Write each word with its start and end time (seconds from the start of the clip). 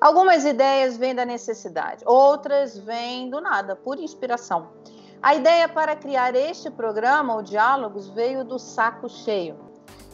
Algumas 0.00 0.46
ideias 0.46 0.96
vêm 0.96 1.14
da 1.14 1.26
necessidade, 1.26 2.02
outras 2.06 2.78
vêm 2.78 3.28
do 3.28 3.38
nada, 3.38 3.76
por 3.76 3.98
inspiração. 3.98 4.68
A 5.20 5.34
ideia 5.34 5.68
para 5.68 5.94
criar 5.94 6.34
este 6.34 6.70
programa, 6.70 7.36
o 7.36 7.42
Diálogos, 7.42 8.08
veio 8.08 8.42
do 8.42 8.58
saco 8.58 9.10
cheio. 9.10 9.58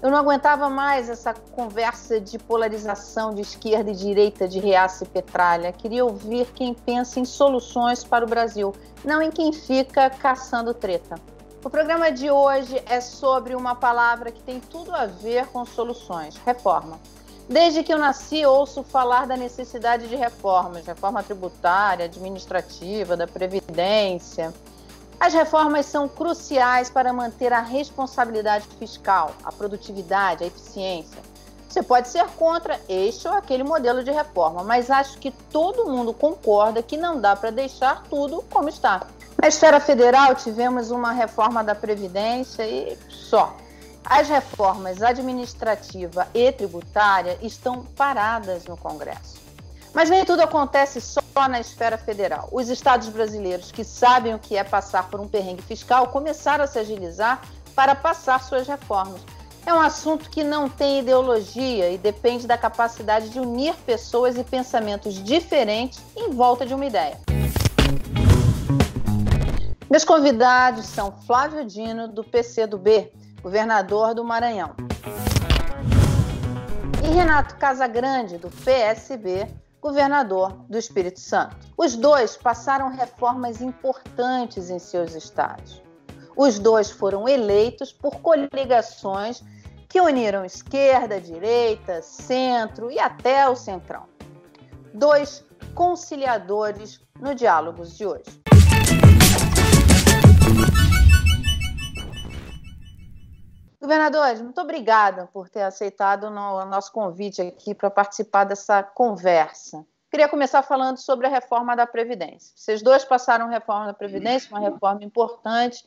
Eu 0.02 0.10
não 0.10 0.18
aguentava 0.18 0.68
mais 0.68 1.08
essa 1.08 1.32
conversa 1.32 2.20
de 2.20 2.36
polarização 2.36 3.32
de 3.32 3.42
esquerda 3.42 3.88
e 3.88 3.94
direita, 3.94 4.48
de 4.48 4.58
reaça 4.58 5.04
e 5.04 5.08
petralha. 5.08 5.72
Queria 5.72 6.04
ouvir 6.04 6.46
quem 6.53 6.74
pensa 6.74 7.21
em 7.21 7.24
soluções 7.24 8.03
para 8.03 8.24
o 8.24 8.28
Brasil, 8.28 8.74
não 9.04 9.22
em 9.22 9.30
quem 9.30 9.53
fica 9.53 10.10
caçando 10.10 10.74
treta. 10.74 11.14
O 11.64 11.71
programa 11.71 12.10
de 12.10 12.28
hoje 12.28 12.82
é 12.87 13.00
sobre 13.00 13.54
uma 13.54 13.76
palavra 13.76 14.32
que 14.32 14.42
tem 14.42 14.58
tudo 14.58 14.92
a 14.92 15.06
ver 15.06 15.46
com 15.46 15.64
soluções: 15.64 16.37
reforma. 16.38 16.98
Desde 17.48 17.84
que 17.84 17.92
eu 17.92 17.98
nasci, 17.98 18.45
ouço 18.45 18.83
falar 18.83 19.27
da 19.27 19.37
necessidade 19.37 20.09
de 20.09 20.16
reformas, 20.16 20.84
reforma 20.84 21.23
tributária, 21.23 22.07
administrativa, 22.07 23.16
da 23.16 23.27
Previdência. 23.27 24.53
As 25.19 25.33
reformas 25.33 25.87
são 25.87 26.09
cruciais 26.09 26.91
para 26.91 27.12
manter 27.12 27.53
a 27.53 27.61
responsabilidade 27.61 28.67
fiscal, 28.79 29.30
a 29.45 29.53
produtividade, 29.53 30.43
a 30.43 30.47
eficiência. 30.48 31.23
Você 31.69 31.83
pode 31.83 32.09
ser 32.09 32.27
contra 32.30 32.80
este 32.89 33.29
ou 33.29 33.34
aquele 33.34 33.62
modelo 33.62 34.03
de 34.03 34.11
reforma, 34.11 34.65
mas 34.65 34.91
acho 34.91 35.19
que 35.19 35.31
todo 35.31 35.89
mundo 35.89 36.12
concorda 36.12 36.83
que 36.83 36.97
não 36.97 37.20
dá 37.20 37.37
para 37.37 37.51
deixar 37.51 38.03
tudo 38.11 38.42
como 38.51 38.69
está. 38.69 39.06
Na 39.41 39.47
esfera 39.47 39.78
federal, 39.78 40.34
tivemos 40.34 40.91
uma 40.91 41.12
reforma 41.12 41.62
da 41.62 41.75
Previdência 41.75 42.67
e 42.67 42.98
só. 43.09 43.55
As 44.09 44.28
reformas 44.28 45.02
administrativa 45.02 46.28
e 46.33 46.52
tributária 46.52 47.37
estão 47.42 47.84
paradas 47.84 48.64
no 48.64 48.77
Congresso. 48.77 49.34
Mas 49.92 50.09
nem 50.09 50.24
tudo 50.24 50.42
acontece 50.42 51.01
só 51.01 51.20
na 51.48 51.59
esfera 51.59 51.98
federal. 51.98 52.48
Os 52.52 52.69
estados 52.69 53.09
brasileiros 53.09 53.72
que 53.72 53.83
sabem 53.83 54.33
o 54.33 54.39
que 54.39 54.56
é 54.56 54.62
passar 54.62 55.11
por 55.11 55.19
um 55.19 55.27
perrengue 55.27 55.62
fiscal 55.62 56.06
começaram 56.08 56.62
a 56.62 56.66
se 56.69 56.78
agilizar 56.78 57.42
para 57.75 57.97
passar 57.97 58.41
suas 58.44 58.69
reformas. 58.69 59.22
É 59.66 59.75
um 59.75 59.81
assunto 59.81 60.31
que 60.31 60.44
não 60.44 60.69
tem 60.69 61.00
ideologia 61.00 61.91
e 61.91 61.98
depende 61.98 62.47
da 62.47 62.56
capacidade 62.56 63.31
de 63.31 63.41
unir 63.41 63.75
pessoas 63.84 64.38
e 64.38 64.44
pensamentos 64.44 65.14
diferentes 65.14 65.98
em 66.14 66.31
volta 66.31 66.64
de 66.64 66.72
uma 66.72 66.86
ideia. 66.86 67.19
Meus 69.91 70.05
convidados 70.05 70.86
são 70.86 71.11
Flávio 71.27 71.64
Dino, 71.64 72.06
do 72.06 72.22
PCdoB, 72.22 73.11
governador 73.47 74.12
do 74.12 74.25
Maranhão. 74.25 74.75
E 77.00 77.06
Renato 77.14 77.55
Casagrande, 77.55 78.38
do 78.38 78.50
PSB, 78.50 79.47
governador 79.80 80.53
do 80.69 80.77
Espírito 80.77 81.20
Santo. 81.20 81.56
Os 81.77 81.94
dois 81.94 82.36
passaram 82.36 82.88
reformas 82.88 83.62
importantes 83.62 84.69
em 84.69 84.80
seus 84.80 85.14
estados. 85.14 85.80
Os 86.36 86.58
dois 86.58 86.91
foram 86.91 87.28
eleitos 87.28 87.92
por 87.92 88.16
coligações 88.16 89.44
que 89.88 90.00
uniram 90.00 90.44
esquerda, 90.44 91.20
direita, 91.20 92.03
centro 92.03 92.91
e 92.91 92.98
até 92.98 93.48
o 93.48 93.55
centrão. 93.55 94.08
Dois 94.92 95.44
conciliadores 95.72 97.00
no 97.20 97.33
Diálogos 97.33 97.97
de 97.97 98.05
hoje. 98.05 98.45
Governadores, 103.87 104.42
muito 104.42 104.61
obrigada 104.61 105.29
por 105.33 105.48
ter 105.48 105.62
aceitado 105.62 106.25
o 106.25 106.65
nosso 106.65 106.91
convite 106.91 107.41
aqui 107.41 107.73
para 107.73 107.89
participar 107.89 108.43
dessa 108.43 108.83
conversa. 108.83 109.87
Queria 110.11 110.28
começar 110.28 110.61
falando 110.65 110.97
sobre 110.97 111.28
a 111.28 111.31
reforma 111.31 111.77
da 111.77 111.87
Previdência. 111.87 112.53
Vocês 112.56 112.83
dois 112.83 113.05
passaram 113.05 113.48
reforma 113.48 113.87
da 113.87 113.95
Previdência, 113.95 114.51
uma 114.51 114.59
reforma 114.59 115.05
importante. 115.05 115.84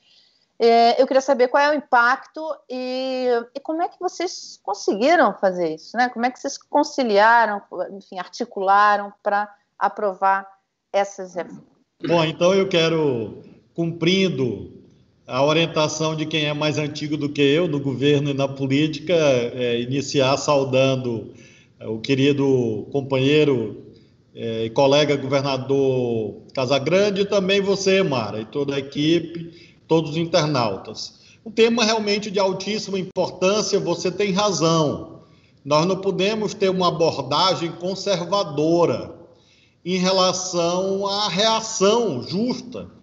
É, 0.58 1.02
eu 1.02 1.06
queria 1.06 1.20
saber 1.20 1.50
qual 1.50 1.62
é 1.62 1.72
o 1.72 1.74
impacto 1.74 2.42
e, 2.70 3.28
e, 3.54 3.60
como 3.60 3.82
é 3.82 3.90
que 3.90 4.00
vocês 4.00 4.58
conseguiram 4.64 5.34
fazer 5.34 5.76
isso, 5.76 5.98
né? 5.98 6.08
Como 6.08 6.26
é 6.26 6.32
que 6.32 6.40
vocês 6.40 6.58
conciliaram, 6.58 7.62
enfim, 7.92 8.18
articularam 8.18 9.12
para 9.22 9.54
aprovar 9.78 10.48
essas 10.94 11.36
reformas? 11.36 11.66
Bom, 12.08 12.24
então 12.24 12.54
eu 12.54 12.70
quero, 12.70 13.44
cumprindo 13.76 14.79
a 15.30 15.46
orientação 15.46 16.16
de 16.16 16.26
quem 16.26 16.46
é 16.46 16.54
mais 16.54 16.80
antigo 16.80 17.16
do 17.16 17.30
que 17.30 17.42
eu, 17.42 17.68
no 17.68 17.80
governo 17.80 18.32
e 18.32 18.34
na 18.34 18.48
política, 18.48 19.14
é 19.14 19.80
iniciar 19.80 20.36
saudando 20.38 21.32
é, 21.80 21.88
o 21.88 22.00
querido 22.00 22.88
companheiro 22.92 23.86
é, 24.34 24.66
e 24.66 24.70
colega 24.72 25.16
governador 25.16 26.42
Casagrande 26.52 27.22
e 27.22 27.26
também 27.26 27.62
você, 27.62 28.02
Mara, 28.02 28.42
e 28.42 28.46
toda 28.46 28.76
a 28.76 28.80
equipe, 28.80 29.78
todos 29.88 30.12
os 30.12 30.18
internautas. 30.18 31.20
Um 31.46 31.52
tema 31.52 31.86
realmente 31.86 32.32
de 32.32 32.40
altíssima 32.40 32.98
importância, 32.98 33.80
você 33.80 34.12
tem 34.12 34.32
razão. 34.32 35.22
Nós 35.64 35.86
não 35.86 35.98
podemos 35.98 36.56
ter 36.56 36.70
uma 36.70 36.88
abordagem 36.88 37.72
conservadora 37.74 39.14
em 39.86 39.98
relação 39.98 41.06
à 41.06 41.30
reação 41.30 42.24
justa 42.24 42.99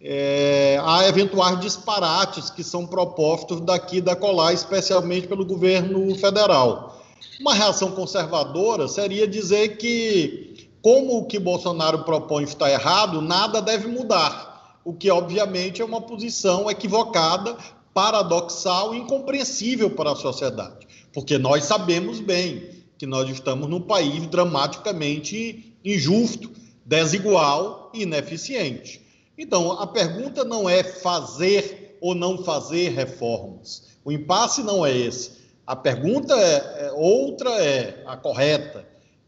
é, 0.00 0.80
a 0.84 1.08
eventuais 1.08 1.58
disparates 1.60 2.50
que 2.50 2.62
são 2.62 2.86
propostos 2.86 3.60
daqui 3.60 4.00
da 4.00 4.14
colar, 4.14 4.52
especialmente 4.52 5.26
pelo 5.26 5.44
governo 5.44 6.14
federal. 6.16 7.02
Uma 7.40 7.54
reação 7.54 7.90
conservadora 7.92 8.86
seria 8.88 9.26
dizer 9.26 9.76
que, 9.76 10.68
como 10.80 11.18
o 11.18 11.26
que 11.26 11.38
Bolsonaro 11.38 12.04
propõe 12.04 12.44
está 12.44 12.70
errado, 12.70 13.20
nada 13.20 13.60
deve 13.60 13.88
mudar, 13.88 14.78
o 14.84 14.92
que 14.92 15.10
obviamente 15.10 15.82
é 15.82 15.84
uma 15.84 16.00
posição 16.00 16.70
equivocada, 16.70 17.56
paradoxal 17.92 18.94
e 18.94 18.98
incompreensível 18.98 19.90
para 19.90 20.12
a 20.12 20.16
sociedade, 20.16 20.86
porque 21.12 21.36
nós 21.36 21.64
sabemos 21.64 22.20
bem 22.20 22.70
que 22.96 23.06
nós 23.06 23.28
estamos 23.28 23.68
num 23.68 23.80
país 23.80 24.26
dramaticamente 24.28 25.76
injusto, 25.84 26.50
desigual 26.84 27.90
e 27.92 28.02
ineficiente. 28.02 29.07
Então, 29.38 29.70
a 29.72 29.86
pergunta 29.86 30.44
não 30.44 30.68
é 30.68 30.82
fazer 30.82 31.96
ou 32.00 32.12
não 32.12 32.42
fazer 32.42 32.90
reformas. 32.90 33.84
O 34.04 34.10
impasse 34.10 34.64
não 34.64 34.84
é 34.84 34.96
esse. 34.96 35.38
A 35.64 35.76
pergunta 35.76 36.34
é, 36.34 36.86
é 36.86 36.92
outra 36.92 37.50
é 37.62 38.02
a 38.04 38.16
correta. 38.16 38.84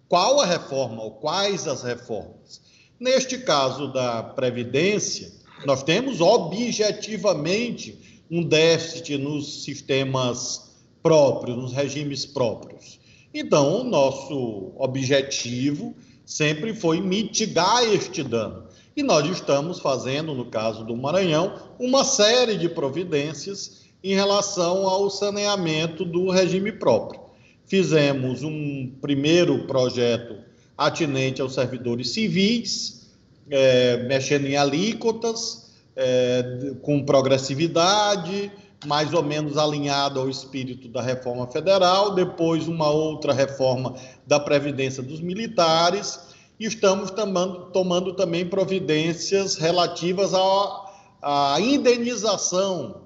Qual 0.09 0.41
a 0.41 0.47
reforma 0.47 1.05
ou 1.05 1.13
quais 1.13 1.69
as 1.69 1.85
reformas? 1.85 2.61
Neste 2.99 3.39
caso 3.39 3.93
da 3.93 4.23
previdência, 4.23 5.31
nós 5.65 5.85
temos 5.85 6.21
objetivamente 6.21 8.25
um 8.29 8.43
déficit 8.43 9.17
nos 9.17 9.63
sistemas 9.63 10.73
próprios, 11.03 11.57
nos 11.57 11.73
regimes 11.73 12.27
próprios. 12.27 12.99
Então, 13.33 13.83
o 13.83 13.85
nosso 13.85 14.73
objetivo 14.77 15.95
sempre 16.27 16.75
foi 16.75 17.01
mitigar 17.01 17.85
este 17.85 18.23
dano. 18.23 18.70
E 18.97 19.03
nós 19.03 19.29
estamos 19.31 19.79
fazendo, 19.79 20.35
no 20.35 20.47
caso 20.47 20.85
do 20.85 20.97
Maranhão, 20.97 21.55
uma 21.79 22.05
série 22.05 22.57
de 22.57 22.69
providências 22.69 23.83
em 24.03 24.15
relação 24.15 24.89
ao 24.89 25.09
saneamento 25.09 26.05
do 26.05 26.31
regime 26.31 26.73
próprio. 26.73 27.21
Fizemos 27.67 28.43
um 28.43 28.91
primeiro 29.01 29.67
projeto 29.67 30.39
atinente 30.77 31.41
aos 31.41 31.55
servidores 31.55 32.11
civis, 32.11 33.11
é, 33.49 33.99
mexendo 34.05 34.47
em 34.47 34.57
alíquotas, 34.57 35.71
é, 35.95 36.73
com 36.83 37.05
progressividade, 37.05 38.51
mais 38.87 39.13
ou 39.13 39.23
menos 39.23 39.57
alinhado 39.59 40.19
ao 40.19 40.29
espírito 40.29 40.89
da 40.89 41.03
reforma 41.03 41.47
federal, 41.47 42.15
depois 42.15 42.67
uma 42.67 42.91
outra 42.91 43.33
reforma 43.33 43.95
da 44.27 44.41
Previdência 44.41 45.03
dos 45.03 45.21
Militares 45.21 46.19
e 46.61 46.67
estamos 46.67 47.11
tomando, 47.11 47.71
tomando 47.73 48.13
também 48.13 48.45
providências 48.45 49.57
relativas 49.57 50.35
à, 50.35 50.91
à 51.23 51.57
indenização 51.59 53.05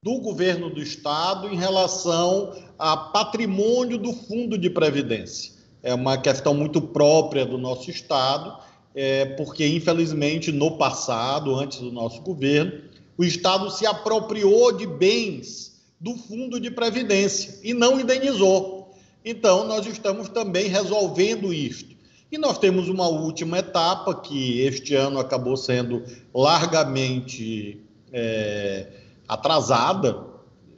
do 0.00 0.20
governo 0.20 0.70
do 0.70 0.80
estado 0.80 1.48
em 1.48 1.56
relação 1.56 2.54
a 2.78 2.96
patrimônio 2.96 3.98
do 3.98 4.12
fundo 4.12 4.56
de 4.56 4.70
previdência. 4.70 5.52
É 5.82 5.92
uma 5.92 6.16
questão 6.16 6.54
muito 6.54 6.80
própria 6.80 7.44
do 7.44 7.58
nosso 7.58 7.90
estado, 7.90 8.62
é, 8.94 9.24
porque 9.24 9.66
infelizmente 9.66 10.52
no 10.52 10.78
passado, 10.78 11.56
antes 11.56 11.80
do 11.80 11.90
nosso 11.90 12.20
governo, 12.20 12.80
o 13.18 13.24
estado 13.24 13.70
se 13.70 13.84
apropriou 13.84 14.70
de 14.70 14.86
bens 14.86 15.82
do 15.98 16.14
fundo 16.14 16.60
de 16.60 16.70
previdência 16.70 17.58
e 17.64 17.74
não 17.74 17.98
indenizou. 17.98 18.94
Então 19.24 19.66
nós 19.66 19.84
estamos 19.84 20.28
também 20.28 20.68
resolvendo 20.68 21.52
isto. 21.52 21.93
E 22.34 22.38
nós 22.38 22.58
temos 22.58 22.88
uma 22.88 23.06
última 23.06 23.60
etapa 23.60 24.12
que 24.12 24.58
este 24.62 24.92
ano 24.96 25.20
acabou 25.20 25.56
sendo 25.56 26.02
largamente 26.34 27.80
é, 28.12 28.88
atrasada, 29.28 30.18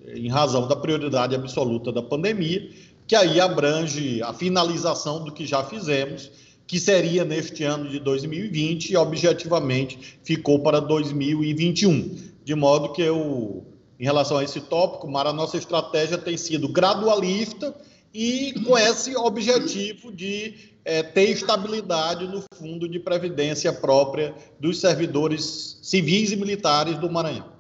em 0.07 0.29
razão 0.29 0.69
da 0.69 0.77
prioridade 0.77 1.35
absoluta 1.35 1.91
da 1.91 2.03
pandemia, 2.03 2.71
que 3.07 3.17
aí 3.17 3.41
abrange 3.41 4.23
a 4.23 4.35
finalização 4.35 5.25
do 5.25 5.33
que 5.33 5.47
já 5.47 5.65
fizemos, 5.65 6.31
que 6.67 6.79
seria 6.79 7.25
neste 7.25 7.65
ano 7.65 7.89
de 7.89 8.01
2020 8.01 8.91
e 8.91 8.97
objetivamente 8.99 10.19
ficou 10.23 10.59
para 10.59 10.79
2021. 10.79 12.19
De 12.45 12.55
modo 12.55 12.93
que 12.93 13.01
eu, 13.01 13.65
em 13.99 14.05
relação 14.05 14.37
a 14.37 14.45
esse 14.45 14.61
tópico, 14.61 15.09
Mara, 15.11 15.31
a 15.31 15.33
nossa 15.33 15.57
estratégia 15.57 16.19
tem 16.19 16.37
sido 16.37 16.69
gradualista 16.69 17.75
e 18.13 18.53
com 18.63 18.77
esse 18.77 19.17
objetivo 19.17 20.13
de 20.13 20.76
é, 20.87 21.03
ter 21.03 21.31
estabilidade 21.31 22.29
no 22.29 22.45
fundo 22.55 22.89
de 22.89 23.01
previdência 23.01 23.73
própria 23.73 24.33
dos 24.61 24.81
servidores 24.81 25.81
civis 25.83 26.31
e 26.31 26.37
militares 26.37 26.97
do 26.97 27.11
Maranhão. 27.11 27.53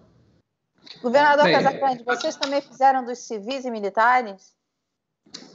Governador 1.02 1.50
Casagrande, 1.50 2.04
vocês 2.04 2.36
também 2.36 2.60
fizeram 2.62 3.04
dos 3.04 3.18
civis 3.18 3.64
e 3.64 3.70
militares? 3.70 4.54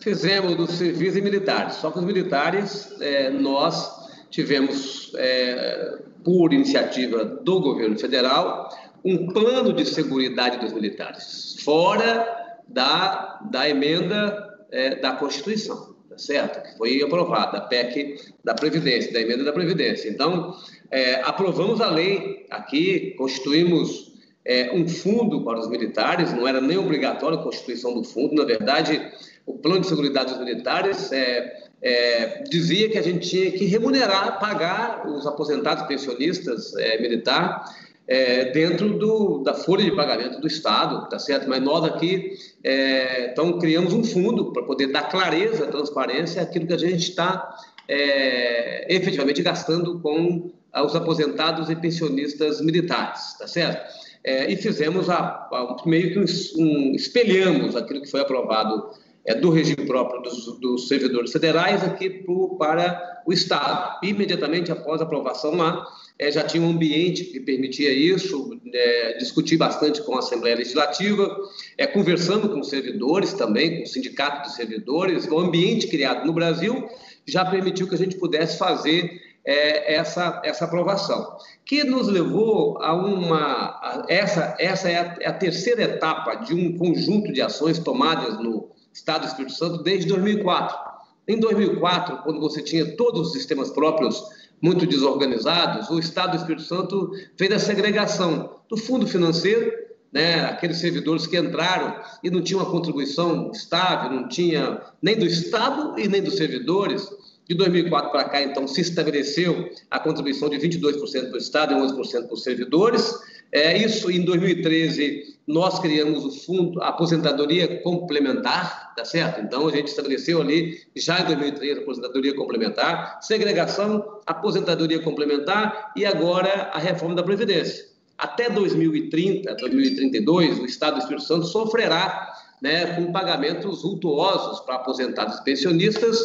Fizemos 0.01 0.57
dos 0.57 0.71
civis 0.71 1.15
e 1.15 1.21
militares, 1.21 1.75
só 1.75 1.89
que 1.89 1.99
os 1.99 2.03
militares, 2.03 2.93
é, 2.99 3.29
nós 3.29 4.09
tivemos, 4.29 5.13
é, 5.15 5.99
por 6.25 6.51
iniciativa 6.51 7.23
do 7.23 7.61
governo 7.61 7.97
federal, 7.97 8.69
um 9.03 9.31
plano 9.31 9.71
de 9.71 9.85
segurança 9.85 10.57
dos 10.57 10.73
militares, 10.73 11.55
fora 11.63 12.59
da, 12.67 13.39
da 13.49 13.69
emenda 13.69 14.67
é, 14.69 14.95
da 14.95 15.13
Constituição, 15.13 15.90
tá 16.11 16.17
certo? 16.17 16.61
Que 16.61 16.77
foi 16.77 17.01
aprovada, 17.01 17.57
a 17.57 17.61
PEC 17.61 18.17
da 18.43 18.53
Previdência, 18.53 19.13
da 19.13 19.21
emenda 19.21 19.45
da 19.45 19.53
Previdência. 19.53 20.09
Então, 20.09 20.53
é, 20.91 21.21
aprovamos 21.21 21.79
a 21.79 21.89
lei 21.89 22.45
aqui, 22.49 23.15
constituímos 23.17 24.11
é, 24.43 24.73
um 24.73 24.87
fundo 24.87 25.43
para 25.45 25.59
os 25.59 25.69
militares, 25.69 26.33
não 26.33 26.45
era 26.45 26.59
nem 26.59 26.77
obrigatório 26.77 27.39
a 27.39 27.43
constituição 27.43 27.93
do 27.93 28.03
fundo, 28.03 28.35
na 28.35 28.43
verdade, 28.43 29.01
o 29.45 29.53
plano 29.53 29.81
de 29.81 29.87
segurança 29.87 30.25
dos 30.25 30.39
militares 30.39 31.11
é, 31.13 31.63
é, 31.81 32.43
dizia 32.43 32.89
que 32.89 32.97
a 32.97 33.01
gente 33.01 33.29
tinha 33.29 33.51
que 33.51 33.65
remunerar, 33.65 34.37
pagar 34.39 35.07
os 35.07 35.25
aposentados 35.25 35.87
pensionistas 35.87 36.75
é, 36.75 37.01
militar 37.01 37.63
é, 38.07 38.51
dentro 38.51 38.97
do, 38.97 39.43
da 39.43 39.53
folha 39.53 39.83
de 39.83 39.95
pagamento 39.95 40.39
do 40.39 40.47
Estado, 40.47 41.07
tá 41.09 41.17
certo? 41.17 41.47
Mas 41.47 41.61
nós 41.61 41.85
aqui, 41.85 42.33
é, 42.63 43.31
então, 43.31 43.57
criamos 43.59 43.93
um 43.93 44.03
fundo 44.03 44.51
para 44.51 44.63
poder 44.63 44.87
dar 44.87 45.09
clareza, 45.09 45.67
transparência 45.67 46.41
àquilo 46.41 46.67
que 46.67 46.73
a 46.73 46.77
gente 46.77 47.09
está 47.09 47.55
é, 47.87 48.93
efetivamente 48.93 49.41
gastando 49.41 49.99
com 49.99 50.51
os 50.73 50.95
aposentados 50.95 51.69
e 51.69 51.75
pensionistas 51.75 52.61
militares, 52.61 53.37
tá 53.37 53.47
certo? 53.47 53.81
É, 54.23 54.51
e 54.51 54.55
fizemos 54.55 55.09
a, 55.09 55.17
a, 55.19 55.77
meio 55.85 56.13
que 56.13 56.19
um, 56.19 56.25
um, 56.63 56.95
espelhamos 56.95 57.75
aquilo 57.75 58.01
que 58.01 58.09
foi 58.09 58.21
aprovado 58.21 58.91
é, 59.25 59.33
do 59.33 59.49
regime 59.49 59.85
próprio 59.85 60.21
dos, 60.21 60.59
dos 60.59 60.87
servidores 60.87 61.31
federais 61.31 61.83
aqui 61.83 62.09
pro, 62.09 62.55
para 62.57 63.21
o 63.25 63.33
Estado. 63.33 63.99
Imediatamente 64.03 64.71
após 64.71 65.01
a 65.01 65.03
aprovação 65.03 65.55
lá, 65.55 65.85
é, 66.17 66.31
já 66.31 66.43
tinha 66.43 66.63
um 66.63 66.69
ambiente 66.69 67.25
que 67.25 67.39
permitia 67.39 67.91
isso, 67.91 68.59
é, 68.73 69.17
discutir 69.17 69.57
bastante 69.57 70.01
com 70.03 70.15
a 70.15 70.19
Assembleia 70.19 70.55
Legislativa, 70.55 71.35
é, 71.77 71.87
conversando 71.87 72.49
com 72.49 72.63
servidores 72.63 73.33
também, 73.33 73.77
com 73.77 73.83
o 73.83 73.87
Sindicato 73.87 74.49
de 74.49 74.55
Servidores, 74.55 75.27
o 75.27 75.39
ambiente 75.39 75.87
criado 75.87 76.25
no 76.25 76.33
Brasil 76.33 76.87
já 77.27 77.45
permitiu 77.45 77.87
que 77.87 77.95
a 77.95 77.97
gente 77.97 78.17
pudesse 78.17 78.57
fazer 78.57 79.21
é, 79.45 79.95
essa, 79.95 80.41
essa 80.43 80.65
aprovação, 80.65 81.37
que 81.65 81.83
nos 81.83 82.07
levou 82.07 82.81
a 82.81 82.93
uma. 82.93 83.39
A, 83.39 84.05
essa 84.07 84.55
essa 84.59 84.89
é 84.89 84.97
a, 84.97 85.17
é 85.19 85.27
a, 85.27 85.33
terceira 85.33 85.83
etapa 85.83 86.35
de 86.35 86.53
um 86.53 86.77
conjunto 86.77 87.31
de 87.31 87.41
ações 87.41 87.79
tomadas 87.79 88.37
no 88.39 88.69
Estado 88.93 89.21
do 89.21 89.27
Espírito 89.27 89.53
Santo 89.53 89.83
desde 89.83 90.07
2004. 90.07 90.91
Em 91.27 91.39
2004, 91.39 92.17
quando 92.23 92.39
você 92.39 92.61
tinha 92.61 92.95
todos 92.95 93.27
os 93.27 93.33
sistemas 93.33 93.69
próprios 93.69 94.23
muito 94.61 94.85
desorganizados, 94.85 95.89
o 95.89 95.99
Estado 95.99 96.31
do 96.31 96.37
Espírito 96.37 96.63
Santo 96.63 97.11
fez 97.35 97.51
a 97.51 97.59
segregação 97.59 98.57
do 98.69 98.77
fundo 98.77 99.07
financeiro, 99.07 99.71
né, 100.13 100.45
aqueles 100.45 100.77
servidores 100.77 101.25
que 101.25 101.37
entraram 101.37 101.95
e 102.23 102.29
não 102.29 102.41
tinham 102.41 102.61
uma 102.61 102.69
contribuição 102.69 103.49
estável, 103.51 104.11
não 104.11 104.27
tinha 104.27 104.81
nem 105.01 105.17
do 105.17 105.25
Estado 105.25 105.97
e 105.97 106.07
nem 106.07 106.21
dos 106.21 106.35
servidores, 106.35 107.09
de 107.51 107.55
2004 107.55 108.11
para 108.11 108.23
cá, 108.25 108.41
então, 108.41 108.65
se 108.65 108.79
estabeleceu 108.79 109.69
a 109.89 109.99
contribuição 109.99 110.49
de 110.49 110.57
22% 110.57 111.31
do 111.31 111.37
Estado 111.37 111.73
e 111.73 111.75
11% 111.75 112.27
dos 112.29 112.43
servidores. 112.43 113.13
É, 113.51 113.77
isso 113.77 114.09
em 114.09 114.23
2013 114.23 115.31
nós 115.45 115.79
criamos 115.79 116.23
o 116.23 116.31
fundo 116.31 116.81
a 116.81 116.89
aposentadoria 116.89 117.81
complementar, 117.81 118.93
tá 118.95 119.03
certo? 119.03 119.41
Então 119.41 119.67
a 119.67 119.71
gente 119.71 119.87
estabeleceu 119.87 120.39
ali 120.39 120.79
já 120.95 121.19
em 121.19 121.25
2013 121.25 121.79
a 121.79 121.81
aposentadoria 121.81 122.35
complementar, 122.35 123.19
segregação, 123.21 124.19
aposentadoria 124.25 124.99
complementar 124.99 125.91
e 125.95 126.05
agora 126.05 126.69
a 126.73 126.79
reforma 126.79 127.15
da 127.15 127.23
previdência. 127.23 127.85
Até 128.17 128.49
2030, 128.49 129.55
2032, 129.55 130.59
o 130.59 130.65
Estado 130.65 130.93
do 130.93 130.99
Espírito 130.99 131.25
Santo 131.25 131.47
sofrerá 131.47 132.31
né, 132.61 132.93
com 132.95 133.11
pagamentos 133.11 133.81
vultuosos 133.81 134.59
para 134.59 134.75
aposentados 134.75 135.39
e 135.39 135.43
pensionistas 135.43 136.19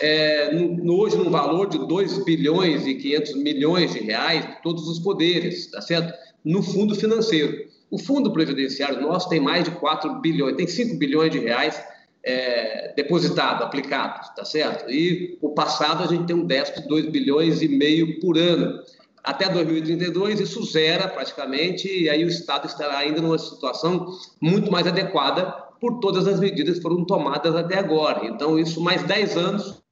é, 0.00 0.52
no, 0.52 0.98
hoje 0.98 1.16
num 1.16 1.30
valor 1.30 1.68
de 1.68 1.78
2 1.86 2.24
bilhões 2.24 2.86
e 2.86 2.94
500 2.94 3.34
milhões 3.36 3.92
de 3.92 4.00
reais, 4.00 4.48
todos 4.62 4.88
os 4.88 4.98
poderes, 4.98 5.66
tá 5.70 5.80
certo? 5.80 6.12
No 6.44 6.62
fundo 6.62 6.94
financeiro. 6.94 7.70
O 7.90 7.98
fundo 7.98 8.32
previdenciário 8.32 9.02
nosso 9.02 9.28
tem 9.28 9.38
mais 9.38 9.64
de 9.64 9.70
4 9.72 10.20
bilhões, 10.20 10.56
tem 10.56 10.66
5 10.66 10.96
bilhões 10.96 11.30
de 11.30 11.38
reais 11.38 11.78
é, 12.24 12.92
depositado, 12.96 13.62
aplicado, 13.62 14.34
tá 14.34 14.44
certo? 14.44 14.90
E 14.90 15.36
o 15.40 15.50
passado 15.50 16.02
a 16.02 16.06
gente 16.06 16.24
tem 16.24 16.36
um 16.36 16.46
déficit 16.46 16.82
de 16.82 16.88
2 16.88 17.06
bilhões 17.10 17.60
e 17.62 17.68
meio 17.68 18.20
por 18.20 18.38
ano. 18.38 18.80
Até 19.22 19.48
2032 19.48 20.40
isso 20.40 20.64
zera 20.64 21.08
praticamente 21.08 21.86
e 21.86 22.08
aí 22.08 22.24
o 22.24 22.28
Estado 22.28 22.66
estará 22.66 22.98
ainda 22.98 23.20
numa 23.20 23.38
situação 23.38 24.06
muito 24.40 24.70
mais 24.70 24.86
adequada 24.86 25.44
por 25.80 26.00
todas 26.00 26.26
as 26.26 26.40
medidas 26.40 26.76
que 26.76 26.82
foram 26.82 27.04
tomadas 27.04 27.54
até 27.54 27.78
agora. 27.78 28.26
Então 28.26 28.58
isso 28.58 28.80
mais 28.80 29.02
10 29.02 29.36
anos 29.36 29.82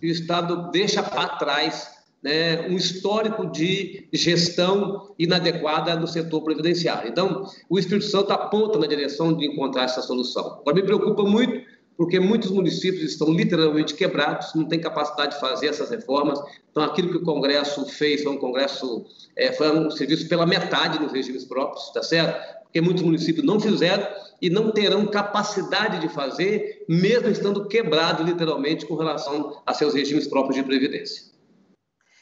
e 0.00 0.08
o 0.08 0.12
Estado 0.12 0.70
deixa 0.70 1.02
para 1.02 1.28
trás 1.36 1.99
né, 2.22 2.68
um 2.68 2.76
histórico 2.76 3.46
de 3.46 4.08
gestão 4.12 5.14
inadequada 5.18 5.94
no 5.96 6.06
setor 6.06 6.42
previdenciário. 6.42 7.08
Então, 7.08 7.46
o 7.68 7.78
Espírito 7.78 8.06
Santo 8.06 8.32
aponta 8.32 8.78
na 8.78 8.86
direção 8.86 9.32
de 9.32 9.46
encontrar 9.46 9.84
essa 9.84 10.02
solução. 10.02 10.58
Agora, 10.60 10.74
me 10.74 10.82
preocupa 10.82 11.22
muito 11.22 11.70
porque 11.96 12.18
muitos 12.18 12.50
municípios 12.50 13.02
estão 13.02 13.30
literalmente 13.30 13.92
quebrados, 13.94 14.54
não 14.54 14.64
têm 14.64 14.80
capacidade 14.80 15.34
de 15.34 15.40
fazer 15.40 15.66
essas 15.66 15.90
reformas. 15.90 16.40
Então, 16.70 16.82
aquilo 16.82 17.10
que 17.10 17.18
o 17.18 17.22
Congresso 17.22 17.84
fez 17.84 18.22
foi 18.22 18.32
um 18.32 18.38
Congresso, 18.38 19.04
é, 19.36 19.52
foi 19.52 19.70
um 19.70 19.90
serviço 19.90 20.26
pela 20.26 20.46
metade 20.46 20.98
nos 20.98 21.12
regimes 21.12 21.44
próprios, 21.44 21.88
está 21.88 22.02
certo? 22.02 22.40
Porque 22.62 22.80
muitos 22.80 23.02
municípios 23.02 23.44
não 23.44 23.60
fizeram 23.60 24.06
e 24.40 24.48
não 24.48 24.70
terão 24.70 25.04
capacidade 25.06 26.00
de 26.00 26.08
fazer, 26.08 26.84
mesmo 26.88 27.28
estando 27.28 27.66
quebrados 27.66 28.24
literalmente 28.24 28.86
com 28.86 28.94
relação 28.94 29.60
a 29.66 29.74
seus 29.74 29.92
regimes 29.92 30.26
próprios 30.26 30.56
de 30.56 30.62
previdência. 30.62 31.29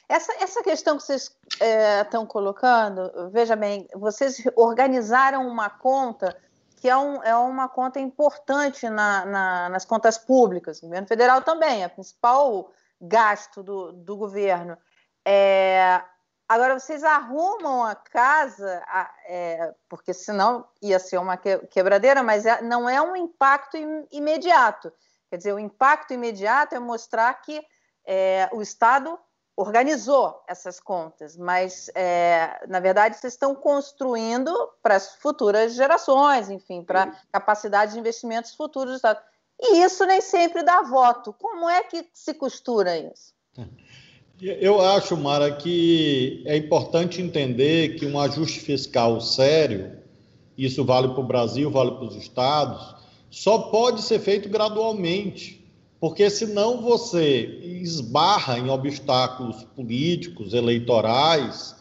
Essa, 0.08 0.32
essa 0.42 0.62
questão 0.62 0.96
que 0.96 1.02
vocês 1.02 1.36
é, 1.60 2.00
estão 2.00 2.24
colocando, 2.24 3.30
veja 3.30 3.54
bem, 3.54 3.86
vocês 3.94 4.42
organizaram 4.56 5.46
uma 5.46 5.68
conta 5.68 6.34
que 6.76 6.88
é, 6.88 6.96
um, 6.96 7.22
é 7.22 7.36
uma 7.36 7.68
conta 7.68 8.00
importante 8.00 8.88
na, 8.88 9.24
na, 9.26 9.68
nas 9.68 9.84
contas 9.84 10.16
públicas, 10.16 10.78
o 10.78 10.86
governo 10.86 11.08
federal 11.08 11.42
também, 11.42 11.82
é 11.82 11.86
o 11.86 11.90
principal 11.90 12.72
gasto 13.00 13.62
do, 13.62 13.92
do 13.92 14.16
governo. 14.16 14.78
É, 15.26 16.00
agora, 16.48 16.78
vocês 16.78 17.04
arrumam 17.04 17.84
a 17.84 17.94
casa, 17.94 18.82
é, 19.26 19.74
porque 19.88 20.14
senão 20.14 20.66
ia 20.80 20.98
ser 20.98 21.18
uma 21.18 21.36
quebradeira, 21.36 22.22
mas 22.22 22.46
é, 22.46 22.62
não 22.62 22.88
é 22.88 23.02
um 23.02 23.16
impacto 23.16 23.76
imediato. 24.10 24.92
Quer 25.28 25.36
dizer, 25.36 25.52
o 25.52 25.58
impacto 25.58 26.14
imediato 26.14 26.74
é 26.74 26.78
mostrar 26.78 27.34
que 27.42 27.60
é, 28.06 28.48
o 28.52 28.62
Estado 28.62 29.18
organizou 29.58 30.40
essas 30.46 30.78
contas, 30.78 31.36
mas 31.36 31.90
é, 31.92 32.64
na 32.68 32.78
verdade 32.78 33.18
vocês 33.18 33.32
estão 33.32 33.56
construindo 33.56 34.52
para 34.80 34.94
as 34.94 35.16
futuras 35.16 35.74
gerações, 35.74 36.48
enfim, 36.48 36.84
para 36.84 37.20
capacidade 37.32 37.94
de 37.94 37.98
investimentos 37.98 38.54
futuros 38.54 38.92
do 38.92 38.96
Estado. 38.96 39.18
E 39.60 39.82
isso 39.82 40.06
nem 40.06 40.20
sempre 40.20 40.62
dá 40.62 40.82
voto. 40.82 41.32
Como 41.32 41.68
é 41.68 41.82
que 41.82 42.06
se 42.14 42.34
costura 42.34 42.96
isso? 42.96 43.34
Eu 44.40 44.80
acho, 44.80 45.16
Mara, 45.16 45.50
que 45.50 46.44
é 46.46 46.56
importante 46.56 47.20
entender 47.20 47.96
que 47.96 48.06
um 48.06 48.20
ajuste 48.20 48.60
fiscal 48.60 49.20
sério, 49.20 49.98
isso 50.56 50.84
vale 50.84 51.08
para 51.08 51.20
o 51.20 51.26
Brasil, 51.26 51.68
vale 51.68 51.90
para 51.90 52.04
os 52.04 52.14
estados, 52.14 52.94
só 53.28 53.58
pode 53.58 54.02
ser 54.02 54.20
feito 54.20 54.48
gradualmente 54.48 55.57
porque 56.00 56.30
senão 56.30 56.80
você 56.80 57.44
esbarra 57.82 58.58
em 58.58 58.68
obstáculos 58.70 59.64
políticos, 59.74 60.54
eleitorais 60.54 61.74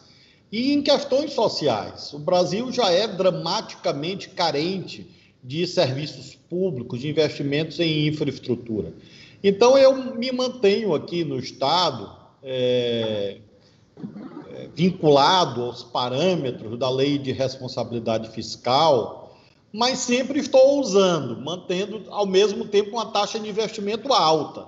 e 0.50 0.72
em 0.72 0.82
questões 0.82 1.32
sociais. 1.32 2.12
O 2.12 2.18
Brasil 2.18 2.72
já 2.72 2.90
é 2.90 3.06
dramaticamente 3.06 4.30
carente 4.30 5.06
de 5.42 5.66
serviços 5.66 6.34
públicos, 6.48 7.00
de 7.00 7.08
investimentos 7.08 7.78
em 7.78 8.08
infraestrutura. 8.08 8.92
Então, 9.42 9.78
eu 9.78 10.16
me 10.16 10.32
mantenho 10.32 10.94
aqui 10.94 11.22
no 11.22 11.38
Estado 11.38 12.10
é, 12.42 13.38
é, 14.50 14.68
vinculado 14.74 15.62
aos 15.62 15.84
parâmetros 15.84 16.76
da 16.76 16.90
lei 16.90 17.18
de 17.18 17.30
responsabilidade 17.30 18.30
fiscal, 18.30 19.17
mas 19.72 19.98
sempre 19.98 20.40
estou 20.40 20.80
usando, 20.80 21.40
mantendo 21.40 22.02
ao 22.08 22.26
mesmo 22.26 22.64
tempo 22.66 22.90
uma 22.90 23.06
taxa 23.06 23.38
de 23.38 23.48
investimento 23.48 24.12
alta, 24.12 24.66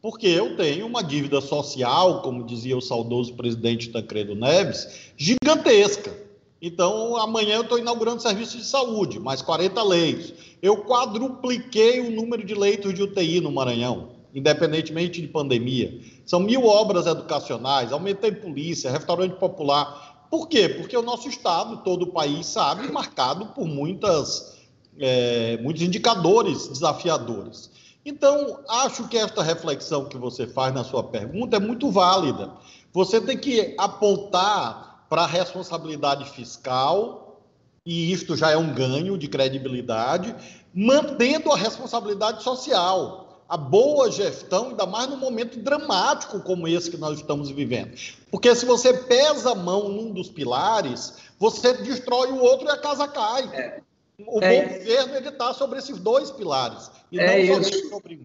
porque 0.00 0.26
eu 0.26 0.56
tenho 0.56 0.86
uma 0.86 1.02
dívida 1.02 1.40
social, 1.40 2.22
como 2.22 2.44
dizia 2.44 2.76
o 2.76 2.82
saudoso 2.82 3.34
presidente 3.34 3.90
Tancredo 3.90 4.34
Neves, 4.34 5.12
gigantesca. 5.16 6.12
Então, 6.60 7.16
amanhã 7.16 7.56
eu 7.56 7.62
estou 7.62 7.78
inaugurando 7.78 8.22
serviço 8.22 8.56
de 8.56 8.64
saúde, 8.64 9.18
mais 9.18 9.42
40 9.42 9.82
leitos. 9.82 10.34
Eu 10.60 10.78
quadrupliquei 10.78 12.00
o 12.00 12.10
número 12.10 12.44
de 12.44 12.54
leitos 12.54 12.94
de 12.94 13.02
UTI 13.02 13.40
no 13.40 13.50
Maranhão, 13.50 14.10
independentemente 14.34 15.20
de 15.20 15.26
pandemia. 15.26 16.00
São 16.24 16.38
mil 16.40 16.66
obras 16.66 17.06
educacionais, 17.06 17.92
aumentei 17.92 18.30
polícia, 18.30 18.90
restaurante 18.90 19.34
popular. 19.36 20.11
Por 20.32 20.48
quê? 20.48 20.66
Porque 20.66 20.96
o 20.96 21.02
nosso 21.02 21.28
Estado, 21.28 21.82
todo 21.82 22.04
o 22.04 22.10
país, 22.10 22.46
sabe, 22.46 22.90
marcado 22.90 23.48
por 23.48 23.66
muitas, 23.66 24.56
é, 24.98 25.58
muitos 25.58 25.82
indicadores 25.82 26.68
desafiadores. 26.68 27.70
Então, 28.02 28.60
acho 28.66 29.06
que 29.08 29.18
esta 29.18 29.42
reflexão 29.42 30.06
que 30.06 30.16
você 30.16 30.46
faz 30.46 30.72
na 30.72 30.84
sua 30.84 31.04
pergunta 31.04 31.58
é 31.58 31.60
muito 31.60 31.90
válida. 31.90 32.50
Você 32.94 33.20
tem 33.20 33.36
que 33.36 33.74
apontar 33.76 35.04
para 35.10 35.24
a 35.24 35.26
responsabilidade 35.26 36.24
fiscal, 36.30 37.42
e 37.84 38.10
isto 38.10 38.34
já 38.34 38.52
é 38.52 38.56
um 38.56 38.72
ganho 38.72 39.18
de 39.18 39.28
credibilidade, 39.28 40.34
mantendo 40.72 41.52
a 41.52 41.58
responsabilidade 41.58 42.42
social, 42.42 43.44
a 43.46 43.58
boa 43.58 44.10
gestão, 44.10 44.70
ainda 44.70 44.86
mais 44.86 45.10
num 45.10 45.18
momento 45.18 45.60
dramático 45.60 46.40
como 46.40 46.66
esse 46.66 46.90
que 46.90 46.96
nós 46.96 47.18
estamos 47.18 47.50
vivendo. 47.50 48.21
Porque 48.32 48.54
se 48.56 48.64
você 48.64 48.94
pesa 48.94 49.52
a 49.52 49.54
mão 49.54 49.90
num 49.90 50.10
dos 50.10 50.30
pilares, 50.30 51.18
você 51.38 51.74
destrói 51.74 52.32
o 52.32 52.38
outro 52.38 52.66
e 52.66 52.70
a 52.70 52.78
casa 52.78 53.06
cai. 53.06 53.44
É. 53.52 53.80
O 54.26 54.42
é 54.42 54.64
bom 54.64 54.78
governo 54.78 55.28
está 55.28 55.52
sobre 55.52 55.78
esses 55.78 55.98
dois 55.98 56.30
pilares 56.30 56.90
e 57.10 57.20
é 57.20 57.44
não 57.46 57.60
isso. 57.60 57.88
sobre 57.90 58.16
um. 58.16 58.24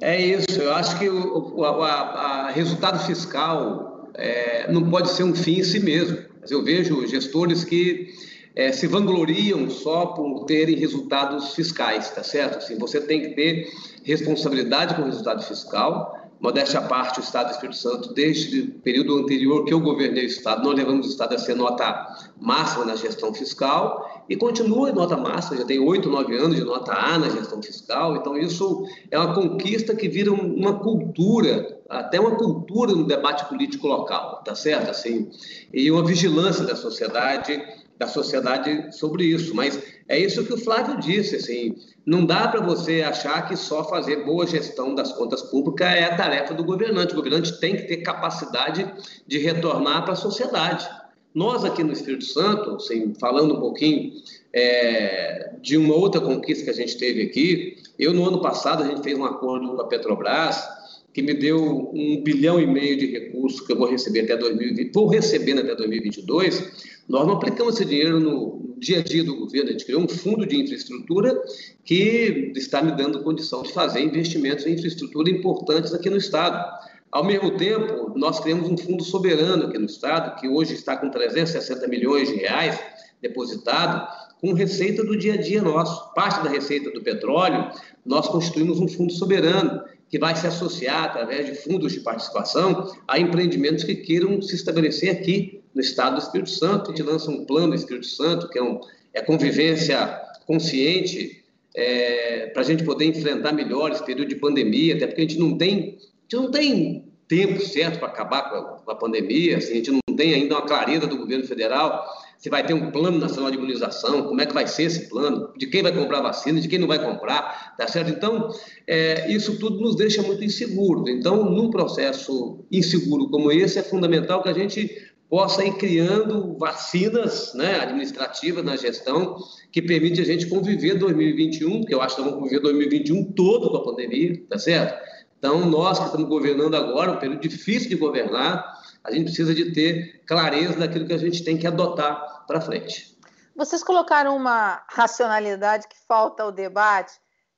É 0.00 0.20
isso. 0.20 0.60
Eu 0.60 0.72
acho 0.74 0.98
que 0.98 1.08
o, 1.08 1.58
o 1.58 1.64
a, 1.64 1.90
a 1.90 2.50
resultado 2.50 2.98
fiscal 3.06 4.08
é, 4.14 4.70
não 4.70 4.90
pode 4.90 5.10
ser 5.10 5.22
um 5.22 5.34
fim 5.34 5.60
em 5.60 5.64
si 5.64 5.78
mesmo. 5.78 6.18
Eu 6.50 6.64
vejo 6.64 7.06
gestores 7.06 7.62
que 7.62 8.12
é, 8.56 8.72
se 8.72 8.88
vangloriam 8.88 9.70
só 9.70 10.06
por 10.06 10.44
terem 10.44 10.76
resultados 10.76 11.54
fiscais, 11.54 12.10
tá 12.10 12.24
certo? 12.24 12.58
Assim, 12.58 12.76
você 12.78 13.00
tem 13.00 13.20
que 13.20 13.28
ter 13.30 13.68
responsabilidade 14.02 14.94
com 14.94 15.02
o 15.02 15.04
resultado 15.04 15.42
fiscal. 15.42 16.27
Modéstia 16.40 16.78
à 16.78 16.82
parte, 16.82 17.18
o 17.18 17.22
Estado 17.22 17.48
do 17.48 17.52
Espírito 17.52 17.76
Santo, 17.76 18.14
desde 18.14 18.60
o 18.60 18.72
período 18.80 19.18
anterior 19.18 19.64
que 19.64 19.74
eu 19.74 19.80
governei 19.80 20.24
o 20.24 20.26
Estado, 20.26 20.62
nós 20.62 20.76
levamos 20.76 21.06
o 21.06 21.10
Estado 21.10 21.34
a 21.34 21.38
ser 21.38 21.54
nota 21.54 22.06
máxima 22.40 22.84
na 22.84 22.94
gestão 22.94 23.34
fiscal 23.34 24.24
e 24.28 24.36
continua 24.36 24.90
em 24.90 24.94
nota 24.94 25.16
máxima, 25.16 25.56
já 25.56 25.64
tem 25.64 25.80
oito, 25.80 26.08
nove 26.08 26.36
anos 26.36 26.56
de 26.56 26.64
nota 26.64 26.92
A 26.92 27.18
na 27.18 27.28
gestão 27.28 27.60
fiscal. 27.62 28.16
Então, 28.16 28.36
isso 28.36 28.86
é 29.10 29.18
uma 29.18 29.34
conquista 29.34 29.96
que 29.96 30.08
vira 30.08 30.32
uma 30.32 30.78
cultura 30.78 31.78
até 31.88 32.20
uma 32.20 32.36
cultura 32.36 32.92
no 32.92 33.04
debate 33.04 33.48
político 33.48 33.86
local, 33.86 34.42
tá 34.44 34.54
certo? 34.54 34.90
Assim, 34.90 35.30
e 35.72 35.90
uma 35.90 36.04
vigilância 36.04 36.64
da 36.64 36.76
sociedade, 36.76 37.60
da 37.98 38.06
sociedade 38.06 38.96
sobre 38.96 39.24
isso. 39.24 39.54
Mas 39.54 39.82
é 40.08 40.18
isso 40.18 40.44
que 40.44 40.54
o 40.54 40.58
Flávio 40.58 40.98
disse, 40.98 41.36
assim, 41.36 41.76
não 42.06 42.24
dá 42.24 42.48
para 42.48 42.60
você 42.60 43.02
achar 43.02 43.48
que 43.48 43.56
só 43.56 43.84
fazer 43.84 44.24
boa 44.24 44.46
gestão 44.46 44.94
das 44.94 45.12
contas 45.12 45.42
públicas 45.42 45.88
é 45.88 46.04
a 46.04 46.16
tarefa 46.16 46.54
do 46.54 46.64
governante. 46.64 47.12
O 47.12 47.16
governante 47.16 47.58
tem 47.60 47.76
que 47.76 47.82
ter 47.82 47.98
capacidade 47.98 48.86
de 49.26 49.38
retornar 49.38 50.04
para 50.04 50.12
a 50.12 50.16
sociedade. 50.16 50.88
Nós 51.34 51.64
aqui 51.64 51.84
no 51.84 51.92
Espírito 51.92 52.24
Santo, 52.24 52.76
assim, 52.76 53.12
falando 53.20 53.56
um 53.56 53.60
pouquinho 53.60 54.12
é, 54.52 55.52
de 55.60 55.76
uma 55.76 55.94
outra 55.94 56.20
conquista 56.20 56.64
que 56.64 56.70
a 56.70 56.74
gente 56.74 56.96
teve 56.96 57.22
aqui, 57.22 57.76
eu 57.98 58.14
no 58.14 58.26
ano 58.26 58.40
passado 58.40 58.82
a 58.82 58.86
gente 58.86 59.02
fez 59.02 59.18
um 59.18 59.24
acordo 59.24 59.74
com 59.74 59.82
a 59.82 59.86
Petrobras 59.86 60.77
que 61.18 61.22
me 61.22 61.34
deu 61.34 61.90
um 61.92 62.22
bilhão 62.22 62.60
e 62.60 62.66
meio 62.66 62.96
de 62.96 63.06
recursos 63.06 63.60
que 63.60 63.72
eu 63.72 63.76
vou 63.76 63.90
receber 63.90 64.20
até 64.20 64.36
2020, 64.36 64.92
vou 64.94 65.08
recebendo 65.08 65.62
até 65.62 65.74
2022, 65.74 66.92
nós 67.08 67.26
não 67.26 67.34
aplicamos 67.34 67.74
esse 67.74 67.84
dinheiro 67.84 68.20
no 68.20 68.76
dia 68.78 69.00
a 69.00 69.02
dia 69.02 69.24
do 69.24 69.34
governo, 69.34 69.70
a 69.70 69.72
gente 69.72 69.84
criou 69.84 70.00
um 70.00 70.06
fundo 70.06 70.46
de 70.46 70.56
infraestrutura 70.56 71.36
que 71.84 72.52
está 72.54 72.80
me 72.80 72.92
dando 72.92 73.24
condição 73.24 73.64
de 73.64 73.72
fazer 73.72 74.00
investimentos 74.00 74.64
em 74.64 74.74
infraestrutura 74.74 75.28
importantes 75.28 75.92
aqui 75.92 76.08
no 76.08 76.18
Estado. 76.18 76.64
Ao 77.10 77.24
mesmo 77.24 77.56
tempo, 77.56 78.12
nós 78.16 78.38
criamos 78.38 78.70
um 78.70 78.76
fundo 78.76 79.02
soberano 79.02 79.64
aqui 79.64 79.76
no 79.76 79.86
Estado, 79.86 80.40
que 80.40 80.46
hoje 80.46 80.74
está 80.74 80.96
com 80.96 81.10
360 81.10 81.88
milhões 81.88 82.28
de 82.28 82.36
reais 82.36 82.78
depositado, 83.20 84.06
com 84.40 84.52
receita 84.52 85.02
do 85.02 85.16
dia 85.16 85.34
a 85.34 85.36
dia 85.36 85.62
nosso. 85.62 86.14
Parte 86.14 86.44
da 86.44 86.50
receita 86.50 86.92
do 86.92 87.02
petróleo, 87.02 87.72
nós 88.06 88.28
constituímos 88.28 88.78
um 88.78 88.86
fundo 88.86 89.12
soberano, 89.12 89.82
que 90.10 90.18
vai 90.18 90.34
se 90.34 90.46
associar, 90.46 91.04
através 91.04 91.46
de 91.46 91.54
fundos 91.54 91.92
de 91.92 92.00
participação, 92.00 92.90
a 93.06 93.18
empreendimentos 93.18 93.84
que 93.84 93.94
queiram 93.94 94.40
se 94.40 94.54
estabelecer 94.54 95.10
aqui 95.10 95.60
no 95.74 95.80
estado 95.80 96.16
do 96.16 96.22
Espírito 96.22 96.50
Santo. 96.50 96.90
A 96.90 96.96
gente 96.96 97.02
lança 97.02 97.30
um 97.30 97.44
plano 97.44 97.68
do 97.68 97.74
Espírito 97.74 98.06
Santo, 98.06 98.48
que 98.48 98.58
é, 98.58 98.62
um, 98.62 98.80
é 99.12 99.20
convivência 99.20 99.98
consciente, 100.46 101.44
é, 101.74 102.46
para 102.46 102.62
a 102.62 102.64
gente 102.64 102.82
poder 102.84 103.04
enfrentar 103.04 103.52
melhor 103.52 103.92
esse 103.92 104.04
período 104.04 104.28
de 104.28 104.36
pandemia, 104.36 104.96
até 104.96 105.06
porque 105.06 105.20
a 105.20 105.24
gente 105.24 105.38
não 105.38 105.56
tem, 105.56 105.98
gente 106.22 106.36
não 106.36 106.50
tem 106.50 107.04
tempo 107.28 107.60
certo 107.60 107.98
para 107.98 108.08
acabar 108.08 108.50
com 108.50 108.56
a, 108.56 108.62
com 108.62 108.90
a 108.90 108.94
pandemia, 108.94 109.58
assim, 109.58 109.72
a 109.72 109.76
gente 109.76 109.90
não 109.90 110.16
tem 110.16 110.34
ainda 110.34 110.54
uma 110.54 110.66
clareza 110.66 111.06
do 111.06 111.18
governo 111.18 111.46
federal 111.46 112.04
se 112.38 112.48
vai 112.48 112.64
ter 112.64 112.72
um 112.72 112.92
plano 112.92 113.18
nacional 113.18 113.50
de 113.50 113.56
imunização, 113.56 114.22
como 114.22 114.40
é 114.40 114.46
que 114.46 114.54
vai 114.54 114.66
ser 114.66 114.84
esse 114.84 115.08
plano, 115.08 115.52
de 115.56 115.66
quem 115.66 115.82
vai 115.82 115.92
comprar 115.92 116.20
vacina, 116.20 116.60
de 116.60 116.68
quem 116.68 116.78
não 116.78 116.86
vai 116.86 117.04
comprar, 117.04 117.74
tá 117.76 117.88
certo? 117.88 118.10
Então, 118.10 118.48
é, 118.86 119.30
isso 119.30 119.58
tudo 119.58 119.80
nos 119.80 119.96
deixa 119.96 120.22
muito 120.22 120.44
inseguros. 120.44 121.10
Então, 121.10 121.50
num 121.50 121.68
processo 121.68 122.64
inseguro 122.70 123.28
como 123.28 123.50
esse, 123.50 123.80
é 123.80 123.82
fundamental 123.82 124.40
que 124.40 124.48
a 124.48 124.52
gente 124.52 124.88
possa 125.28 125.64
ir 125.64 125.74
criando 125.74 126.56
vacinas 126.56 127.52
né, 127.54 127.80
administrativas 127.80 128.64
na 128.64 128.76
gestão 128.76 129.36
que 129.70 129.82
permite 129.82 130.20
a 130.20 130.24
gente 130.24 130.46
conviver 130.46 130.94
2021, 130.94 131.84
que 131.84 131.92
eu 131.92 132.00
acho 132.00 132.16
que 132.16 132.22
vamos 132.22 132.38
conviver 132.38 132.60
2021 132.60 133.32
todo 133.32 133.68
com 133.68 133.76
a 133.78 133.84
pandemia, 133.84 134.40
tá 134.48 134.58
certo? 134.58 134.96
Então, 135.38 135.68
nós 135.68 135.98
que 135.98 136.06
estamos 136.06 136.28
governando 136.28 136.74
agora, 136.74 137.12
um 137.12 137.16
período 137.16 137.40
difícil 137.40 137.88
de 137.88 137.96
governar, 137.96 138.77
a 139.04 139.12
gente 139.12 139.24
precisa 139.24 139.54
de 139.54 139.72
ter 139.72 140.24
clareza 140.26 140.78
daquilo 140.78 141.06
que 141.06 141.12
a 141.12 141.18
gente 141.18 141.44
tem 141.44 141.56
que 141.56 141.66
adotar 141.66 142.44
para 142.46 142.60
frente. 142.60 143.16
Vocês 143.56 143.82
colocaram 143.82 144.36
uma 144.36 144.84
racionalidade 144.88 145.88
que 145.88 145.96
falta 146.06 146.42
ao 146.42 146.52
debate, 146.52 147.12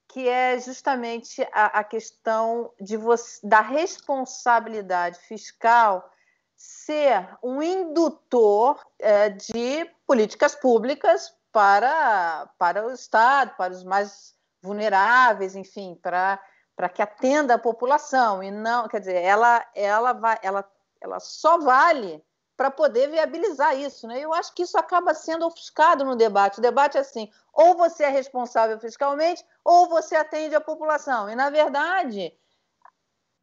que 0.09 0.29
é 0.29 0.59
justamente 0.59 1.43
a, 1.53 1.81
a 1.81 1.85
questão 1.85 2.73
de 2.81 2.97
você, 2.97 3.47
da 3.47 3.61
responsabilidade 3.61 5.19
fiscal 5.21 6.11
ser 6.57 7.27
um 7.43 7.63
indutor 7.63 8.81
é, 8.99 9.31
de 9.31 9.89
políticas 10.07 10.55
públicas 10.55 11.33
para, 11.53 12.51
para 12.59 12.87
o 12.87 12.91
Estado, 12.91 13.57
para 13.57 13.73
os 13.73 13.85
mais 13.85 14.35
vulneráveis, 14.63 15.57
enfim, 15.57 15.99
para, 16.03 16.39
para 16.77 16.89
que 16.89 17.03
atenda 17.03 17.55
a 17.55 17.59
população 17.59 18.43
e 18.43 18.51
não, 18.51 18.89
quer 18.89 19.01
dizer, 19.01 19.23
ela, 19.23 19.65
ela, 19.75 20.13
vai, 20.13 20.39
ela 20.43 20.63
ela 21.01 21.19
só 21.21 21.59
vale 21.59 22.23
para 22.57 22.71
poder 22.71 23.09
viabilizar 23.09 23.75
isso. 23.79 24.07
Né? 24.07 24.21
Eu 24.21 24.35
acho 24.35 24.55
que 24.55 24.65
isso 24.65 24.77
acaba 24.77 25.15
sendo 25.15 25.47
ofuscado 25.47 26.05
no 26.05 26.15
debate. 26.15 26.59
O 26.59 26.63
debate 26.63 26.99
é 26.99 27.01
assim: 27.01 27.31
ou 27.55 27.75
você 27.75 28.05
é 28.05 28.11
responsável 28.11 28.79
fiscalmente, 28.79 29.45
ou 29.65 29.89
você 29.89 30.15
atende 30.15 30.55
a 30.55 30.61
população. 30.61 31.31
E, 31.31 31.35
na 31.35 31.49
verdade, 31.49 32.35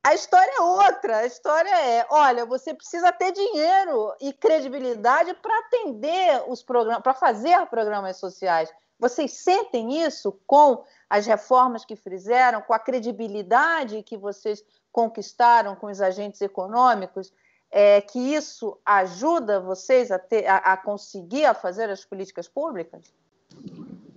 a 0.03 0.13
história 0.13 0.51
é 0.57 0.61
outra. 0.61 1.17
A 1.17 1.25
história 1.25 1.81
é: 1.81 2.05
olha, 2.11 2.45
você 2.45 2.73
precisa 2.75 3.11
ter 3.11 3.31
dinheiro 3.31 4.13
e 4.21 4.31
credibilidade 4.31 5.33
para 5.33 5.59
atender 5.59 6.43
os 6.47 6.61
programas, 6.61 7.01
para 7.01 7.15
fazer 7.15 7.65
programas 7.65 8.17
sociais. 8.17 8.71
Vocês 8.99 9.33
sentem 9.33 10.03
isso 10.03 10.39
com 10.45 10.83
as 11.09 11.25
reformas 11.25 11.83
que 11.83 11.95
fizeram, 11.95 12.61
com 12.61 12.73
a 12.73 12.79
credibilidade 12.79 14.03
que 14.03 14.15
vocês 14.15 14.63
conquistaram 14.91 15.75
com 15.75 15.87
os 15.87 16.01
agentes 16.01 16.39
econômicos? 16.41 17.33
É, 17.71 18.01
que 18.01 18.19
isso 18.19 18.77
ajuda 18.85 19.59
vocês 19.59 20.11
a, 20.11 20.19
ter, 20.19 20.45
a, 20.47 20.57
a 20.57 20.77
conseguir 20.77 21.45
a 21.45 21.53
fazer 21.53 21.89
as 21.89 22.05
políticas 22.05 22.47
públicas? 22.47 23.01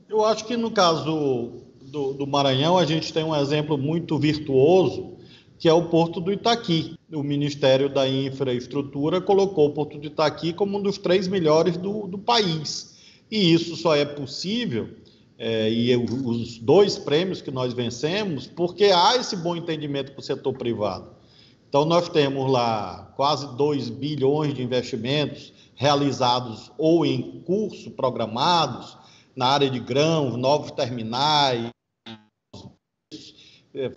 Eu 0.08 0.24
acho 0.24 0.44
que 0.44 0.56
no 0.56 0.70
caso 0.70 1.52
do, 1.82 2.12
do, 2.14 2.26
Maranhão, 2.26 2.78
a 2.78 2.84
gente 2.84 3.12
tem 3.12 3.24
um 3.24 3.34
exemplo 3.34 3.76
muito 3.76 4.18
virtuoso, 4.18 5.16
que 5.58 5.68
é 5.68 5.72
o 5.72 5.88
Porto 5.88 6.20
do 6.20 6.32
Itaqui. 6.32 6.98
O 7.12 7.22
Ministério 7.22 7.88
da 7.88 8.08
Infraestrutura 8.08 9.20
colocou 9.20 9.68
o 9.68 9.72
Porto 9.72 9.98
do 9.98 10.06
Itaqui 10.06 10.52
como 10.52 10.78
um 10.78 10.82
dos 10.82 10.98
três 10.98 11.28
melhores 11.28 11.76
do, 11.76 12.06
do 12.06 12.18
país. 12.18 12.96
E 13.30 13.52
isso 13.52 13.76
só 13.76 13.94
é 13.94 14.04
possível, 14.04 14.88
é, 15.38 15.70
e 15.70 15.94
os 15.96 16.58
dois 16.58 16.98
prêmios 16.98 17.40
que 17.40 17.50
nós 17.50 17.72
vencemos, 17.72 18.46
porque 18.46 18.86
há 18.86 19.16
esse 19.16 19.36
bom 19.36 19.54
entendimento 19.54 20.12
com 20.12 20.20
o 20.20 20.24
setor 20.24 20.52
privado. 20.54 21.19
Então, 21.70 21.84
nós 21.84 22.08
temos 22.08 22.50
lá 22.50 23.12
quase 23.16 23.46
2 23.56 23.90
bilhões 23.90 24.52
de 24.52 24.60
investimentos 24.60 25.52
realizados 25.76 26.72
ou 26.76 27.06
em 27.06 27.42
curso, 27.46 27.92
programados, 27.92 28.98
na 29.36 29.46
área 29.46 29.70
de 29.70 29.78
grãos, 29.78 30.36
novos 30.36 30.72
terminais, 30.72 31.70
é, 33.72 33.88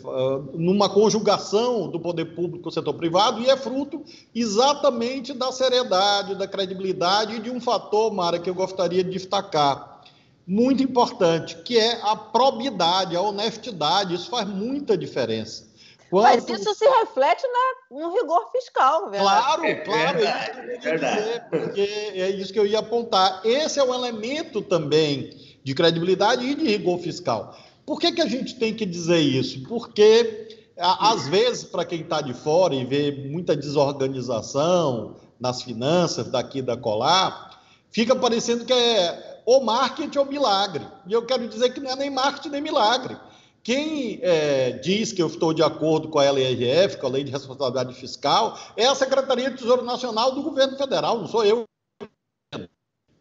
numa 0.53 0.87
conjugação 0.87 1.89
do 1.89 1.99
poder 1.99 2.35
público 2.35 2.61
com 2.61 2.69
o 2.69 2.71
setor 2.71 2.93
privado 2.93 3.41
e 3.41 3.49
é 3.49 3.57
fruto 3.57 4.03
exatamente 4.35 5.33
da 5.33 5.51
seriedade, 5.51 6.35
da 6.35 6.47
credibilidade 6.47 7.37
e 7.37 7.39
de 7.39 7.49
um 7.49 7.59
fator, 7.59 8.13
Mara, 8.13 8.37
que 8.37 8.51
eu 8.51 8.53
gostaria 8.53 9.03
de 9.03 9.09
destacar, 9.09 10.03
muito 10.45 10.83
importante, 10.83 11.57
que 11.63 11.75
é 11.75 11.99
a 12.03 12.15
probidade, 12.15 13.15
a 13.15 13.21
honestidade. 13.21 14.13
Isso 14.13 14.29
faz 14.29 14.47
muita 14.47 14.95
diferença. 14.95 15.72
Quando... 16.13 16.25
Mas 16.25 16.47
isso 16.47 16.75
se 16.75 16.87
reflete 16.87 17.41
na, 17.41 17.97
no 17.99 18.13
rigor 18.13 18.51
fiscal, 18.51 19.09
verdade? 19.09 19.45
Claro, 19.45 19.65
é, 19.65 19.75
claro, 19.77 20.19
é, 20.19 20.29
é, 20.29 20.69
isso 20.69 20.83
que 20.83 20.87
eu 20.87 20.93
ia 20.93 20.99
dizer, 20.99 21.43
porque 21.49 21.81
é 21.81 22.29
isso 22.29 22.53
que 22.53 22.59
eu 22.59 22.65
ia 22.67 22.79
apontar. 22.79 23.41
Esse 23.43 23.79
é 23.79 23.83
um 23.83 23.91
elemento 23.91 24.61
também 24.61 25.35
de 25.63 25.73
credibilidade 25.73 26.45
e 26.45 26.53
de 26.53 26.67
rigor 26.67 26.99
fiscal. 26.99 27.57
Por 27.83 27.99
que, 27.99 28.11
que 28.11 28.21
a 28.21 28.27
gente 28.27 28.53
tem 28.59 28.75
que 28.75 28.85
dizer 28.85 29.21
isso? 29.21 29.67
Porque, 29.67 30.69
às 30.77 31.27
vezes, 31.29 31.63
para 31.63 31.83
quem 31.83 32.01
está 32.01 32.21
de 32.21 32.35
fora 32.35 32.75
e 32.75 32.85
vê 32.85 33.11
muita 33.11 33.55
desorganização 33.55 35.15
nas 35.39 35.63
finanças 35.63 36.27
daqui 36.27 36.61
da 36.61 36.77
colar, 36.77 37.59
fica 37.89 38.15
parecendo 38.15 38.65
que 38.65 38.73
é 38.73 39.41
ou 39.47 39.63
marketing 39.63 40.19
ou 40.19 40.25
milagre. 40.25 40.85
E 41.07 41.13
eu 41.13 41.25
quero 41.25 41.47
dizer 41.47 41.73
que 41.73 41.79
não 41.79 41.89
é 41.89 41.95
nem 41.95 42.11
marketing 42.11 42.49
nem 42.49 42.61
milagre. 42.61 43.17
Quem 43.63 44.19
é, 44.21 44.71
diz 44.71 45.13
que 45.13 45.23
eu 45.23 45.27
estou 45.27 45.53
de 45.53 45.63
acordo 45.63 46.09
com 46.09 46.19
a 46.19 46.25
LRF, 46.25 46.97
com 46.97 47.07
a 47.07 47.09
Lei 47.09 47.23
de 47.23 47.31
Responsabilidade 47.31 47.93
Fiscal, 47.93 48.59
é 48.75 48.85
a 48.85 48.93
Secretaria 48.93 49.49
de 49.49 49.57
Tesouro 49.57 49.83
Nacional 49.83 50.33
do 50.33 50.43
Governo 50.43 50.77
Federal, 50.77 51.17
não 51.17 51.27
sou 51.27 51.45
eu. 51.45 51.63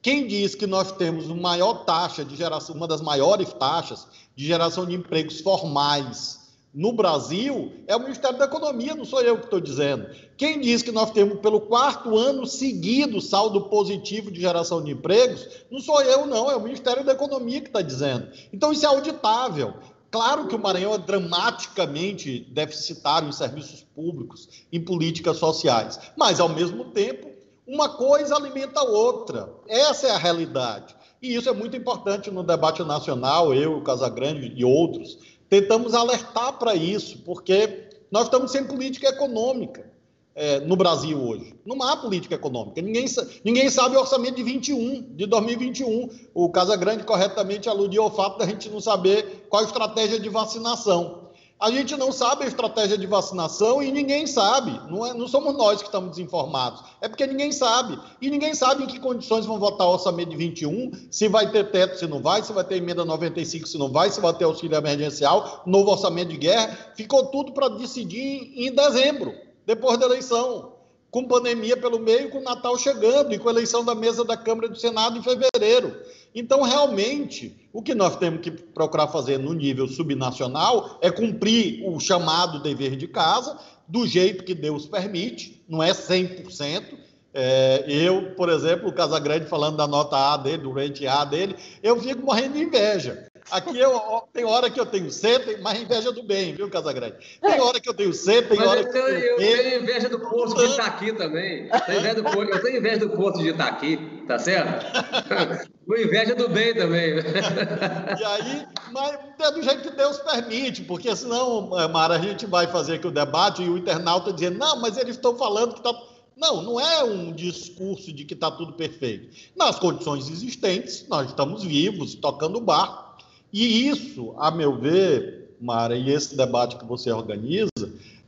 Quem 0.03 0.27
diz 0.27 0.57
que 0.57 0.67
nós 0.67 0.91
temos 0.91 1.27
uma 1.27 1.41
maior 1.41 1.85
taxa 1.85 2.25
de 2.25 2.35
geração, 2.35 2.75
uma 2.75 2.89
das 2.89 3.01
maiores 3.01 3.53
taxas 3.53 4.09
de 4.35 4.45
geração 4.45 4.85
de 4.85 4.97
empregos 4.97 5.41
formais 5.41 6.43
no 6.75 6.93
Brasil 6.93 7.73
é 7.87 7.95
o 7.95 8.01
Ministério 8.01 8.39
da 8.39 8.47
Economia, 8.47 8.95
não 8.95 9.05
sou 9.05 9.21
eu 9.21 9.37
que 9.39 9.45
estou 9.45 9.61
dizendo. 9.61 10.09
Quem 10.37 10.59
diz 10.59 10.83
que 10.83 10.91
nós 10.91 11.11
temos 11.11 11.39
pelo 11.41 11.61
quarto 11.61 12.17
ano 12.17 12.47
seguido 12.47 13.21
saldo 13.21 13.69
positivo 13.69 14.31
de 14.31 14.41
geração 14.41 14.83
de 14.83 14.91
empregos, 14.91 15.47
não 15.71 15.81
sou 15.81 16.01
eu, 16.03 16.27
não, 16.27 16.51
é 16.51 16.57
o 16.57 16.61
Ministério 16.61 17.05
da 17.05 17.13
Economia 17.13 17.61
que 17.61 17.69
está 17.69 17.83
dizendo. 17.83 18.29
Então 18.53 18.73
isso 18.73 18.85
é 18.85 18.89
auditável. 18.89 19.75
Claro 20.13 20.47
que 20.47 20.55
o 20.55 20.59
Maranhão 20.59 20.93
é 20.93 20.99
dramaticamente 20.99 22.41
deficitário 22.51 23.31
em 23.31 23.33
serviços 23.33 23.83
públicos, 23.95 24.67
em 24.71 24.79
políticas 24.79 25.39
sociais, 25.39 25.99
mas 26.19 26.39
ao 26.39 26.51
mesmo 26.51 26.85
tempo 26.85 27.31
uma 27.67 27.89
coisa 27.89 28.37
alimenta 28.37 28.81
a 28.81 28.85
outra. 28.85 29.51
Essa 29.67 30.09
é 30.09 30.11
a 30.11 30.19
realidade. 30.19 30.95
E 31.23 31.35
isso 31.35 31.49
é 31.49 31.53
muito 31.53 31.79
importante 31.79 32.31
no 32.31 32.43
debate 32.43 32.85
nacional, 32.85 33.55
eu, 33.55 33.79
o 33.79 33.83
Casagrande 33.83 34.53
e 34.55 34.63
outros, 34.63 35.17
tentamos 35.49 35.95
alertar 35.95 36.59
para 36.59 36.75
isso, 36.75 37.21
porque 37.21 37.89
nós 38.11 38.25
estamos 38.25 38.53
sem 38.53 38.67
política 38.67 39.09
econômica 39.09 39.92
é, 40.35 40.61
no 40.61 40.77
Brasil 40.77 41.19
hoje. 41.21 41.55
Não 41.65 41.83
há 41.83 41.97
política 41.97 42.35
econômica. 42.35 42.81
Ninguém, 42.81 43.07
ninguém 43.45 43.71
sabe 43.71 43.97
o 43.97 44.01
orçamento 44.01 44.37
de 44.37 44.43
21, 44.43 45.15
de 45.15 45.27
2021. 45.27 46.09
O 46.35 46.49
Casagrande 46.51 47.05
corretamente 47.05 47.69
aludiu 47.69 48.03
ao 48.03 48.11
fato 48.11 48.39
da 48.39 48.47
gente 48.47 48.69
não 48.71 48.81
saber 48.81 49.47
qual 49.49 49.63
a 49.63 49.67
estratégia 49.67 50.19
de 50.19 50.29
vacinação. 50.29 51.23
A 51.63 51.71
gente 51.71 51.97
não 51.97 52.11
sabe 52.11 52.43
a 52.43 52.49
estratégia 52.49 52.99
de 52.99 53.07
vacinação 53.07 53.81
e 53.81 53.93
ninguém 53.93 54.27
sabe. 54.27 54.73
Não, 54.91 55.07
é, 55.07 55.15
não 55.15 55.29
somos 55.29 55.55
nós 55.55 55.81
que 55.81 55.87
estamos 55.87 56.11
desinformados. 56.11 56.83
É 57.01 57.09
porque 57.09 57.25
ninguém 57.25 57.53
sabe. 57.53 57.97
E 58.21 58.29
ninguém 58.29 58.53
sabe 58.53 58.83
em 58.83 58.87
que 58.89 58.99
condições 58.99 59.47
vão 59.47 59.61
votar 59.61 59.87
o 59.87 59.93
orçamento 59.93 60.31
de 60.31 60.37
21, 60.37 60.91
se 61.09 61.29
vai 61.29 61.53
ter 61.53 61.71
teto, 61.71 61.97
se 61.97 62.07
não 62.09 62.21
vai, 62.21 62.43
se 62.43 62.53
vai 62.53 62.65
ter 62.65 62.79
emenda 62.79 63.05
95, 63.05 63.69
se 63.69 63.79
não 63.79 63.93
vai, 63.93 64.11
se 64.11 64.21
vai 64.21 64.35
ter 64.35 64.43
auxílio 64.43 64.77
emergencial, 64.77 65.63
novo 65.65 65.93
orçamento 65.93 66.31
de 66.31 66.37
guerra. 66.37 66.77
Ficou 66.97 67.27
tudo 67.27 67.53
para 67.53 67.69
decidir 67.69 68.53
em 68.57 68.75
dezembro, 68.75 69.33
depois 69.67 69.99
da 69.99 70.07
eleição 70.07 70.73
com 71.13 71.29
pandemia 71.29 71.77
pelo 71.77 71.99
meio, 71.99 72.31
com 72.31 72.41
Natal 72.41 72.79
chegando 72.79 73.35
e 73.35 73.39
com 73.39 73.49
a 73.49 73.53
eleição 73.53 73.85
da 73.85 73.95
mesa 73.95 74.25
da 74.25 74.35
Câmara 74.35 74.67
e 74.67 74.71
do 74.71 74.79
Senado 74.79 75.19
em 75.19 75.23
fevereiro. 75.23 75.95
Então, 76.35 76.63
realmente, 76.63 77.69
o 77.71 77.83
que 77.83 77.95
nós 77.95 78.17
temos 78.17 78.41
que 78.41 78.51
procurar 78.51 79.09
fazer 79.09 79.39
no 79.39 79.53
nível 79.53 79.87
subnacional 79.87 80.99
é 81.03 81.11
cumprir 81.11 81.87
o 81.87 82.01
chamado 82.01 82.63
dever 82.63 82.97
de 82.97 83.07
casa, 83.07 83.59
do 83.87 84.07
jeito 84.07 84.43
que 84.43 84.55
Deus 84.55 84.87
permite, 84.87 85.63
não 85.69 85.83
é 85.83 85.91
100%. 85.91 86.97
É, 87.35 87.85
eu, 87.87 88.35
por 88.35 88.49
exemplo, 88.49 88.89
o 88.89 88.95
Casagrande 88.95 89.45
falando 89.45 89.77
da 89.77 89.87
nota 89.87 90.17
A 90.17 90.39
dele, 90.39 90.63
do 90.63 90.73
rate 90.73 91.07
A 91.07 91.27
dele, 91.27 91.57
eu 91.83 92.01
fico 92.01 92.25
morrendo 92.25 92.55
de 92.55 92.65
inveja. 92.65 93.27
Aqui 93.51 93.79
eu, 93.79 94.23
tem 94.33 94.45
hora 94.45 94.71
que 94.71 94.79
eu 94.79 94.87
tenho 94.87 95.11
C, 95.11 95.39
tem 95.41 95.61
mais 95.61 95.81
inveja 95.81 96.13
do 96.13 96.23
bem, 96.23 96.55
viu, 96.55 96.71
Casagrande? 96.71 97.17
Tem 97.41 97.61
hora 97.61 97.81
que 97.81 97.89
eu 97.89 97.95
tenho 97.95 98.13
C, 98.13 98.43
tem 98.43 98.57
Mas 98.57 98.67
hora 98.67 98.81
eu 98.81 98.91
que 98.91 98.99
eu 98.99 99.05
tenho. 99.05 99.19
Eu 99.19 99.37
tenho 99.37 99.83
inveja 99.83 100.09
do 100.09 100.21
posto 100.21 100.59
de 100.59 100.73
Itaqui 100.73 101.13
também. 101.13 101.69
Eu 101.69 101.81
tenho 101.81 101.99
inveja 101.99 102.23
do, 102.23 102.43
eu 102.43 102.63
tenho 102.63 102.79
inveja 102.79 102.99
do 102.99 103.11
posto 103.11 103.39
de 103.41 103.49
Itaqui, 103.49 104.25
tá 104.27 104.39
certo? 104.39 104.87
Com 105.87 105.97
inveja 105.97 106.35
do 106.35 106.49
bem 106.49 106.75
também. 106.75 107.15
E 107.17 108.25
aí, 108.25 108.67
mas 108.93 109.19
é 109.41 109.51
do 109.51 109.63
jeito 109.63 109.83
que 109.83 109.91
Deus 109.91 110.19
permite, 110.19 110.83
porque 110.83 111.15
senão, 111.15 111.71
Mara, 111.91 112.15
a 112.15 112.19
gente 112.19 112.47
vai 112.47 112.67
fazer 112.67 112.95
aqui 112.95 113.07
o 113.07 113.11
debate 113.11 113.63
e 113.63 113.69
o 113.69 113.77
internauta 113.77 114.33
dizendo, 114.33 114.59
não, 114.59 114.81
mas 114.81 114.97
eles 114.97 115.17
estão 115.17 115.37
falando 115.37 115.75
que 115.75 115.81
está. 115.81 115.93
Não, 116.37 116.63
não 116.63 116.81
é 116.81 117.05
um 117.05 117.33
discurso 117.33 118.13
de 118.13 118.25
que 118.25 118.35
está 118.35 118.51
tudo 118.51 118.73
perfeito. 118.73 119.29
Nas 119.55 119.79
condições 119.79 120.29
existentes, 120.31 121.07
nós 121.09 121.29
estamos 121.29 121.63
vivos, 121.63 122.15
tocando 122.15 122.57
o 122.57 122.61
barco. 122.61 123.12
E 123.53 123.89
isso, 123.89 124.35
a 124.39 124.51
meu 124.51 124.79
ver, 124.79 125.57
Mara, 125.61 125.97
e 125.97 126.11
esse 126.11 126.37
debate 126.37 126.77
que 126.77 126.85
você 126.85 127.13
organiza, 127.13 127.69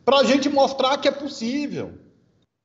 para 0.04 0.18
a 0.18 0.24
gente 0.24 0.48
mostrar 0.48 0.98
que 0.98 1.08
é 1.08 1.12
possível. 1.12 1.92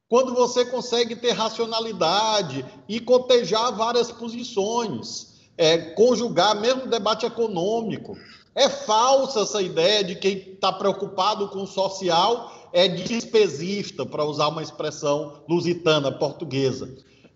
Quando 0.10 0.34
você 0.34 0.66
consegue 0.66 1.16
ter 1.16 1.32
racionalidade 1.32 2.66
e 2.88 3.00
cotejar 3.00 3.76
várias 3.76 4.12
posições, 4.12 5.30
é, 5.58 5.78
conjugar 5.78 6.60
mesmo 6.60 6.88
debate 6.88 7.26
econômico. 7.26 8.18
É 8.56 8.68
falsa 8.70 9.42
essa 9.42 9.62
ideia 9.62 10.04
de 10.04 10.16
quem 10.16 10.38
está 10.38 10.72
preocupado 10.72 11.50
com 11.50 11.64
o 11.64 11.68
social 11.68 12.70
é 12.72 12.88
despesista, 12.88 14.06
para 14.06 14.24
usar 14.24 14.48
uma 14.48 14.64
expressão 14.64 15.44
lusitana, 15.48 16.12
portuguesa. 16.12 16.90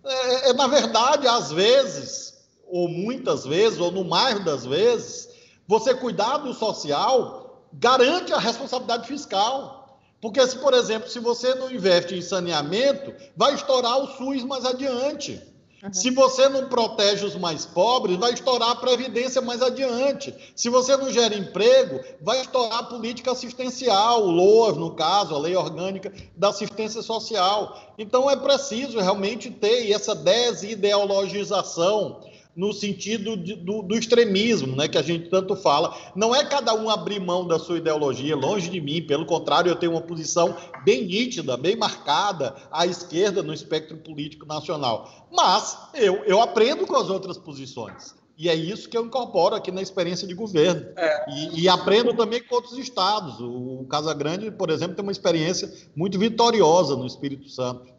É, 0.06 0.50
é, 0.50 0.54
na 0.54 0.68
verdade, 0.68 1.28
às 1.28 1.52
vezes, 1.52 2.33
ou 2.74 2.90
muitas 2.90 3.46
vezes, 3.46 3.80
ou 3.80 3.92
no 3.92 4.04
mais 4.04 4.44
das 4.44 4.66
vezes, 4.66 5.30
você 5.68 5.94
cuidar 5.94 6.38
do 6.38 6.56
social 6.56 7.68
garante 7.72 8.34
a 8.34 8.40
responsabilidade 8.40 9.08
fiscal. 9.08 10.00
Porque, 10.20 10.46
se, 10.48 10.58
por 10.58 10.74
exemplo, 10.74 11.08
se 11.08 11.20
você 11.20 11.54
não 11.54 11.72
investe 11.72 12.16
em 12.16 12.22
saneamento, 12.24 13.14
vai 13.38 13.54
estourar 13.54 14.00
o 14.00 14.08
SUS 14.18 14.44
mais 14.44 14.66
adiante. 14.66 15.40
Uhum. 15.84 15.94
Se 15.94 16.10
você 16.10 16.50
não 16.50 16.68
protege 16.68 17.24
os 17.24 17.36
mais 17.36 17.64
pobres, 17.64 18.18
vai 18.18 18.34
estourar 18.34 18.72
a 18.72 18.76
Previdência 18.76 19.40
mais 19.40 19.62
adiante. 19.62 20.34
Se 20.56 20.68
você 20.68 20.98
não 20.98 21.12
gera 21.12 21.36
emprego, 21.36 22.00
vai 22.22 22.42
estourar 22.42 22.80
a 22.80 22.84
política 22.84 23.34
assistencial, 23.34 24.24
o 24.24 24.32
LOAS, 24.32 24.78
no 24.78 24.96
caso, 24.96 25.36
a 25.36 25.40
Lei 25.40 25.56
Orgânica 25.56 26.12
da 26.36 26.50
Assistência 26.50 27.04
Social. 27.04 27.94
Então, 28.00 28.28
é 28.28 28.36
preciso 28.36 29.00
realmente 29.00 29.52
ter 29.52 29.92
essa 29.92 30.16
desideologização 30.16 32.33
no 32.56 32.72
sentido 32.72 33.36
de, 33.36 33.56
do, 33.56 33.82
do, 33.82 33.96
extremismo, 33.96 34.76
né, 34.76 34.88
que 34.88 34.98
a 34.98 35.02
gente 35.02 35.30
tanto 35.30 35.56
fala. 35.56 35.96
Não 36.16 36.36
é 36.36 36.46
cada 36.46 36.74
um 36.74 36.90
abrir 36.90 37.20
mão 37.20 37.48
da 37.48 37.58
sua 37.58 37.78
ideologia, 37.78 38.36
longe 38.36 38.70
de 38.70 38.80
mim, 38.80 39.02
pelo 39.02 39.26
contrário, 39.26 39.70
eu 39.70 39.76
tenho 39.76 39.94
uma 39.94 40.02
posição 40.02 40.56
bem 40.86 41.06
nítida, 41.06 41.58
bem 41.58 41.76
marcada 41.76 42.56
à 42.72 42.86
esquerda 42.86 43.42
no 43.42 43.54
espectro 43.54 43.98
político 43.98 44.46
nacional. 44.46 45.28
Mas 45.32 45.78
eu, 45.96 46.24
eu 46.26 46.42
aprendo 46.42 46.86
com 46.86 46.96
as 46.96 47.10
outras 47.10 47.38
posições. 47.38 48.14
E 48.38 48.50
é 48.50 48.56
isso 48.56 48.90
que 48.90 48.98
eu 48.98 49.06
incorporo 49.06 49.56
aqui 49.56 49.72
na 49.72 49.82
experiência 49.82 50.28
de 50.28 50.34
governo. 50.34 50.86
É. 50.98 51.26
E, 51.32 51.62
e, 51.62 51.70
aprendo 51.70 52.16
também 52.16 52.42
com 52.42 52.56
outros 52.56 52.78
estados. 52.78 53.40
O 53.40 53.86
Casagrande, 53.90 54.50
por 54.50 54.70
exemplo, 54.72 54.96
tem 54.96 55.04
uma 55.04 55.12
experiência 55.12 55.72
muito 55.96 56.18
vitoriosa 56.18 56.96
no 56.96 57.06
Espírito 57.06 57.48
Santo. 57.48 57.94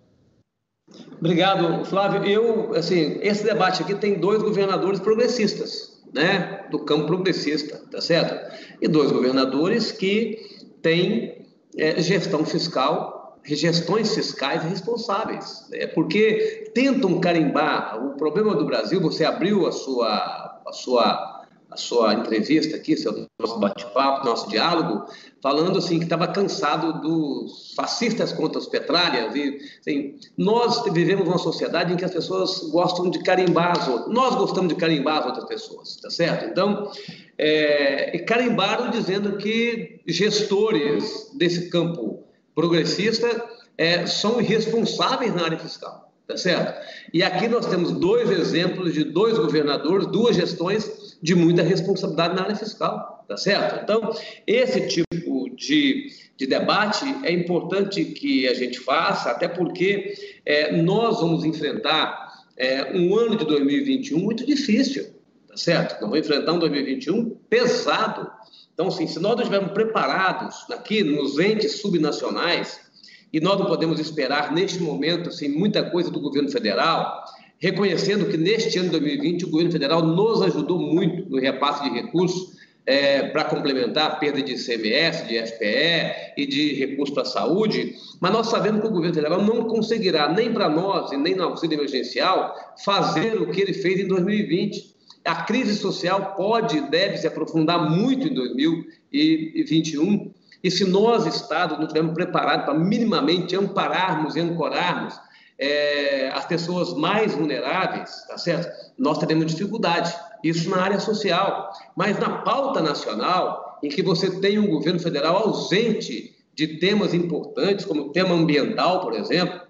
Obrigado, 1.19 1.85
Flávio. 1.87 2.25
Eu, 2.25 2.75
assim, 2.75 3.19
esse 3.23 3.45
debate 3.45 3.83
aqui 3.83 3.95
tem 3.95 4.21
dois 4.21 4.43
governadores 4.43 5.01
progressistas, 5.01 6.03
né, 6.13 6.67
do 6.71 6.81
campo 6.81 7.07
progressista, 7.07 7.81
tá 7.91 8.01
certo? 8.01 8.55
E 8.81 8.87
dois 8.87 9.11
governadores 9.11 9.91
que 9.91 10.39
têm 10.83 11.47
é, 11.79 12.01
gestão 12.03 12.45
fiscal, 12.45 13.41
gestões 13.43 14.15
fiscais 14.15 14.63
responsáveis, 14.65 15.67
né, 15.71 15.87
porque 15.89 16.71
tentam 16.75 17.19
carimbar. 17.21 18.05
O 18.05 18.17
problema 18.17 18.55
do 18.55 18.67
Brasil, 18.67 19.01
você 19.01 19.25
abriu 19.25 19.67
a 19.67 19.73
sua, 19.73 20.61
a 20.67 20.73
sua 20.73 21.34
a 21.75 21.77
sua 21.77 22.15
entrevista 22.15 22.77
aqui, 22.77 22.97
seu 22.97 23.27
nosso 23.39 23.59
bate-papo, 23.59 24.25
nosso 24.25 24.49
diálogo, 24.49 25.07
falando 25.43 25.79
assim 25.79 25.99
que 25.99 26.05
estava 26.05 26.29
cansado 26.29 27.01
dos 27.01 27.75
fascistas 27.77 28.33
contra 28.33 28.59
os 28.59 28.67
petralhas 28.67 29.35
e 29.35 29.59
assim, 29.81 30.15
nós 30.39 30.85
vivemos 30.93 31.27
uma 31.27 31.37
sociedade 31.37 31.93
em 31.93 31.97
que 31.97 32.05
as 32.05 32.13
pessoas 32.13 32.71
gostam 32.71 33.11
de 33.11 33.19
carimbar 33.23 33.73
as 33.77 33.89
outras. 33.89 34.15
Nós 34.15 34.37
gostamos 34.37 34.69
de 34.69 34.77
carimbar 34.77 35.19
as 35.19 35.27
outras 35.27 35.45
pessoas, 35.47 35.97
tá 35.97 36.09
certo? 36.11 36.47
Então, 36.47 36.91
é, 37.37 38.17
e 38.17 38.21
carimbaram 38.21 38.91
dizendo 38.91 39.37
que 39.37 40.01
gestores 40.07 41.31
desse 41.35 41.69
campo 41.69 42.23
progressista 42.55 43.45
é, 43.77 44.07
são 44.07 44.41
irresponsáveis 44.41 45.35
na 45.35 45.45
área 45.45 45.59
fiscal, 45.59 46.13
tá 46.29 46.37
certo? 46.37 46.81
E 47.13 47.21
aqui 47.21 47.49
nós 47.49 47.67
temos 47.67 47.91
dois 47.91 48.31
exemplos 48.31 48.95
de 48.95 49.03
dois 49.03 49.37
governadores, 49.37 50.07
duas 50.07 50.37
gestões 50.37 51.04
de 51.25 51.35
muita 51.35 51.63
responsabilidade 51.63 52.35
na 52.35 52.43
área 52.43 52.55
fiscal, 52.55 53.25
tá 53.27 53.35
certo? 53.35 53.83
Então, 53.83 54.15
esse 54.47 54.87
tipo 54.87 55.49
de, 55.57 56.11
de 56.37 56.47
debate 56.47 57.03
é 57.23 57.33
importante 57.33 58.05
que 58.05 58.47
a 58.47 58.53
gente 58.53 58.79
faça, 58.79 59.31
até 59.31 59.49
porque 59.49 60.13
é, 60.45 60.77
nós 60.77 61.21
vamos 61.21 61.43
enfrentar 61.43 62.31
é, 62.59 62.93
um 62.95 63.17
ano 63.17 63.37
de 63.37 63.47
2021 63.47 64.19
muito 64.19 64.45
difícil, 64.45 65.15
tá 65.49 65.57
certo? 65.57 65.93
Nós 65.93 66.11
vamos 66.11 66.19
enfrentar 66.19 66.53
um 66.53 66.59
2021 66.59 67.31
pesado. 67.49 68.31
Então, 68.75 68.89
assim, 68.89 69.07
se 69.07 69.19
nós 69.19 69.33
não 69.33 69.45
estivermos 69.45 69.73
preparados 69.73 70.71
aqui 70.71 71.03
nos 71.03 71.39
entes 71.39 71.81
subnacionais, 71.81 72.85
e 73.33 73.41
nós 73.41 73.59
não 73.59 73.65
podemos 73.65 73.99
esperar 73.99 74.53
neste 74.53 74.79
momento 74.79 75.31
assim, 75.31 75.49
muita 75.49 75.83
coisa 75.91 76.11
do 76.11 76.21
governo 76.21 76.51
federal, 76.51 77.25
reconhecendo 77.65 78.27
que 78.27 78.37
neste 78.37 78.79
ano 78.79 78.91
de 78.91 78.99
2020 79.01 79.47
o 79.47 79.51
governo 79.51 79.73
federal 79.73 80.03
nos 80.03 80.43
ajudou 80.43 80.79
muito 80.79 81.31
no 81.31 81.41
repasse 81.41 81.83
de 81.83 81.99
recursos 81.99 82.53
é, 82.85 83.29
para 83.29 83.45
complementar 83.45 84.07
a 84.07 84.17
perda 84.17 84.43
de 84.43 84.53
ICMS, 84.53 85.27
de 85.27 85.39
FPE 85.47 86.35
e 86.37 86.47
de 86.47 86.75
recursos 86.75 87.15
para 87.15 87.23
a 87.23 87.27
saúde, 87.27 87.95
mas 88.21 88.31
nós 88.31 88.49
sabemos 88.49 88.83
que 88.83 88.87
o 88.87 88.91
governo 88.91 89.15
federal 89.15 89.43
não 89.43 89.65
conseguirá, 89.65 90.31
nem 90.31 90.53
para 90.53 90.69
nós 90.69 91.11
e 91.11 91.17
nem 91.17 91.35
no 91.35 91.45
auxílio 91.45 91.77
emergencial, 91.79 92.55
fazer 92.85 93.41
o 93.41 93.51
que 93.51 93.63
ele 93.63 93.73
fez 93.73 93.99
em 93.99 94.09
2020. 94.09 94.95
A 95.25 95.37
crise 95.45 95.75
social 95.75 96.35
pode 96.37 96.77
e 96.77 96.83
deve 96.83 97.17
se 97.17 97.27
aprofundar 97.27 97.91
muito 97.91 98.29
em 98.29 98.35
2021, 98.35 100.31
e 100.63 100.71
se 100.71 100.85
nós, 100.85 101.25
Estado, 101.25 101.77
não 101.77 101.85
estivermos 101.85 102.13
preparados 102.13 102.67
para 102.67 102.79
minimamente 102.79 103.57
ampararmos 103.57 104.37
e 104.37 104.41
ancorarmos 104.41 105.19
é, 105.59 106.31
as 106.35 106.45
pessoas 106.47 106.95
mais 106.95 107.35
vulneráveis, 107.35 108.25
tá 108.27 108.37
certo? 108.37 108.69
Nós 108.99 109.19
teremos 109.19 109.47
dificuldade. 109.47 110.15
Isso 110.43 110.69
na 110.69 110.83
área 110.83 111.01
social. 111.01 111.73
Mas 111.97 112.19
na 112.19 112.39
pauta 112.39 112.81
nacional, 112.81 113.79
em 113.83 113.89
que 113.89 114.03
você 114.03 114.41
tem 114.41 114.59
um 114.59 114.67
governo 114.67 114.99
federal 114.99 115.37
ausente 115.37 116.35
de 116.55 116.79
temas 116.79 117.15
importantes, 117.15 117.85
como 117.85 118.03
o 118.03 118.13
tema 118.13 118.35
ambiental, 118.35 119.01
por 119.01 119.15
exemplo, 119.15 119.61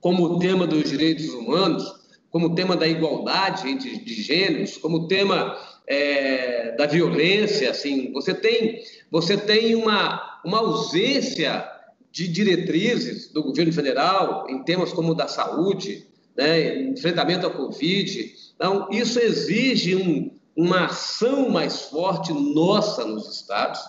como 0.00 0.24
o 0.24 0.38
tema 0.38 0.66
dos 0.66 0.88
direitos 0.88 1.28
humanos, 1.28 2.04
como 2.30 2.48
o 2.48 2.54
tema 2.54 2.76
da 2.76 2.86
igualdade 2.86 3.68
entre 3.68 3.98
de 3.98 4.14
gêneros, 4.14 4.76
como 4.76 4.98
o 4.98 5.08
tema 5.08 5.56
é, 5.86 6.72
da 6.76 6.86
violência, 6.86 7.70
assim, 7.70 8.12
você 8.12 8.34
tem, 8.34 8.82
você 9.10 9.36
tem 9.36 9.74
uma, 9.74 10.40
uma 10.44 10.58
ausência 10.58 11.64
de 12.14 12.28
diretrizes 12.28 13.26
do 13.32 13.42
governo 13.42 13.72
federal 13.72 14.46
em 14.48 14.62
temas 14.62 14.92
como 14.92 15.10
o 15.10 15.14
da 15.16 15.26
saúde, 15.26 16.06
né, 16.36 16.84
enfrentamento 16.84 17.44
à 17.44 17.50
Covid. 17.50 18.32
Então, 18.54 18.88
isso 18.92 19.18
exige 19.18 19.96
um, 19.96 20.30
uma 20.56 20.84
ação 20.84 21.48
mais 21.48 21.86
forte 21.86 22.32
nossa 22.32 23.04
nos 23.04 23.28
estados, 23.34 23.80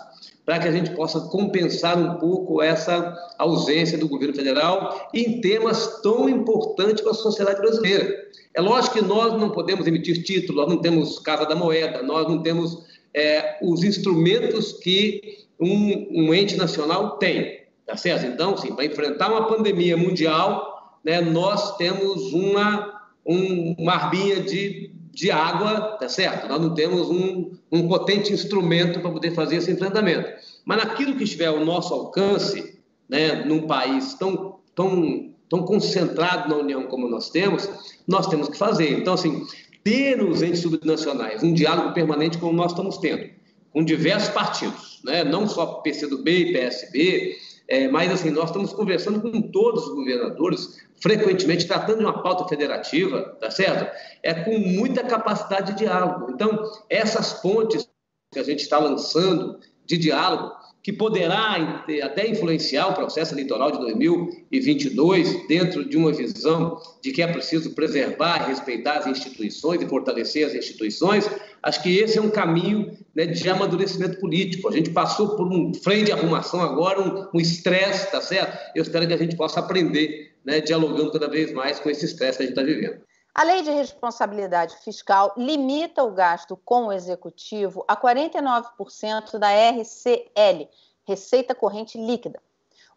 para 0.44 0.58
que 0.58 0.68
a 0.68 0.72
gente 0.72 0.90
possa 0.96 1.20
compensar 1.20 2.00
um 2.00 2.16
pouco 2.18 2.64
essa 2.64 3.16
ausência 3.38 3.96
do 3.96 4.08
governo 4.08 4.34
federal 4.34 5.08
em 5.14 5.40
temas 5.40 6.02
tão 6.02 6.28
importantes 6.28 7.04
para 7.04 7.12
a 7.12 7.16
sociedade 7.16 7.62
brasileira. 7.62 8.26
É 8.56 8.62
lógico 8.62 8.96
que 8.96 9.06
nós 9.06 9.40
não 9.40 9.52
podemos 9.52 9.86
emitir 9.86 10.24
título, 10.24 10.62
nós 10.62 10.70
não 10.70 10.82
temos 10.82 11.20
Casa 11.20 11.46
da 11.46 11.56
Moeda, 11.56 12.02
nós 12.02 12.28
não 12.28 12.42
temos 12.42 12.84
é, 13.14 13.60
os 13.62 13.84
instrumentos 13.84 14.74
que 14.74 15.46
um, 15.60 16.24
um 16.24 16.34
ente 16.34 16.56
nacional 16.58 17.18
tem. 17.18 17.65
Tá 17.86 17.96
certo? 17.96 18.26
Então, 18.26 18.58
sim, 18.58 18.74
para 18.74 18.86
enfrentar 18.86 19.30
uma 19.30 19.48
pandemia 19.48 19.96
mundial, 19.96 21.00
né, 21.04 21.22
nós 21.22 21.78
temos 21.78 22.34
uma, 22.34 23.02
um, 23.26 23.76
uma 23.78 23.94
arbinha 23.94 24.42
de, 24.42 24.92
de 25.12 25.30
água, 25.30 25.98
tá 26.00 26.10
certo? 26.10 26.48
Nós 26.48 26.60
não 26.60 26.74
temos 26.74 27.10
um, 27.10 27.52
um 27.72 27.88
potente 27.88 28.34
instrumento 28.34 29.00
para 29.00 29.12
poder 29.12 29.32
fazer 29.36 29.58
esse 29.58 29.72
enfrentamento. 29.72 30.28
Mas 30.66 30.84
naquilo 30.84 31.16
que 31.16 31.24
estiver 31.24 31.48
ao 31.48 31.64
nosso 31.64 31.94
alcance, 31.94 32.80
né, 33.08 33.46
num 33.46 33.68
país 33.68 34.16
tão, 34.16 34.56
tão, 34.74 35.32
tão 35.48 35.64
concentrado 35.64 36.50
na 36.50 36.56
União 36.56 36.88
como 36.88 37.08
nós 37.08 37.30
temos, 37.30 37.70
nós 38.08 38.26
temos 38.26 38.50
que 38.50 38.58
fazer. 38.58 38.98
Então, 38.98 39.14
assim, 39.14 39.46
ter 39.84 40.18
nos 40.18 40.42
entes 40.42 40.62
subnacionais 40.62 41.44
um 41.44 41.54
diálogo 41.54 41.94
permanente 41.94 42.40
como 42.40 42.54
nós 42.54 42.72
estamos 42.72 42.98
tendo, 42.98 43.30
com 43.72 43.84
diversos 43.84 44.30
partidos, 44.30 45.00
né? 45.06 45.24
não 45.24 45.48
só 45.48 45.66
PCdoB 45.66 46.32
e 46.32 46.54
PSB, 46.54 47.38
é, 47.68 47.88
mas, 47.88 48.12
assim, 48.12 48.30
nós 48.30 48.50
estamos 48.50 48.74
conversando 48.74 49.22
com 49.22 49.42
todos 49.42 49.88
os 49.88 49.96
governadores, 49.96 50.86
frequentemente 51.02 51.66
tratando 51.66 52.00
de 52.00 52.06
uma 52.06 52.22
pauta 52.22 52.48
federativa, 52.48 53.36
tá 53.42 53.50
certo? 53.50 53.92
É 54.22 54.34
com 54.34 54.58
muita 54.60 55.04
capacidade 55.04 55.74
de 55.74 55.80
diálogo. 55.80 56.32
Então, 56.32 56.64
essas 56.90 57.34
pontes 57.34 57.90
que 58.32 58.40
a 58.40 58.44
gente 58.44 58.62
está 58.62 58.78
lançando 58.78 59.60
de 59.86 59.98
diálogo, 59.98 60.54
que 60.86 60.94
poderá 60.94 61.84
até 62.04 62.30
influenciar 62.30 62.90
o 62.90 62.94
processo 62.94 63.34
eleitoral 63.34 63.72
de 63.72 63.80
2022, 63.80 65.48
dentro 65.48 65.84
de 65.84 65.98
uma 65.98 66.14
visão 66.14 66.80
de 67.02 67.12
que 67.12 67.24
é 67.24 67.28
preciso 67.28 67.72
preservar 67.72 68.48
respeitar 68.48 69.00
as 69.00 69.08
instituições 69.08 69.82
e 69.82 69.88
fortalecer 69.88 70.46
as 70.46 70.54
instituições, 70.54 71.28
acho 71.64 71.82
que 71.82 71.98
esse 71.98 72.20
é 72.20 72.22
um 72.22 72.30
caminho 72.30 72.96
né, 73.16 73.26
de 73.26 73.50
amadurecimento 73.50 74.20
político. 74.20 74.70
A 74.70 74.72
gente 74.72 74.92
passou 74.92 75.36
por 75.36 75.52
um 75.52 75.74
freio 75.74 76.06
de 76.06 76.12
arrumação 76.12 76.62
agora, 76.62 77.30
um 77.34 77.40
estresse, 77.40 78.12
tá 78.12 78.22
certo? 78.22 78.56
Eu 78.76 78.84
espero 78.84 79.08
que 79.08 79.14
a 79.14 79.18
gente 79.18 79.36
possa 79.36 79.62
aprender, 79.62 80.34
né, 80.46 80.62
dialogando 80.62 81.12
cada 81.12 81.28
vez 81.28 81.52
mais 81.52 81.80
com 81.80 81.90
esse 81.90 82.06
estresse 82.06 82.38
que 82.38 82.44
a 82.44 82.46
gente 82.46 82.60
está 82.60 82.62
vivendo. 82.62 83.02
A 83.38 83.44
lei 83.44 83.64
de 83.64 83.70
responsabilidade 83.70 84.78
fiscal 84.78 85.34
limita 85.36 86.02
o 86.02 86.12
gasto 86.12 86.56
com 86.56 86.88
o 86.88 86.94
executivo 86.94 87.84
a 87.86 87.94
49% 87.94 89.38
da 89.38 89.50
RCL, 89.50 90.70
Receita 91.04 91.54
Corrente 91.54 91.98
Líquida. 91.98 92.42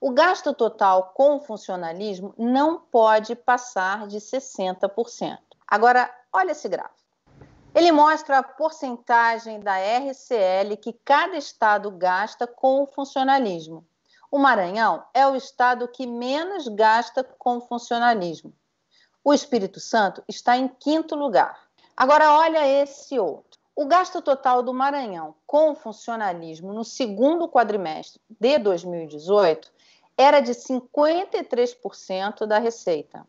O 0.01 0.12
gasto 0.12 0.55
total 0.55 1.12
com 1.12 1.35
o 1.35 1.40
funcionalismo 1.40 2.35
não 2.38 2.79
pode 2.79 3.35
passar 3.35 4.07
de 4.07 4.18
60%. 4.18 5.38
Agora, 5.66 6.09
olha 6.33 6.53
esse 6.53 6.68
gráfico. 6.68 6.94
Ele 7.74 7.90
mostra 7.90 8.38
a 8.38 8.42
porcentagem 8.44 9.59
da 9.59 9.74
RCL 9.77 10.77
que 10.81 10.92
cada 11.05 11.37
estado 11.37 11.90
gasta 11.90 12.46
com 12.46 12.85
o 12.85 12.87
funcionalismo. 12.87 13.85
O 14.31 14.38
Maranhão 14.38 15.05
é 15.12 15.27
o 15.27 15.35
estado 15.35 15.88
que 15.88 16.07
menos 16.07 16.68
gasta 16.68 17.24
com 17.24 17.61
funcionalismo. 17.61 18.55
O 19.29 19.35
Espírito 19.35 19.79
Santo 19.79 20.25
está 20.27 20.57
em 20.57 20.67
quinto 20.67 21.14
lugar. 21.14 21.69
Agora, 21.95 22.33
olha 22.33 22.67
esse 22.67 23.19
outro. 23.19 23.61
O 23.77 23.85
gasto 23.85 24.23
total 24.23 24.62
do 24.62 24.73
Maranhão 24.73 25.35
com 25.47 25.71
o 25.71 25.75
funcionalismo 25.75 26.73
no 26.73 26.83
segundo 26.83 27.47
quadrimestre 27.47 28.23
de 28.41 28.57
2018 28.57 29.71
era 30.17 30.41
de 30.41 30.53
53% 30.53 32.47
da 32.47 32.59
receita. 32.59 33.27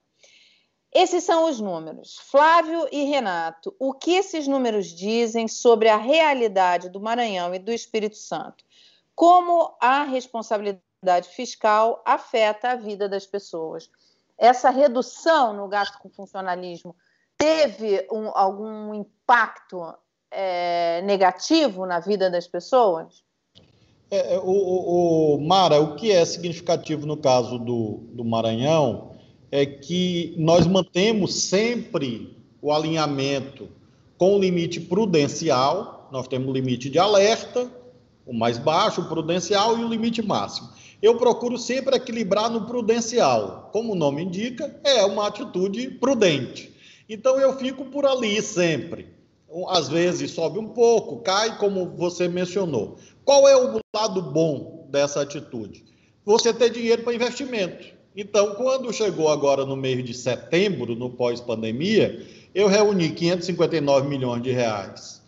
Esses 0.92 1.24
são 1.24 1.48
os 1.48 1.60
números. 1.60 2.18
Flávio 2.18 2.88
e 2.90 3.04
Renato, 3.04 3.74
o 3.78 3.92
que 3.92 4.14
esses 4.14 4.48
números 4.48 4.86
dizem 4.86 5.46
sobre 5.46 5.88
a 5.88 5.96
realidade 5.96 6.88
do 6.88 7.00
Maranhão 7.00 7.54
e 7.54 7.58
do 7.58 7.72
Espírito 7.72 8.16
Santo? 8.16 8.64
Como 9.14 9.76
a 9.80 10.04
responsabilidade 10.04 11.28
fiscal 11.28 12.02
afeta 12.04 12.70
a 12.70 12.76
vida 12.76 13.08
das 13.08 13.26
pessoas? 13.26 13.90
Essa 14.36 14.70
redução 14.70 15.52
no 15.52 15.68
gasto 15.68 15.98
com 15.98 16.08
funcionalismo 16.08 16.96
teve 17.36 18.06
um, 18.10 18.30
algum 18.34 18.94
impacto 18.94 19.80
é, 20.30 21.02
negativo 21.02 21.86
na 21.86 22.00
vida 22.00 22.30
das 22.30 22.46
pessoas? 22.46 23.22
É, 24.10 24.34
é, 24.34 24.38
o, 24.38 24.50
o, 24.50 25.34
o, 25.36 25.40
Mara, 25.40 25.80
o 25.80 25.94
que 25.94 26.10
é 26.10 26.24
significativo 26.24 27.06
no 27.06 27.16
caso 27.16 27.58
do, 27.58 28.00
do 28.12 28.24
Maranhão 28.24 29.12
é 29.50 29.64
que 29.64 30.34
nós 30.36 30.66
mantemos 30.66 31.34
sempre 31.34 32.36
o 32.60 32.72
alinhamento 32.72 33.68
com 34.18 34.38
limite 34.38 34.80
prudencial, 34.80 36.08
nós 36.12 36.28
temos 36.28 36.48
o 36.48 36.52
limite 36.52 36.90
de 36.90 36.98
alerta, 36.98 37.70
o 38.26 38.34
mais 38.34 38.58
baixo, 38.58 39.00
o 39.00 39.08
prudencial 39.08 39.78
e 39.78 39.84
o 39.84 39.88
limite 39.88 40.22
máximo. 40.22 40.68
Eu 41.00 41.16
procuro 41.16 41.56
sempre 41.56 41.96
equilibrar 41.96 42.50
no 42.50 42.66
prudencial. 42.66 43.70
Como 43.72 43.92
o 43.92 43.96
nome 43.96 44.22
indica, 44.22 44.78
é 44.84 45.04
uma 45.04 45.26
atitude 45.26 45.88
prudente. 45.92 46.74
Então 47.08 47.40
eu 47.40 47.56
fico 47.56 47.86
por 47.86 48.04
ali 48.04 48.40
sempre. 48.42 49.08
Às 49.68 49.88
vezes 49.88 50.30
sobe 50.30 50.58
um 50.58 50.68
pouco, 50.68 51.20
cai, 51.20 51.58
como 51.58 51.86
você 51.96 52.28
mencionou. 52.28 52.96
Qual 53.24 53.48
é 53.48 53.56
o 53.56 53.80
lado 53.94 54.22
bom 54.22 54.86
dessa 54.90 55.22
atitude? 55.22 55.84
Você 56.24 56.52
ter 56.52 56.70
dinheiro 56.70 57.02
para 57.02 57.14
investimento. 57.14 57.84
Então, 58.16 58.54
quando 58.54 58.92
chegou 58.92 59.28
agora 59.28 59.64
no 59.64 59.76
mês 59.76 60.04
de 60.04 60.14
setembro, 60.14 60.94
no 60.94 61.10
pós-pandemia, 61.10 62.26
eu 62.54 62.66
reuni 62.68 63.10
559 63.10 64.08
milhões 64.08 64.42
de 64.42 64.50
reais, 64.50 65.22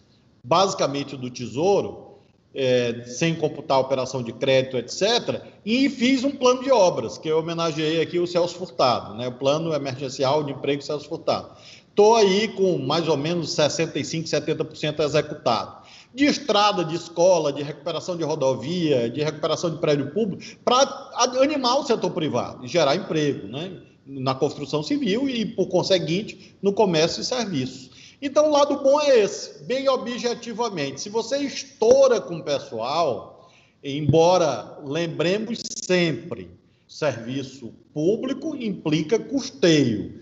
basicamente 0.44 1.16
do 1.16 1.30
Tesouro, 1.30 2.12
é, 2.54 3.04
sem 3.06 3.34
computar 3.34 3.80
operação 3.80 4.22
de 4.22 4.32
crédito, 4.32 4.76
etc., 4.76 5.42
e 5.64 5.88
fiz 5.88 6.24
um 6.24 6.32
plano 6.32 6.62
de 6.62 6.70
obras, 6.70 7.16
que 7.16 7.28
eu 7.28 7.38
homenageei 7.38 8.00
aqui 8.00 8.18
o 8.18 8.26
Celso 8.26 8.56
Furtado, 8.56 9.14
né, 9.14 9.28
o 9.28 9.32
Plano 9.32 9.72
Emergencial 9.72 10.42
de 10.42 10.52
Emprego 10.52 10.82
Celso 10.82 11.08
Furtado. 11.08 11.50
Estou 11.92 12.16
aí 12.16 12.48
com 12.48 12.78
mais 12.78 13.06
ou 13.06 13.18
menos 13.18 13.54
65%, 13.54 14.24
70% 14.26 15.00
executado. 15.00 15.82
De 16.14 16.24
estrada, 16.24 16.82
de 16.82 16.96
escola, 16.96 17.52
de 17.52 17.62
recuperação 17.62 18.16
de 18.16 18.24
rodovia, 18.24 19.10
de 19.10 19.22
recuperação 19.22 19.70
de 19.70 19.76
prédio 19.76 20.10
público, 20.10 20.42
para 20.64 21.10
animar 21.38 21.76
o 21.76 21.84
setor 21.84 22.10
privado 22.10 22.64
e 22.64 22.68
gerar 22.68 22.96
emprego, 22.96 23.46
né? 23.46 23.78
na 24.06 24.34
construção 24.34 24.82
civil 24.82 25.28
e, 25.28 25.44
por 25.44 25.66
conseguinte, 25.66 26.56
no 26.62 26.72
comércio 26.72 27.20
e 27.20 27.24
serviços. 27.24 27.90
Então, 28.22 28.48
o 28.48 28.50
lado 28.50 28.82
bom 28.82 28.98
é 28.98 29.20
esse, 29.20 29.62
bem 29.64 29.86
objetivamente. 29.88 31.00
Se 31.00 31.10
você 31.10 31.38
estoura 31.38 32.22
com 32.22 32.36
o 32.36 32.42
pessoal, 32.42 33.50
embora 33.84 34.78
lembremos 34.82 35.60
sempre, 35.84 36.50
serviço 36.88 37.72
público 37.92 38.56
implica 38.56 39.18
custeio. 39.18 40.21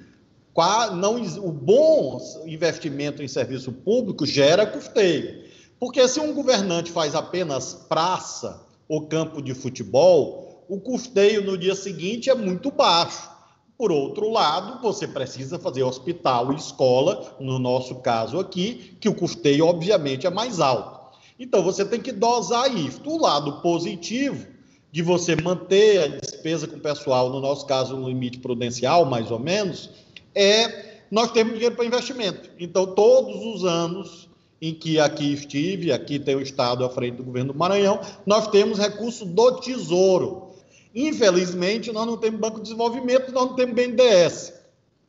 Não, 0.97 1.17
o 1.17 1.53
bom 1.53 2.21
investimento 2.47 3.23
em 3.23 3.29
serviço 3.29 3.73
público 3.73 4.27
gera 4.27 4.67
custeio. 4.67 5.45
Porque 5.79 6.07
se 6.07 6.21
um 6.21 6.35
governante 6.35 6.91
faz 6.91 7.15
apenas 7.15 7.73
praça 7.73 8.67
ou 8.89 9.07
campo 9.07 9.41
de 9.41 9.55
futebol, 9.55 10.65
o 10.69 10.79
custeio 10.79 11.45
no 11.45 11.57
dia 11.57 11.75
seguinte 11.75 12.29
é 12.29 12.35
muito 12.35 12.71
baixo. 12.71 13.31
Por 13.79 13.91
outro 13.91 14.29
lado, 14.29 14.83
você 14.83 15.09
precisa 15.09 15.59
fazer 15.59 15.83
hospital 15.83 16.53
e 16.53 16.57
escola, 16.57 17.35
no 17.41 17.59
nosso 17.59 17.95
caso 17.97 18.39
aqui, 18.39 18.95
que 19.01 19.09
o 19.09 19.15
custeio, 19.15 19.65
obviamente, 19.65 20.27
é 20.27 20.31
mais 20.31 20.61
alto. 20.61 21.17
Então, 21.39 21.63
você 21.63 21.83
tem 21.83 21.99
que 21.99 22.13
dosar 22.13 22.77
isso. 22.77 23.01
O 23.07 23.19
lado 23.19 23.63
positivo 23.63 24.47
de 24.93 25.03
você 25.03 25.35
manter 25.35 26.03
a 26.03 26.09
despesa 26.09 26.67
com 26.67 26.77
o 26.77 26.81
pessoal, 26.81 27.31
no 27.31 27.41
nosso 27.41 27.65
caso, 27.65 27.97
no 27.97 28.09
limite 28.09 28.39
prudencial, 28.39 29.07
mais 29.07 29.31
ou 29.31 29.39
menos, 29.39 29.89
é 30.35 30.91
nós 31.11 31.33
temos 31.33 31.55
dinheiro 31.55 31.75
para 31.75 31.85
investimento. 31.85 32.51
Então, 32.59 32.95
todos 32.95 33.37
os 33.45 33.65
anos 33.65 34.29
em 34.63 34.75
que 34.75 35.01
aqui 35.01 35.33
estive, 35.33 35.91
aqui 35.91 36.19
tem 36.19 36.37
o 36.37 36.41
Estado 36.41 36.85
à 36.85 36.91
frente 36.91 37.17
do 37.17 37.25
governo 37.25 37.53
do 37.53 37.59
Maranhão, 37.59 38.01
nós 38.27 38.47
temos 38.49 38.79
recurso 38.79 39.25
do 39.25 39.61
Tesouro 39.61 40.51
Infelizmente, 40.95 41.93
nós 41.93 42.07
não 42.07 42.17
temos 42.17 42.41
Banco 42.41 42.57
de 42.57 42.65
Desenvolvimento, 42.65 43.33
nós 43.33 43.47
não 43.47 43.55
temos 43.55 43.75
BNDES 43.75 44.53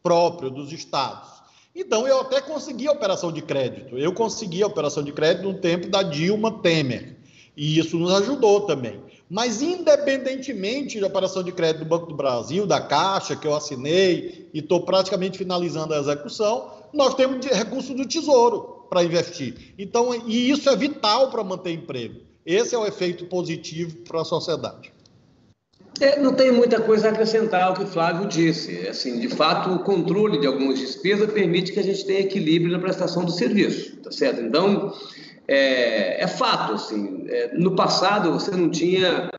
próprio 0.04 0.50
dos 0.50 0.72
estados. 0.72 1.30
Então, 1.76 2.08
eu 2.08 2.22
até 2.22 2.42
consegui 2.42 2.88
a 2.88 2.92
operação 2.92 3.32
de 3.32 3.42
crédito. 3.42 3.98
Eu 3.98 4.14
consegui 4.14 4.62
a 4.62 4.68
operação 4.68 5.04
de 5.04 5.12
crédito 5.12 5.44
no 5.44 5.56
tempo 5.56 5.88
da 5.88 6.04
Dilma 6.04 6.60
Temer. 6.62 7.18
E 7.56 7.80
isso 7.80 7.98
nos 7.98 8.12
ajudou 8.14 8.62
também. 8.62 9.02
Mas, 9.34 9.62
independentemente 9.62 11.00
da 11.00 11.08
operação 11.08 11.42
de 11.42 11.54
crédito 11.54 11.86
do 11.86 11.90
Banco 11.90 12.08
do 12.08 12.14
Brasil, 12.14 12.68
da 12.68 12.82
Caixa, 12.82 13.34
que 13.34 13.48
eu 13.48 13.56
assinei 13.56 14.50
e 14.54 14.60
estou 14.60 14.82
praticamente 14.82 15.38
finalizando 15.38 15.94
a 15.94 16.00
execução, 16.00 16.70
nós 16.92 17.16
temos 17.16 17.46
recurso 17.46 17.94
do 17.94 18.06
Tesouro 18.06 18.88
para 18.90 19.06
investir. 19.06 19.74
Então, 19.80 20.14
e 20.28 20.52
isso 20.52 20.70
é 20.70 20.76
vital 20.76 21.32
para 21.32 21.46
manter 21.46 21.72
emprego. 21.72 22.20
Esse 22.46 22.76
é 22.76 22.78
o 22.78 22.86
efeito 22.86 23.24
positivo 23.28 24.00
para 24.00 24.20
a 24.20 24.26
sociedade. 24.26 24.92
É, 26.02 26.20
não 26.20 26.34
tem 26.34 26.52
muita 26.52 26.82
coisa 26.82 27.08
a 27.08 27.12
acrescentar 27.12 27.64
ao 27.64 27.74
que 27.74 27.84
o 27.84 27.88
Flávio 27.88 28.28
disse. 28.28 28.86
Assim, 28.86 29.18
de 29.18 29.30
fato, 29.30 29.70
o 29.70 29.80
controle 29.80 30.42
de 30.42 30.48
algumas 30.48 30.78
despesas 30.78 31.32
permite 31.32 31.72
que 31.72 31.80
a 31.80 31.84
gente 31.84 32.06
tenha 32.06 32.20
equilíbrio 32.20 32.74
na 32.74 32.80
prestação 32.80 33.24
do 33.24 33.32
serviço, 33.32 33.96
tá 33.98 34.12
certo? 34.12 34.42
Então, 34.42 34.94
é, 35.48 36.24
é 36.24 36.28
fato, 36.28 36.74
assim, 36.74 37.26
é, 37.28 37.54
no 37.54 37.76
passado 37.76 38.32
você 38.32 38.52
não 38.52 38.70
tinha 38.70 39.30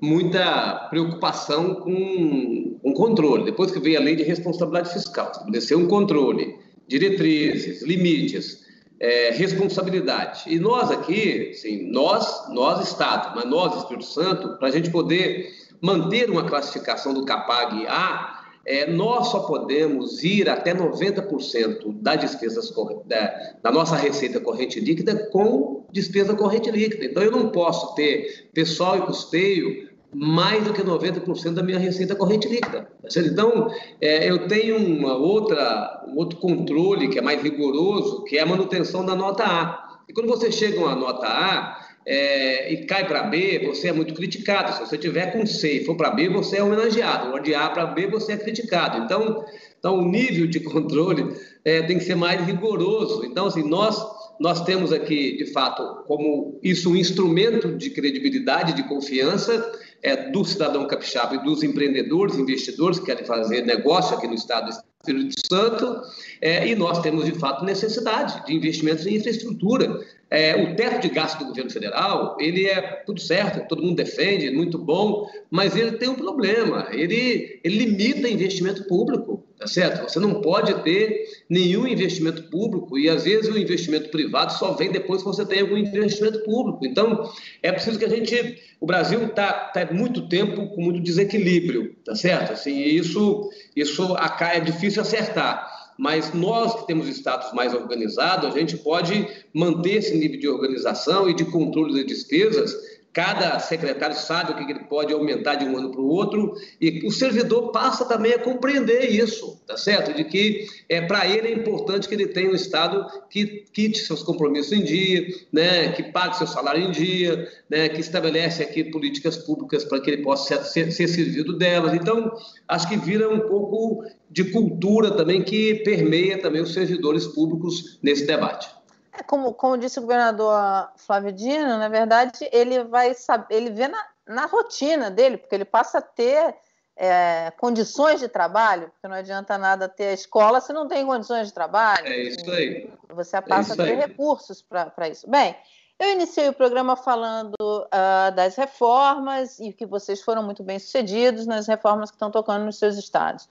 muita 0.00 0.88
preocupação 0.88 1.74
com, 1.74 2.78
com 2.82 2.92
controle. 2.92 3.44
Depois 3.44 3.70
que 3.70 3.78
veio 3.78 3.98
a 3.98 4.02
lei 4.02 4.16
de 4.16 4.22
responsabilidade 4.22 4.92
fiscal, 4.92 5.30
estabeleceu 5.30 5.78
um 5.78 5.86
controle, 5.86 6.56
diretrizes, 6.88 7.82
limites, 7.82 8.64
é, 8.98 9.30
responsabilidade. 9.30 10.42
E 10.46 10.58
nós 10.58 10.90
aqui, 10.90 11.50
assim, 11.50 11.90
nós, 11.90 12.48
nós 12.50 12.86
Estado, 12.86 13.34
mas 13.34 13.44
nós, 13.44 13.76
Espírito 13.76 14.04
Santo, 14.04 14.56
para 14.58 14.68
a 14.68 14.70
gente 14.70 14.90
poder 14.90 15.48
manter 15.80 16.30
uma 16.30 16.44
classificação 16.44 17.14
do 17.14 17.24
CAPAG 17.24 17.86
A, 17.86 18.39
é, 18.66 18.90
nós 18.90 19.28
só 19.28 19.40
podemos 19.40 20.22
ir 20.22 20.48
até 20.48 20.74
90% 20.74 21.94
das 22.00 22.20
despesas 22.20 22.72
da, 23.06 23.54
da 23.62 23.72
nossa 23.72 23.96
receita 23.96 24.38
corrente 24.40 24.78
líquida 24.80 25.28
com 25.30 25.86
despesa 25.92 26.34
corrente 26.34 26.70
líquida. 26.70 27.04
Então, 27.04 27.22
eu 27.22 27.30
não 27.30 27.48
posso 27.48 27.94
ter 27.94 28.48
pessoal 28.52 28.98
e 28.98 29.02
custeio 29.02 29.90
mais 30.12 30.64
do 30.64 30.72
que 30.72 30.82
90% 30.82 31.54
da 31.54 31.62
minha 31.62 31.78
receita 31.78 32.14
corrente 32.14 32.48
líquida. 32.48 32.88
Tá 33.02 33.20
então, 33.20 33.72
é, 34.00 34.28
eu 34.28 34.46
tenho 34.48 34.76
uma 34.76 35.14
outra, 35.14 36.04
um 36.08 36.16
outro 36.16 36.38
controle 36.38 37.08
que 37.08 37.18
é 37.18 37.22
mais 37.22 37.42
rigoroso, 37.42 38.24
que 38.24 38.36
é 38.36 38.42
a 38.42 38.46
manutenção 38.46 39.04
da 39.04 39.14
nota 39.14 39.44
A. 39.44 40.00
E 40.08 40.12
quando 40.12 40.26
você 40.26 40.50
chega 40.50 40.80
a 40.80 40.84
uma 40.84 40.96
nota 40.96 41.26
A, 41.26 41.89
é, 42.06 42.72
e 42.72 42.86
cai 42.86 43.06
para 43.06 43.24
B, 43.24 43.66
você 43.66 43.88
é 43.88 43.92
muito 43.92 44.14
criticado. 44.14 44.72
Se 44.72 44.80
você 44.80 44.96
tiver 44.96 45.32
com 45.32 45.44
C 45.44 45.80
e 45.80 45.84
for 45.84 45.96
para 45.96 46.10
B, 46.10 46.28
você 46.28 46.56
é 46.56 46.62
homenageado. 46.62 47.32
Ou 47.32 47.40
de 47.40 47.54
A 47.54 47.68
para 47.68 47.86
B, 47.86 48.06
você 48.06 48.32
é 48.32 48.36
criticado. 48.36 49.04
Então, 49.04 49.44
então 49.78 49.98
o 49.98 50.08
nível 50.08 50.46
de 50.46 50.60
controle 50.64 51.34
é, 51.64 51.82
tem 51.82 51.98
que 51.98 52.04
ser 52.04 52.14
mais 52.14 52.44
rigoroso. 52.46 53.24
Então, 53.24 53.46
assim, 53.46 53.68
nós, 53.68 54.02
nós 54.40 54.64
temos 54.64 54.92
aqui, 54.92 55.36
de 55.36 55.52
fato, 55.52 56.04
como 56.06 56.58
isso 56.62 56.90
um 56.90 56.96
instrumento 56.96 57.76
de 57.76 57.90
credibilidade, 57.90 58.72
de 58.72 58.82
confiança 58.88 59.70
é, 60.02 60.30
do 60.30 60.44
cidadão 60.44 60.86
capixaba 60.86 61.34
e 61.34 61.44
dos 61.44 61.62
empreendedores, 61.62 62.36
investidores 62.36 62.98
que 62.98 63.06
querem 63.06 63.24
fazer 63.24 63.62
negócio 63.62 64.16
aqui 64.16 64.26
no 64.26 64.34
estado 64.34 64.70
do 64.70 64.70
Espírito 64.70 65.34
Santo, 65.46 66.00
é, 66.40 66.66
e 66.66 66.74
nós 66.74 67.00
temos, 67.00 67.26
de 67.26 67.32
fato, 67.32 67.64
necessidade 67.64 68.44
de 68.46 68.54
investimentos 68.54 69.06
em 69.06 69.16
infraestrutura. 69.16 70.00
É, 70.30 70.54
o 70.54 70.76
teto 70.76 71.02
de 71.02 71.08
gasto 71.08 71.40
do 71.40 71.46
governo 71.46 71.70
federal, 71.70 72.36
ele 72.38 72.64
é 72.66 72.80
tudo 73.04 73.20
certo, 73.20 73.66
todo 73.66 73.82
mundo 73.82 73.96
defende, 73.96 74.48
muito 74.50 74.78
bom, 74.78 75.28
mas 75.50 75.74
ele 75.74 75.92
tem 75.92 76.08
um 76.08 76.14
problema, 76.14 76.86
ele, 76.92 77.60
ele 77.64 77.84
limita 77.84 78.28
investimento 78.28 78.84
público, 78.84 79.44
tá 79.58 79.66
certo? 79.66 80.08
Você 80.08 80.20
não 80.20 80.40
pode 80.40 80.72
ter 80.84 81.24
nenhum 81.48 81.84
investimento 81.84 82.44
público 82.44 82.96
e, 82.96 83.08
às 83.08 83.24
vezes, 83.24 83.52
o 83.52 83.58
investimento 83.58 84.08
privado 84.10 84.52
só 84.52 84.72
vem 84.72 84.92
depois 84.92 85.20
que 85.20 85.26
você 85.26 85.44
tem 85.44 85.62
algum 85.62 85.76
investimento 85.76 86.44
público. 86.44 86.86
Então, 86.86 87.28
é 87.60 87.72
preciso 87.72 87.98
que 87.98 88.04
a 88.04 88.08
gente... 88.08 88.62
O 88.80 88.86
Brasil 88.86 89.24
está 89.26 89.52
tá 89.52 89.92
muito 89.92 90.28
tempo 90.28 90.68
com 90.68 90.80
muito 90.80 91.00
desequilíbrio, 91.00 91.96
tá 92.04 92.14
certo? 92.14 92.52
Assim, 92.52 92.80
isso, 92.80 93.50
isso 93.76 94.16
é 94.40 94.60
difícil 94.60 95.02
acertar 95.02 95.79
mas 96.00 96.32
nós 96.32 96.74
que 96.80 96.86
temos 96.86 97.06
estados 97.06 97.52
mais 97.52 97.74
organizados, 97.74 98.50
a 98.50 98.58
gente 98.58 98.78
pode 98.78 99.28
manter 99.52 99.96
esse 99.96 100.16
nível 100.16 100.40
de 100.40 100.48
organização 100.48 101.28
e 101.28 101.34
de 101.34 101.44
controle 101.44 101.92
das 101.92 102.06
despesas 102.06 102.74
Cada 103.12 103.58
secretário 103.58 104.14
sabe 104.14 104.52
o 104.52 104.56
que 104.56 104.70
ele 104.70 104.84
pode 104.84 105.12
aumentar 105.12 105.56
de 105.56 105.64
um 105.64 105.76
ano 105.76 105.90
para 105.90 106.00
o 106.00 106.06
outro 106.06 106.54
e 106.80 107.04
o 107.04 107.10
servidor 107.10 107.72
passa 107.72 108.04
também 108.04 108.32
a 108.32 108.38
compreender 108.38 109.10
isso, 109.10 109.60
tá 109.66 109.76
certo? 109.76 110.14
De 110.14 110.22
que 110.22 110.64
é 110.88 111.00
para 111.00 111.26
ele 111.26 111.48
é 111.48 111.52
importante 111.52 112.08
que 112.08 112.14
ele 112.14 112.28
tenha 112.28 112.48
um 112.48 112.54
Estado 112.54 113.04
que 113.28 113.64
quite 113.72 113.98
seus 113.98 114.22
compromissos 114.22 114.72
em 114.72 114.84
dia, 114.84 115.26
né? 115.52 115.90
Que 115.90 116.04
pague 116.04 116.36
seu 116.36 116.46
salário 116.46 116.84
em 116.84 116.92
dia, 116.92 117.48
né? 117.68 117.88
Que 117.88 118.00
estabelece 118.00 118.62
aqui 118.62 118.84
políticas 118.84 119.36
públicas 119.38 119.84
para 119.84 120.00
que 120.00 120.08
ele 120.08 120.22
possa 120.22 120.62
ser, 120.62 120.92
ser 120.92 121.08
servido 121.08 121.58
delas. 121.58 121.94
Então, 121.94 122.32
acho 122.68 122.88
que 122.88 122.96
vira 122.96 123.28
um 123.28 123.40
pouco 123.40 124.04
de 124.30 124.44
cultura 124.44 125.10
também 125.10 125.42
que 125.42 125.76
permeia 125.84 126.38
também 126.38 126.62
os 126.62 126.72
servidores 126.72 127.26
públicos 127.26 127.98
nesse 128.00 128.24
debate. 128.24 128.79
É 129.12 129.22
como, 129.22 129.52
como 129.54 129.76
disse 129.76 129.98
o 129.98 130.02
governador 130.02 130.90
Flávio 130.96 131.32
Dino, 131.32 131.78
na 131.78 131.88
verdade, 131.88 132.48
ele 132.52 132.84
vai 132.84 133.14
saber, 133.14 133.54
ele 133.54 133.70
vê 133.70 133.88
na, 133.88 134.06
na 134.26 134.46
rotina 134.46 135.10
dele, 135.10 135.36
porque 135.36 135.54
ele 135.54 135.64
passa 135.64 135.98
a 135.98 136.02
ter 136.02 136.54
é, 136.96 137.50
condições 137.58 138.20
de 138.20 138.28
trabalho, 138.28 138.90
porque 138.90 139.08
não 139.08 139.16
adianta 139.16 139.56
nada 139.56 139.88
ter 139.88 140.08
a 140.08 140.12
escola 140.12 140.60
se 140.60 140.72
não 140.72 140.86
tem 140.86 141.04
condições 141.04 141.48
de 141.48 141.54
trabalho. 141.54 142.06
É 142.06 142.18
isso 142.18 142.50
aí. 142.50 142.90
Você 143.08 143.36
é 143.36 143.40
passa 143.40 143.72
é 143.72 143.74
a 143.74 143.86
ter 143.86 143.96
recursos 143.96 144.62
para 144.62 145.08
isso. 145.08 145.28
Bem, 145.28 145.56
eu 145.98 146.12
iniciei 146.12 146.48
o 146.48 146.52
programa 146.52 146.96
falando 146.96 147.54
uh, 147.60 148.34
das 148.34 148.56
reformas 148.56 149.58
e 149.58 149.72
que 149.72 149.84
vocês 149.84 150.22
foram 150.22 150.42
muito 150.42 150.62
bem 150.62 150.78
sucedidos 150.78 151.46
nas 151.46 151.66
reformas 151.66 152.10
que 152.10 152.16
estão 152.16 152.30
tocando 152.30 152.64
nos 152.64 152.78
seus 152.78 152.96
estados. 152.96 153.48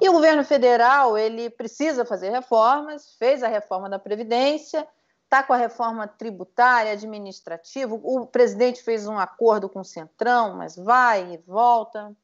E 0.00 0.08
o 0.08 0.12
governo 0.12 0.42
federal 0.42 1.18
ele 1.18 1.50
precisa 1.50 2.04
fazer 2.04 2.30
reformas, 2.30 3.14
fez 3.18 3.42
a 3.42 3.48
reforma 3.48 3.88
da 3.88 3.98
Previdência, 3.98 4.86
está 5.24 5.42
com 5.42 5.52
a 5.52 5.56
reforma 5.56 6.08
tributária, 6.08 6.92
administrativa. 6.92 7.94
O 7.94 8.26
presidente 8.26 8.82
fez 8.82 9.06
um 9.06 9.18
acordo 9.18 9.68
com 9.68 9.80
o 9.80 9.84
Centrão, 9.84 10.56
mas 10.56 10.74
vai 10.74 11.34
e 11.34 11.36
volta. 11.46 12.16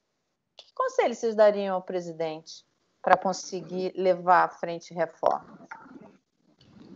Que 0.56 0.72
conselho 0.74 1.14
vocês 1.14 1.34
dariam 1.34 1.74
ao 1.74 1.82
presidente 1.82 2.64
para 3.02 3.16
conseguir 3.16 3.92
levar 3.94 4.44
à 4.44 4.48
frente 4.48 4.94
reformas? 4.94 5.68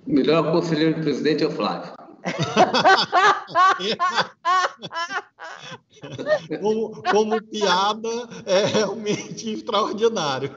O 0.06 0.12
melhor 0.12 0.50
conselheiro 0.50 0.96
do 0.96 1.02
presidente 1.02 1.44
é 1.44 1.46
o 1.46 1.50
Flávio. 1.50 1.92
como, 6.60 7.02
como, 7.02 7.42
piada, 7.42 8.08
é 8.46 8.64
realmente 8.64 9.52
extraordinário. 9.52 10.50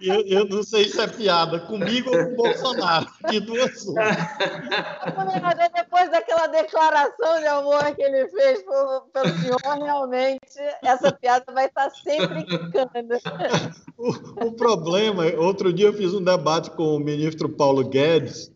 Eu, 0.00 0.26
eu, 0.26 0.48
não 0.48 0.62
sei 0.62 0.88
se 0.88 0.98
é 1.00 1.06
piada 1.06 1.60
comigo 1.60 2.10
ou 2.10 2.16
com 2.16 2.32
o 2.32 2.36
Bolsonaro, 2.36 3.06
de 3.28 3.40
duas 3.40 3.84
Depois 5.74 6.10
daquela 6.10 6.46
declaração 6.46 7.38
de 7.38 7.46
amor 7.46 7.94
que 7.94 8.02
ele 8.02 8.28
fez 8.28 8.62
pelo 8.62 9.10
senhor, 9.40 9.60
realmente 9.82 10.58
essa 10.82 11.12
piada 11.12 11.44
vai 11.52 11.66
estar 11.66 11.90
sempre 11.90 12.44
quicando. 12.44 12.86
O, 13.98 14.46
o 14.46 14.52
problema, 14.52 15.24
outro 15.38 15.72
dia 15.72 15.86
eu 15.86 15.92
fiz 15.92 16.14
um 16.14 16.22
debate 16.22 16.70
com 16.70 16.96
o 16.96 17.00
ministro 17.00 17.48
Paulo 17.48 17.84
Guedes 17.84 18.55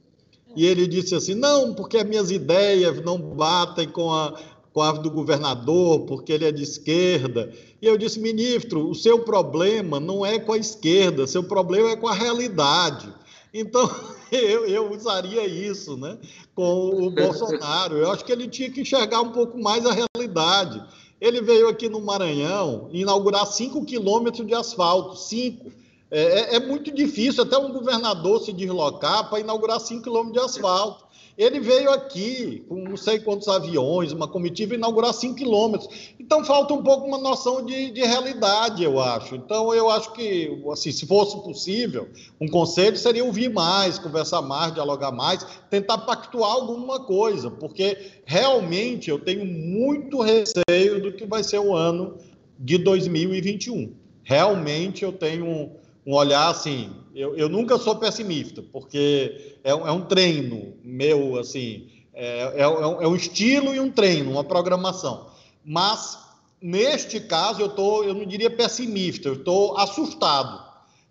e 0.56 0.66
ele 0.66 0.86
disse 0.86 1.14
assim: 1.14 1.34
não, 1.34 1.74
porque 1.74 1.96
as 1.96 2.04
minhas 2.04 2.30
ideias 2.30 3.02
não 3.02 3.18
batem 3.18 3.88
com 3.88 4.12
a, 4.12 4.34
com 4.72 4.82
a 4.82 4.92
do 4.92 5.10
governador, 5.10 6.00
porque 6.00 6.32
ele 6.32 6.44
é 6.44 6.52
de 6.52 6.62
esquerda. 6.62 7.52
E 7.80 7.86
eu 7.86 7.96
disse: 7.96 8.20
ministro, 8.20 8.88
o 8.88 8.94
seu 8.94 9.20
problema 9.20 10.00
não 10.00 10.24
é 10.24 10.38
com 10.38 10.52
a 10.52 10.58
esquerda, 10.58 11.26
seu 11.26 11.42
problema 11.42 11.90
é 11.90 11.96
com 11.96 12.08
a 12.08 12.14
realidade. 12.14 13.12
Então, 13.52 13.88
eu, 14.30 14.66
eu 14.66 14.92
usaria 14.92 15.46
isso 15.46 15.96
né, 15.96 16.18
com 16.54 17.06
o 17.06 17.10
Bolsonaro. 17.10 17.96
Eu 17.96 18.10
acho 18.10 18.24
que 18.24 18.32
ele 18.32 18.48
tinha 18.48 18.70
que 18.70 18.80
enxergar 18.80 19.20
um 19.20 19.32
pouco 19.32 19.58
mais 19.58 19.84
a 19.86 19.92
realidade. 19.92 20.82
Ele 21.20 21.42
veio 21.42 21.68
aqui 21.68 21.88
no 21.88 22.00
Maranhão 22.00 22.88
inaugurar 22.92 23.46
5 23.46 23.84
quilômetros 23.84 24.46
de 24.46 24.54
asfalto, 24.54 25.16
5. 25.16 25.79
É, 26.11 26.23
é, 26.23 26.57
é, 26.57 26.61
muito 26.61 26.90
difícil 26.90 27.44
até 27.44 27.57
um 27.57 27.73
governador 27.73 28.40
se 28.40 28.53
deslocar 28.53 29.31
para 29.31 29.38
inaugurar 29.38 29.79
5 29.79 30.03
quilômetros 30.03 30.33
de 30.33 30.40
asfalto. 30.40 31.09
Ele 31.38 31.61
veio 31.61 31.90
aqui 31.90 32.64
com 32.68 32.75
não 32.75 32.96
sei 32.96 33.20
quantos 33.20 33.49
aviões, 33.49 34.12
uma 34.12 34.27
comitiva, 34.27 34.75
inaugurar 34.75 35.14
5 35.14 35.37
quilômetros. 35.37 35.88
Então 36.18 36.44
falta 36.44 36.75
um 36.75 36.83
pouco 36.83 37.07
uma 37.07 37.16
noção 37.16 37.64
de, 37.64 37.92
de, 37.92 38.01
realidade, 38.03 38.83
eu 38.83 39.01
acho. 39.01 39.37
Então 39.37 39.73
eu 39.73 39.88
acho 39.88 40.12
que, 40.12 40.62
assim, 40.70 40.90
se 40.90 41.07
fosse 41.07 41.40
possível, 41.42 42.09
um 42.40 42.49
conselho 42.49 42.96
seria 42.96 43.25
ouvir 43.25 43.49
mais, 43.49 43.99
conversar 43.99 44.42
mais, 44.42 44.75
dialogar 44.75 45.12
mais, 45.12 45.46
tentar 45.70 45.99
pactuar 45.99 46.51
alguma 46.51 47.01
coisa, 47.01 47.51
porque 47.51 47.96
realmente 48.27 49.09
eu 49.09 49.18
tenho 49.18 49.46
muito 49.46 50.20
receio 50.20 51.01
do 51.01 51.12
que 51.12 51.25
vai 51.25 51.44
ser 51.44 51.61
o 51.61 51.75
ano 51.75 52.18
de 52.59 52.77
2021. 52.77 53.94
Realmente 54.23 55.05
eu 55.05 55.12
tenho 55.12 55.79
um 56.11 56.14
olhar 56.14 56.49
assim. 56.49 56.90
Eu, 57.14 57.37
eu 57.37 57.49
nunca 57.49 57.79
sou 57.79 57.94
pessimista, 57.96 58.62
porque 58.73 59.55
é, 59.62 59.70
é 59.70 59.92
um 59.92 60.03
treino 60.03 60.75
meu, 60.83 61.38
assim, 61.38 61.88
é, 62.12 62.53
é, 62.57 62.61
é, 62.62 62.68
um, 62.68 63.03
é 63.03 63.07
um 63.07 63.14
estilo 63.14 63.73
e 63.73 63.79
um 63.79 63.90
treino, 63.90 64.33
uma 64.33 64.42
programação. 64.42 65.29
Mas 65.64 66.18
neste 66.61 67.20
caso 67.20 67.61
eu 67.61 67.68
tô, 67.68 68.03
eu 68.03 68.12
não 68.12 68.27
diria 68.27 68.51
pessimista, 68.51 69.29
eu 69.29 69.35
estou 69.35 69.79
assustado, 69.79 70.68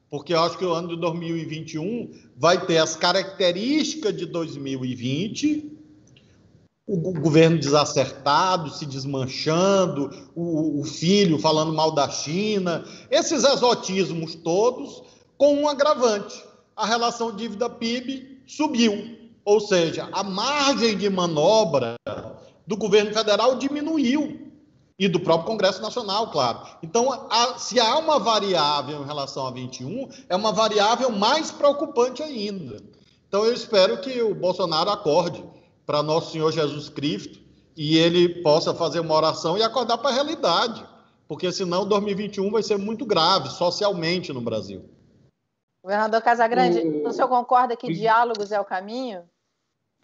porque 0.10 0.34
eu 0.34 0.42
acho 0.42 0.58
que 0.58 0.66
o 0.66 0.74
ano 0.74 0.90
de 0.90 0.98
2021 0.98 2.12
vai 2.36 2.66
ter 2.66 2.78
as 2.80 2.96
características 2.96 4.16
de 4.16 4.26
2020 4.26 5.79
o 6.92 7.14
governo 7.14 7.60
desacertado, 7.60 8.72
se 8.72 8.84
desmanchando, 8.84 10.10
o, 10.36 10.82
o, 10.82 10.84
filho 10.84 11.38
falando 11.38 11.72
mal 11.72 11.92
da 11.92 12.10
China, 12.10 12.84
esses 13.12 13.44
exotismos 13.44 14.34
todos, 14.34 15.04
com 15.38 15.54
um 15.54 15.70
agravante: 15.70 16.44
a 16.76 16.88
relação 16.88 17.36
dívida-PIB 17.36 18.42
subiu, 18.48 19.16
ou 19.46 19.60
seja, 19.60 20.10
a 20.12 20.24
margem 20.24 20.98
de 20.98 21.08
manobra 21.12 21.94
do 22.66 22.76
governo 22.76 23.14
federal 23.14 23.56
diminuiu. 23.56 24.48
E 24.98 25.08
do 25.08 25.18
próprio 25.18 25.48
Congresso 25.48 25.82
Nacional, 25.82 26.30
claro. 26.30 26.60
Então, 26.84 27.10
a, 27.30 27.58
se 27.58 27.80
há 27.80 27.98
uma 27.98 28.20
variável 28.20 29.02
em 29.02 29.06
relação 29.06 29.48
a 29.48 29.52
21, 29.52 30.10
é 30.28 30.36
uma 30.36 30.52
variável 30.52 31.10
mais 31.10 31.52
preocupante 31.52 32.22
ainda. 32.22 32.84
Então, 33.26 33.46
eu 33.46 33.54
espero 33.54 34.02
que 34.02 34.22
o 34.22 34.36
Bolsonaro 34.36 34.90
acorde 34.90 35.42
para 35.90 36.04
nosso 36.04 36.34
Senhor 36.34 36.52
Jesus 36.52 36.88
Cristo 36.88 37.40
e 37.76 37.98
ele 37.98 38.44
possa 38.44 38.76
fazer 38.76 39.00
uma 39.00 39.16
oração 39.16 39.58
e 39.58 39.64
acordar 39.64 39.98
para 39.98 40.12
a 40.12 40.14
realidade, 40.14 40.86
porque 41.28 41.52
senão 41.52 41.84
2021 41.84 42.52
vai 42.52 42.62
ser 42.62 42.78
muito 42.78 43.08
grave 43.08 43.50
socialmente 43.50 44.32
no 44.32 44.40
Brasil. 44.40 44.88
Governador 45.84 46.22
Casagrande, 46.22 46.78
o, 46.78 47.08
o 47.08 47.12
senhor 47.12 47.28
concorda 47.28 47.76
que 47.76 47.88
o, 47.88 47.92
diálogos 47.92 48.52
é 48.52 48.60
o 48.60 48.66
caminho? 48.66 49.24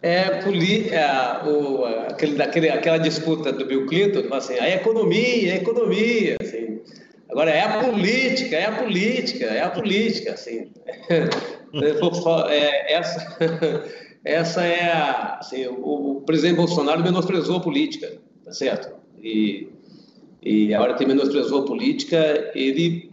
É, 0.02 0.42
poli, 0.42 0.88
é 0.88 1.06
o, 1.46 1.84
aquele, 1.84 2.42
aquele, 2.42 2.68
aquela 2.68 2.98
disputa 2.98 3.52
do 3.52 3.64
Bill 3.64 3.86
Clinton, 3.86 4.34
assim, 4.34 4.54
a 4.54 4.68
economia, 4.68 5.52
a 5.52 5.56
economia, 5.56 6.36
assim. 6.42 6.82
Agora 7.30 7.52
é 7.52 7.62
a 7.62 7.78
política, 7.84 8.56
é 8.56 8.64
a 8.64 8.72
política, 8.72 9.44
é 9.44 9.62
a 9.62 9.70
política, 9.70 10.32
assim. 10.32 10.72
é, 12.50 12.92
essa, 12.92 13.38
essa 14.26 14.62
é 14.64 14.90
a, 14.90 15.38
assim, 15.40 15.66
o, 15.68 16.16
o, 16.16 16.20
presidente 16.22 16.56
Bolsonaro 16.56 17.00
menosprezou 17.00 17.58
a 17.58 17.60
política, 17.60 18.18
tá 18.44 18.52
certo? 18.52 18.92
E, 19.22 19.68
e 20.42 20.74
a 20.74 20.82
hora 20.82 20.94
que 20.94 21.06
menosprezou 21.06 21.60
a 21.60 21.64
política, 21.64 22.50
ele 22.52 23.12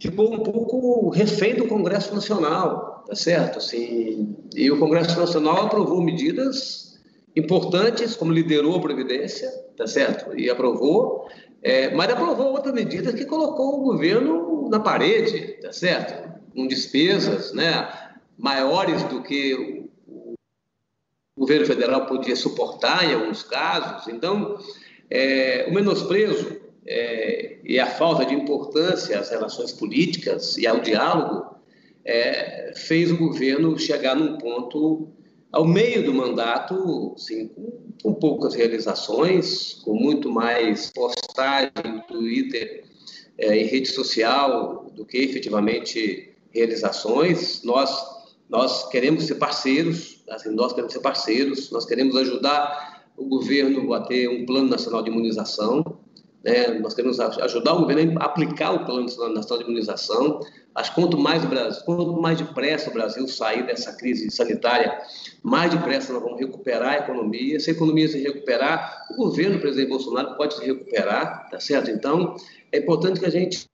ficou 0.00 0.34
um 0.34 0.40
pouco 0.40 1.10
refém 1.10 1.54
do 1.54 1.68
Congresso 1.68 2.12
Nacional, 2.12 3.04
tá 3.06 3.14
certo? 3.14 3.58
Assim, 3.58 4.36
e 4.56 4.68
o 4.68 4.80
Congresso 4.80 5.18
Nacional 5.18 5.66
aprovou 5.66 6.02
medidas 6.02 7.00
importantes, 7.36 8.16
como 8.16 8.32
liderou 8.32 8.76
a 8.76 8.80
Previdência, 8.80 9.48
tá 9.76 9.86
certo? 9.86 10.36
E 10.36 10.50
aprovou, 10.50 11.28
é, 11.62 11.94
mas 11.94 12.12
aprovou 12.12 12.48
outras 12.48 12.74
medidas 12.74 13.14
que 13.14 13.24
colocou 13.24 13.78
o 13.78 13.84
governo 13.84 14.68
na 14.68 14.80
parede, 14.80 15.56
tá 15.62 15.72
certo? 15.72 16.32
Com 16.52 16.66
despesas, 16.66 17.52
né? 17.52 17.88
Maiores 18.36 19.04
do 19.04 19.22
que 19.22 19.81
o 21.36 21.40
governo 21.40 21.66
federal 21.66 22.06
podia 22.06 22.36
suportar 22.36 23.04
em 23.04 23.14
alguns 23.14 23.42
casos. 23.42 24.06
Então, 24.08 24.58
é, 25.10 25.66
o 25.68 25.74
menosprezo 25.74 26.60
é, 26.86 27.58
e 27.64 27.78
a 27.78 27.86
falta 27.86 28.24
de 28.24 28.34
importância 28.34 29.18
às 29.18 29.30
relações 29.30 29.72
políticas 29.72 30.56
e 30.58 30.66
ao 30.66 30.80
diálogo 30.80 31.56
é, 32.04 32.72
fez 32.76 33.10
o 33.10 33.16
governo 33.16 33.78
chegar 33.78 34.14
num 34.14 34.36
ponto, 34.36 35.08
ao 35.50 35.66
meio 35.66 36.04
do 36.04 36.12
mandato, 36.12 37.14
assim, 37.16 37.48
com, 37.48 37.80
com 38.02 38.14
poucas 38.14 38.54
realizações, 38.54 39.74
com 39.84 39.94
muito 39.94 40.30
mais 40.30 40.90
postagem 40.90 41.72
no 41.86 42.02
Twitter 42.02 42.84
é, 43.38 43.56
em 43.56 43.66
rede 43.66 43.88
social 43.88 44.90
do 44.94 45.06
que 45.06 45.18
efetivamente 45.18 46.34
realizações. 46.52 47.62
Nós 47.62 48.12
nós 48.52 48.86
queremos 48.90 49.24
ser 49.24 49.36
parceiros, 49.36 50.11
assim, 50.34 50.54
nós 50.54 50.72
queremos 50.72 50.92
ser 50.92 51.00
parceiros, 51.00 51.70
nós 51.70 51.84
queremos 51.84 52.16
ajudar 52.16 53.02
o 53.16 53.24
governo 53.24 53.92
a 53.92 54.00
ter 54.00 54.28
um 54.28 54.46
plano 54.46 54.68
nacional 54.68 55.02
de 55.02 55.10
imunização, 55.10 55.98
né? 56.44 56.78
nós 56.80 56.94
queremos 56.94 57.20
ajudar 57.20 57.74
o 57.74 57.80
governo 57.80 58.20
a 58.20 58.24
aplicar 58.24 58.72
o 58.72 58.84
plano 58.84 59.02
nacional 59.34 59.58
de 59.58 59.64
imunização. 59.64 60.40
Que 60.40 60.94
quanto 60.94 61.18
mais, 61.18 61.44
Brasil, 61.44 61.82
quanto 61.84 62.20
mais 62.20 62.38
depressa 62.38 62.88
o 62.88 62.94
Brasil 62.94 63.28
sair 63.28 63.66
dessa 63.66 63.92
crise 63.92 64.30
sanitária, 64.30 64.98
mais 65.42 65.70
depressa 65.70 66.14
nós 66.14 66.22
vamos 66.22 66.40
recuperar 66.40 66.94
a 66.94 66.98
economia. 66.98 67.60
Se 67.60 67.70
a 67.70 67.74
economia 67.74 68.08
se 68.08 68.22
recuperar, 68.22 69.06
o 69.10 69.16
governo, 69.16 69.58
o 69.58 69.60
presidente 69.60 69.90
Bolsonaro, 69.90 70.34
pode 70.36 70.54
se 70.54 70.64
recuperar, 70.64 71.48
tá 71.50 71.60
certo? 71.60 71.90
Então, 71.90 72.36
é 72.72 72.78
importante 72.78 73.20
que 73.20 73.26
a 73.26 73.30
gente 73.30 73.68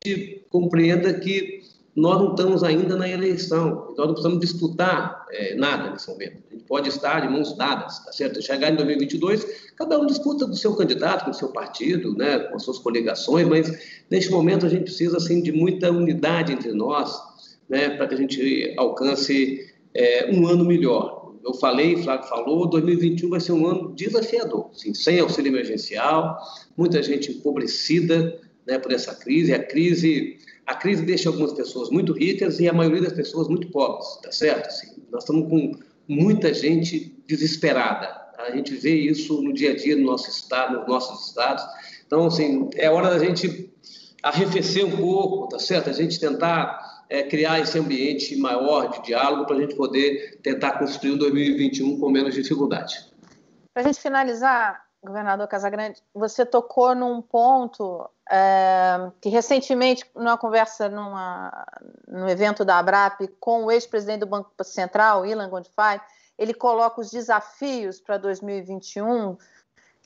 compreenda 0.51 1.15
que 1.15 1.58
nós 1.99 2.19
não 2.19 2.31
estamos 2.31 2.63
ainda 2.63 2.97
na 2.97 3.09
eleição, 3.09 3.89
então 3.91 4.07
não 4.07 4.13
precisamos 4.13 4.39
disputar 4.41 5.27
é, 5.31 5.55
nada 5.57 5.91
nesse 5.91 6.09
momento. 6.09 6.45
A 6.49 6.55
gente 6.55 6.65
pode 6.65 6.89
estar 6.89 7.21
de 7.21 7.29
mãos 7.29 7.57
dadas, 7.57 7.99
tá 8.05 8.13
certo? 8.13 8.41
Chegar 8.41 8.71
em 8.71 8.77
2022, 8.77 9.73
cada 9.77 9.99
um 9.99 10.07
disputa 10.07 10.47
do 10.47 10.55
seu 10.55 10.75
candidato, 10.77 11.25
com 11.25 11.33
o 11.33 11.35
seu 11.35 11.49
partido, 11.49 12.15
né, 12.17 12.39
com 12.39 12.57
as 12.57 12.63
suas 12.63 12.79
coligações, 12.79 13.49
mas 13.49 14.03
neste 14.09 14.31
momento 14.31 14.65
a 14.65 14.69
gente 14.69 14.85
precisa 14.85 15.17
assim 15.17 15.43
de 15.43 15.51
muita 15.51 15.91
unidade 15.91 16.53
entre 16.53 16.73
nós, 16.73 17.21
né, 17.69 17.91
para 17.91 18.07
que 18.07 18.15
a 18.15 18.19
gente 18.19 18.75
alcance 18.79 19.69
é, 19.93 20.31
um 20.33 20.47
ano 20.47 20.65
melhor. 20.65 21.35
Eu 21.45 21.55
falei, 21.55 21.97
Flávio 21.97 22.29
falou, 22.29 22.69
2021 22.69 23.31
vai 23.31 23.41
ser 23.41 23.53
um 23.53 23.67
ano 23.67 23.93
desafiador, 23.95 24.71
assim, 24.73 24.95
sem 24.95 25.19
auxílio 25.19 25.51
emergencial, 25.51 26.39
muita 26.77 27.03
gente 27.03 27.33
empobrecida 27.33 28.39
né, 28.67 28.79
por 28.79 28.93
essa 28.93 29.15
crise. 29.15 29.53
A 29.53 29.59
crise 29.59 30.39
a 30.69 30.75
crise 30.75 31.03
deixa 31.03 31.31
algumas 31.31 31.55
pessoas 31.55 31.89
muito 31.89 32.13
ricas 32.13 32.61
e 32.61 32.69
a 32.69 32.75
maioria 32.75 33.01
das 33.01 33.15
pessoas 33.15 33.49
muito 33.49 33.69
pobres, 33.69 34.07
tá 34.23 34.31
certo? 34.31 34.67
Assim, 34.67 35.03
nós 35.11 35.23
estamos 35.23 35.49
com 35.49 35.73
muita 36.07 36.53
gente 36.53 37.17
desesperada. 37.27 38.07
A 38.37 38.51
gente 38.51 38.75
vê 38.77 38.95
isso 38.95 39.41
no 39.41 39.55
dia 39.55 39.71
a 39.71 39.77
dia 39.77 39.97
no 39.97 40.05
nosso 40.05 40.29
estado, 40.29 40.81
nos 40.81 40.87
nossos 40.87 41.27
estados. 41.27 41.65
Então, 42.07 42.27
assim, 42.27 42.69
é 42.77 42.91
hora 42.91 43.09
da 43.09 43.19
gente 43.19 43.73
arrefecer 44.23 44.85
um 44.85 44.95
pouco, 44.95 45.49
tá 45.49 45.59
certo? 45.59 45.89
A 45.89 45.93
gente 45.95 46.21
tentar 46.21 47.05
é, 47.09 47.23
criar 47.23 47.61
esse 47.61 47.79
ambiente 47.79 48.37
maior 48.37 48.91
de 48.91 49.07
diálogo 49.07 49.47
para 49.47 49.57
a 49.57 49.61
gente 49.61 49.75
poder 49.75 50.39
tentar 50.43 50.73
construir 50.73 51.13
um 51.13 51.17
2021 51.17 51.99
com 51.99 52.11
menos 52.11 52.35
dificuldade. 52.35 52.95
Para 53.73 53.85
a 53.85 53.87
gente 53.87 54.01
finalizar, 54.01 54.88
governador 55.09 55.49
Casagrande, 55.49 56.03
você 56.15 56.47
tocou 56.47 56.95
num 56.95 57.21
ponto 57.21 58.09
é, 58.31 59.11
que 59.21 59.29
recentemente, 59.29 60.05
numa 60.15 60.39
conversa 60.39 60.89
numa, 60.89 61.67
no 62.07 62.29
evento 62.29 62.65
da 62.65 62.79
ABRAP 62.79 63.27
com 63.41 63.65
o 63.65 63.73
ex-presidente 63.73 64.21
do 64.21 64.27
Banco 64.27 64.53
Central, 64.63 65.27
Ilan 65.27 65.49
Gondifai, 65.49 66.01
ele 66.39 66.55
coloca 66.55 67.01
os 67.01 67.11
desafios 67.11 68.01
para 68.01 68.17
2021 68.17 69.37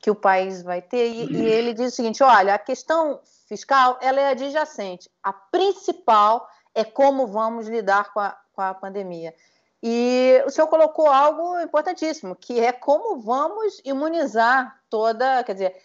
que 0.01 0.11
o 0.11 0.15
país 0.15 0.63
vai 0.63 0.81
ter 0.83 1.09
e, 1.09 1.33
e, 1.33 1.47
ele 1.47 1.75
diz 1.75 1.93
o 1.93 1.97
seguinte: 1.97 2.23
olha, 2.23 2.55
a 2.55 2.59
questão 2.59 3.21
fiscal 3.47 3.99
ela 4.01 4.21
é 4.21 4.31
adjacente, 4.31 5.11
a 5.23 5.33
principal 5.33 6.49
é 6.75 6.85
como 6.85 7.27
vamos 7.27 7.69
lidar 7.69 8.13
com 8.13 8.21
a, 8.21 8.37
com 8.53 8.63
a 8.63 8.75
pandemia. 8.75 9.35
E 9.83 10.41
o 10.47 10.51
senhor 10.51 10.69
colocou 10.69 11.09
algo 11.09 11.59
importantíssimo, 11.61 12.37
que 12.37 12.61
é 12.61 12.71
como 12.71 13.21
vamos 13.21 13.81
imunizar 13.85 14.81
toda, 14.89 15.43
quer 15.43 15.55
dizer, 15.55 15.77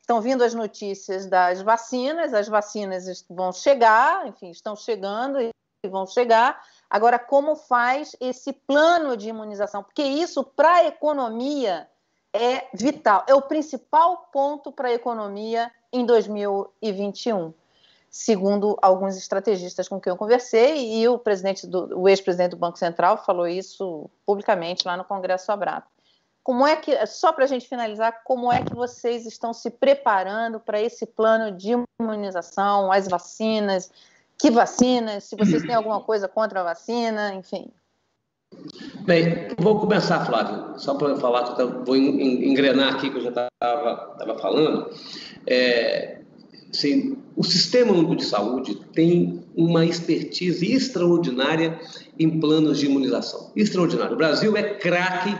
estão 0.00 0.16
tá, 0.16 0.20
vindo 0.20 0.42
as 0.42 0.52
notícias 0.52 1.26
das 1.26 1.62
vacinas, 1.62 2.34
as 2.34 2.48
vacinas 2.48 3.24
vão 3.30 3.52
chegar, 3.52 4.26
enfim, 4.26 4.50
estão 4.50 4.74
chegando 4.74 5.40
e 5.40 5.52
vão 5.88 6.06
chegar. 6.06 6.60
Agora, 6.90 7.20
como 7.20 7.54
faz 7.54 8.16
esse 8.20 8.52
plano 8.52 9.16
de 9.16 9.28
imunização? 9.28 9.82
Porque 9.82 10.02
isso, 10.02 10.42
para 10.42 10.76
a 10.76 10.86
economia, 10.86 11.88
é 12.32 12.66
vital, 12.74 13.24
é 13.28 13.34
o 13.34 13.42
principal 13.42 14.28
ponto 14.32 14.72
para 14.72 14.88
a 14.88 14.92
economia 14.92 15.70
em 15.92 16.04
2021 16.04 17.54
segundo 18.16 18.78
alguns 18.80 19.14
estrategistas 19.16 19.88
com 19.88 20.00
quem 20.00 20.10
eu 20.10 20.16
conversei, 20.16 21.00
e 21.00 21.06
o 21.06 21.18
presidente 21.18 21.66
do, 21.66 22.00
o 22.00 22.08
ex-presidente 22.08 22.52
do 22.52 22.56
Banco 22.56 22.78
Central 22.78 23.18
falou 23.18 23.46
isso 23.46 24.08
publicamente 24.24 24.86
lá 24.86 24.96
no 24.96 25.04
Congresso 25.04 25.52
Abrato. 25.52 25.86
Como 26.42 26.66
é 26.66 26.76
que, 26.76 27.06
só 27.06 27.32
para 27.32 27.44
a 27.44 27.46
gente 27.46 27.68
finalizar, 27.68 28.22
como 28.24 28.50
é 28.50 28.62
que 28.62 28.74
vocês 28.74 29.26
estão 29.26 29.52
se 29.52 29.68
preparando 29.68 30.58
para 30.58 30.80
esse 30.80 31.04
plano 31.04 31.52
de 31.52 31.74
imunização, 32.00 32.90
as 32.90 33.06
vacinas, 33.06 33.90
que 34.38 34.50
vacinas, 34.50 35.24
se 35.24 35.36
vocês 35.36 35.62
têm 35.62 35.74
alguma 35.74 36.00
coisa 36.00 36.26
contra 36.26 36.60
a 36.60 36.64
vacina, 36.64 37.34
enfim. 37.34 37.70
Bem, 39.04 39.48
vou 39.58 39.78
começar, 39.78 40.24
Flávio, 40.24 40.78
só 40.78 40.94
para 40.94 41.16
falar, 41.16 41.54
vou 41.84 41.96
engrenar 41.96 42.94
aqui 42.94 43.10
que 43.10 43.18
eu 43.18 43.22
já 43.22 43.28
estava 43.30 44.38
falando. 44.38 44.90
É, 45.46 46.22
Sim, 46.76 47.16
o 47.34 47.42
Sistema 47.42 47.92
Único 47.92 48.14
de 48.14 48.24
Saúde 48.24 48.74
tem 48.92 49.42
uma 49.56 49.86
expertise 49.86 50.70
extraordinária 50.70 51.80
em 52.18 52.38
planos 52.38 52.78
de 52.78 52.84
imunização. 52.84 53.50
Extraordinário. 53.56 54.12
O 54.12 54.18
Brasil 54.18 54.54
é 54.54 54.74
craque 54.74 55.34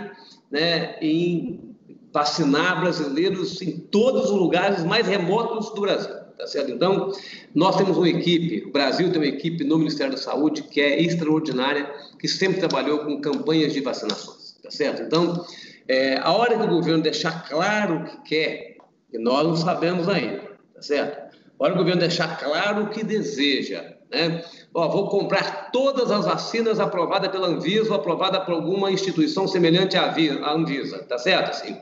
né, 0.51 0.97
em 1.03 1.77
vacinar 2.11 2.81
brasileiros 2.81 3.61
em 3.61 3.79
todos 3.79 4.31
os 4.31 4.39
lugares 4.39 4.83
mais 4.83 5.07
remotos 5.07 5.75
do 5.75 5.83
Brasil. 5.83 6.15
Tá 6.39 6.47
certo? 6.47 6.71
Então, 6.71 7.13
nós 7.55 7.77
temos 7.77 7.99
uma 7.99 8.09
equipe, 8.09 8.67
o 8.67 8.73
Brasil 8.73 9.11
tem 9.11 9.21
uma 9.21 9.27
equipe 9.27 9.63
no 9.63 9.79
Ministério 9.79 10.13
da 10.13 10.19
Saúde 10.19 10.63
que 10.63 10.81
é 10.81 11.03
extraordinária, 11.03 11.91
que 12.19 12.29
sempre 12.29 12.61
trabalhou 12.61 13.01
com 13.01 13.21
campanhas 13.21 13.75
de 13.75 13.81
vacinações. 13.81 14.57
Tá 14.63 14.71
certo? 14.71 15.03
Então, 15.03 15.45
é, 15.87 16.19
a 16.19 16.33
hora 16.33 16.57
que 16.57 16.65
o 16.65 16.69
governo 16.69 17.03
deixar 17.03 17.47
claro 17.47 17.97
o 17.97 18.05
que 18.05 18.29
quer, 18.29 18.77
e 19.13 19.19
nós 19.19 19.47
não 19.47 19.57
sabemos 19.57 20.09
ainda, 20.09 20.43
tá 20.75 20.81
certo? 20.81 21.26
Para 21.59 21.73
o 21.73 21.77
governo 21.77 22.01
deixar 22.01 22.39
claro 22.39 22.85
o 22.85 22.91
que 22.91 23.03
deseja, 23.03 23.95
né? 24.11 24.45
Ó, 24.75 24.89
vou 24.89 25.09
comprar 25.09 25.71
todas 25.71 26.11
as 26.11 26.27
vacinas 26.27 26.79
aprovadas 26.79 27.31
pela 27.31 27.49
Anvisa 27.49 27.91
ou 27.91 27.97
aprovadas 27.97 28.45
por 28.45 28.55
alguma 28.55 28.91
instituição 28.91 29.49
semelhante 29.49 29.97
à 29.97 30.15
Anvisa, 30.53 31.03
tá 31.05 31.19
certo? 31.19 31.51
Assim, 31.51 31.77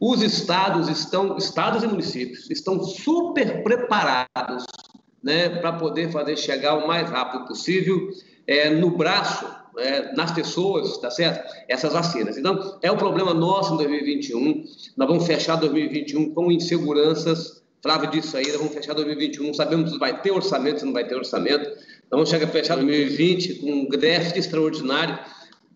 os 0.00 0.22
estados 0.22 0.88
estão, 0.88 1.36
estados 1.36 1.82
e 1.82 1.86
municípios 1.86 2.50
estão 2.50 2.82
super 2.82 3.62
preparados, 3.62 4.64
né, 5.22 5.48
para 5.48 5.72
poder 5.72 6.12
fazer 6.12 6.36
chegar 6.36 6.74
o 6.76 6.86
mais 6.86 7.10
rápido 7.10 7.46
possível 7.46 8.10
é, 8.46 8.70
no 8.70 8.90
braço 8.90 9.46
é, 9.78 10.12
nas 10.14 10.30
pessoas, 10.30 10.96
tá 10.98 11.10
certo? 11.10 11.52
Essas 11.68 11.92
vacinas. 11.92 12.36
Então, 12.36 12.78
é 12.82 12.90
um 12.90 12.96
problema 12.96 13.34
nosso 13.34 13.74
em 13.74 13.76
2021. 13.78 14.64
Nós 14.96 15.08
vamos 15.08 15.26
fechar 15.26 15.56
2021 15.56 16.34
com 16.34 16.50
inseguranças 16.52 17.62
Flávio 17.82 18.10
disse 18.10 18.36
aí, 18.36 18.50
vamos 18.52 18.74
fechar 18.74 18.94
2021, 18.94 19.46
não 19.46 19.54
sabemos 19.54 19.92
se 19.92 19.98
vai 19.98 20.20
ter 20.20 20.32
orçamento, 20.32 20.80
se 20.80 20.86
não 20.86 20.92
vai 20.92 21.06
ter 21.06 21.14
orçamento. 21.14 21.70
Vamos 22.10 22.28
chegar 22.28 22.46
a 22.46 22.50
fechar 22.50 22.74
2020 22.76 23.54
com 23.56 23.70
um 23.70 23.88
déficit 23.88 24.38
extraordinário 24.38 25.18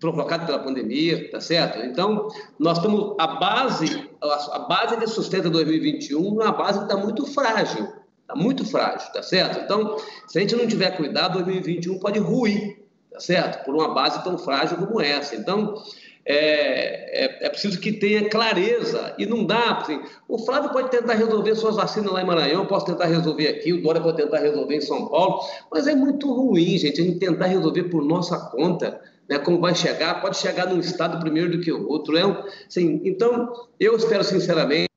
provocado 0.01 0.45
pela 0.45 0.59
pandemia, 0.59 1.31
tá 1.31 1.41
certo? 1.41 1.79
Então, 1.87 2.27
nós 2.59 2.79
estamos, 2.79 3.15
a 3.19 3.27
base, 3.29 4.09
a 4.21 4.59
base 4.59 4.97
que 4.97 5.07
sustenta 5.07 5.49
2021 5.49 6.43
é 6.43 6.45
uma 6.45 6.53
base 6.53 6.81
que 6.81 6.85
está 6.87 6.97
muito 6.97 7.25
frágil, 7.25 7.89
está 8.23 8.35
muito 8.35 8.65
frágil, 8.65 9.13
tá 9.13 9.23
certo? 9.23 9.61
Então, 9.61 9.97
se 10.27 10.39
a 10.39 10.41
gente 10.41 10.57
não 10.57 10.67
tiver 10.67 10.97
cuidado, 10.97 11.35
2021 11.35 12.01
pode 12.01 12.19
ruir, 12.19 12.83
tá 13.13 13.21
certo? 13.21 13.65
Por 13.65 13.77
uma 13.77 13.95
base 13.95 14.25
tão 14.25 14.37
frágil 14.37 14.77
como 14.77 15.01
essa. 15.01 15.37
Então, 15.37 15.81
é, 16.25 17.25
é, 17.25 17.47
é, 17.47 17.49
preciso 17.49 17.81
que 17.81 17.93
tenha 17.93 18.29
clareza 18.29 19.15
e 19.19 19.27
não 19.27 19.45
dá. 19.45 19.79
Assim, 19.79 20.01
o 20.29 20.39
Flávio 20.39 20.71
pode 20.71 20.91
tentar 20.91 21.15
resolver 21.15 21.55
suas 21.57 21.77
vacinas 21.77 22.13
lá 22.13 22.23
em 22.23 22.27
Maranhão, 22.27 22.67
posso 22.67 22.87
tentar 22.87 23.07
resolver 23.07 23.49
aqui, 23.49 23.73
o 23.73 23.83
Dória 23.83 24.01
pode 24.01 24.17
tentar 24.17 24.39
resolver 24.39 24.77
em 24.77 24.81
São 24.81 25.09
Paulo, 25.09 25.41
mas 25.71 25.87
é 25.87 25.95
muito 25.95 26.33
ruim, 26.33 26.79
gente, 26.79 27.01
a 27.01 27.05
gente 27.05 27.19
tentar 27.19 27.47
resolver 27.47 27.85
por 27.85 28.05
nossa 28.05 28.39
conta. 28.39 29.01
Né, 29.29 29.39
como 29.39 29.61
vai 29.61 29.73
chegar, 29.73 30.21
pode 30.21 30.37
chegar 30.37 30.67
num 30.67 30.81
estado 30.81 31.21
primeiro 31.21 31.53
do 31.53 31.61
que 31.61 31.71
o 31.71 31.89
outro. 31.89 32.17
É 32.17 32.23
assim, 32.67 33.01
então, 33.05 33.53
eu 33.79 33.97
espero 33.97 34.25
sinceramente, 34.25 34.89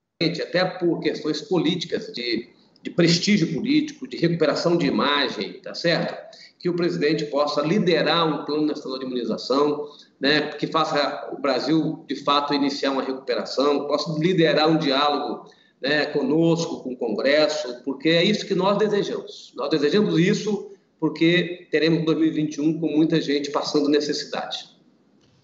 até 0.41 0.65
por 0.65 0.99
questões 0.99 1.41
políticas, 1.41 2.11
de, 2.11 2.49
de 2.82 2.89
prestígio 2.89 3.53
político, 3.53 4.07
de 4.07 4.17
recuperação 4.17 4.78
de 4.78 4.88
imagem, 4.88 5.53
tá 5.61 5.76
certo? 5.76 6.38
Que 6.57 6.67
o 6.67 6.76
presidente 6.76 7.26
possa 7.26 7.61
liderar 7.61 8.28
um 8.28 8.45
plano 8.45 8.65
nacional 8.65 8.97
de 8.97 9.05
imunização, 9.05 9.88
né, 10.20 10.49
que 10.53 10.68
faça 10.68 11.30
o 11.32 11.41
Brasil, 11.41 12.03
de 12.07 12.16
fato, 12.16 12.53
iniciar 12.53 12.91
uma 12.91 13.03
recuperação, 13.03 13.88
possa 13.88 14.18
liderar 14.20 14.70
um 14.70 14.78
diálogo 14.78 15.49
né, 15.82 16.05
conosco, 16.05 16.82
com 16.82 16.93
o 16.93 16.97
Congresso, 16.97 17.82
porque 17.84 18.09
é 18.09 18.24
isso 18.24 18.45
que 18.45 18.55
nós 18.55 18.78
desejamos. 18.78 19.53
Nós 19.55 19.70
desejamos 19.70 20.18
isso 20.20 20.72
porque 20.99 21.68
teremos 21.70 22.05
2021 22.05 22.80
com 22.80 22.88
muita 22.88 23.22
gente 23.22 23.51
passando 23.51 23.89
necessidade. 23.89 24.70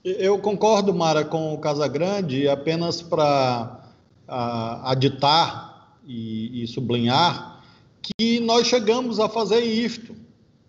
Eu 0.03 0.39
concordo, 0.39 0.93
Mara, 0.93 1.23
com 1.23 1.53
o 1.53 1.59
Casagrande, 1.59 2.47
apenas 2.47 3.01
para 3.01 3.85
uh, 4.27 4.87
aditar 4.87 5.95
e, 6.07 6.63
e 6.63 6.67
sublinhar 6.67 7.61
que 8.01 8.39
nós 8.39 8.65
chegamos 8.65 9.19
a 9.19 9.29
fazer 9.29 9.59
isto. 9.59 10.15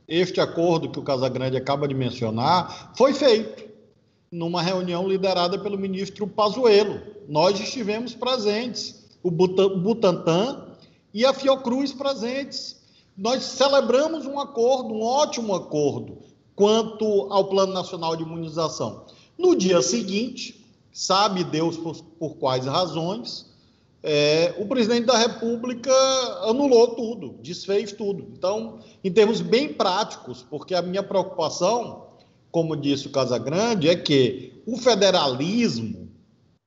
Este 0.07 0.40
acordo 0.40 0.90
que 0.90 0.98
o 0.98 1.03
Casagrande 1.03 1.57
acaba 1.57 1.88
de 1.88 1.94
mencionar 1.94 2.92
foi 2.94 3.14
feito 3.14 3.72
numa 4.33 4.62
reunião 4.62 5.07
liderada 5.07 5.59
pelo 5.59 5.78
ministro 5.78 6.26
Pazuello. 6.26 7.03
Nós 7.28 7.61
estivemos 7.61 8.14
presentes, 8.14 9.05
o 9.22 9.30
Butantan 9.30 10.68
e 11.12 11.26
a 11.26 11.35
Fiocruz 11.35 11.93
presentes. 11.93 12.80
Nós 13.16 13.43
celebramos 13.45 14.24
um 14.24 14.41
acordo, 14.41 14.95
um 14.95 15.03
ótimo 15.03 15.55
acordo, 15.55 16.18
quanto 16.57 17.05
ao 17.30 17.45
Plano 17.45 17.74
Nacional 17.74 18.16
de 18.16 18.22
Imunização. 18.22 19.05
No 19.37 19.55
dia 19.55 19.83
seguinte, 19.83 20.64
sabe 20.91 21.45
Deus 21.45 21.76
por, 21.76 22.03
por 22.18 22.37
quais 22.37 22.64
razões, 22.64 23.53
é, 24.03 24.55
o 24.59 24.66
presidente 24.66 25.07
da 25.07 25.16
República 25.16 25.93
anulou 26.43 26.89
tudo, 26.89 27.37
desfez 27.41 27.93
tudo. 27.93 28.26
Então, 28.37 28.78
em 29.05 29.12
termos 29.12 29.41
bem 29.41 29.72
práticos, 29.72 30.45
porque 30.49 30.74
a 30.74 30.83
minha 30.83 31.03
preocupação, 31.03 32.07
como 32.53 32.76
disse 32.76 33.07
o 33.09 33.11
Casagrande, 33.11 33.88
é 33.88 33.96
que 33.96 34.62
o 34.66 34.76
federalismo 34.76 36.09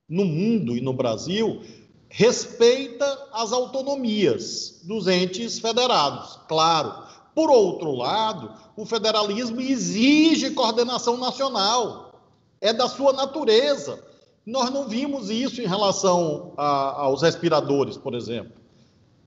no 0.08 0.24
mundo 0.24 0.76
e 0.76 0.80
no 0.80 0.92
Brasil 0.92 1.62
respeita 2.08 3.06
as 3.32 3.52
autonomias 3.52 4.80
dos 4.84 5.06
entes 5.06 5.58
federados, 5.58 6.38
claro. 6.48 7.06
Por 7.34 7.50
outro 7.50 7.92
lado, 7.92 8.52
o 8.76 8.84
federalismo 8.84 9.60
exige 9.60 10.50
coordenação 10.50 11.16
nacional, 11.18 12.22
é 12.60 12.72
da 12.72 12.88
sua 12.88 13.12
natureza. 13.12 14.02
Nós 14.44 14.70
não 14.70 14.88
vimos 14.88 15.28
isso 15.28 15.60
em 15.60 15.66
relação 15.66 16.52
a, 16.56 17.02
aos 17.02 17.22
respiradores, 17.22 17.96
por 17.96 18.14
exemplo. 18.14 18.52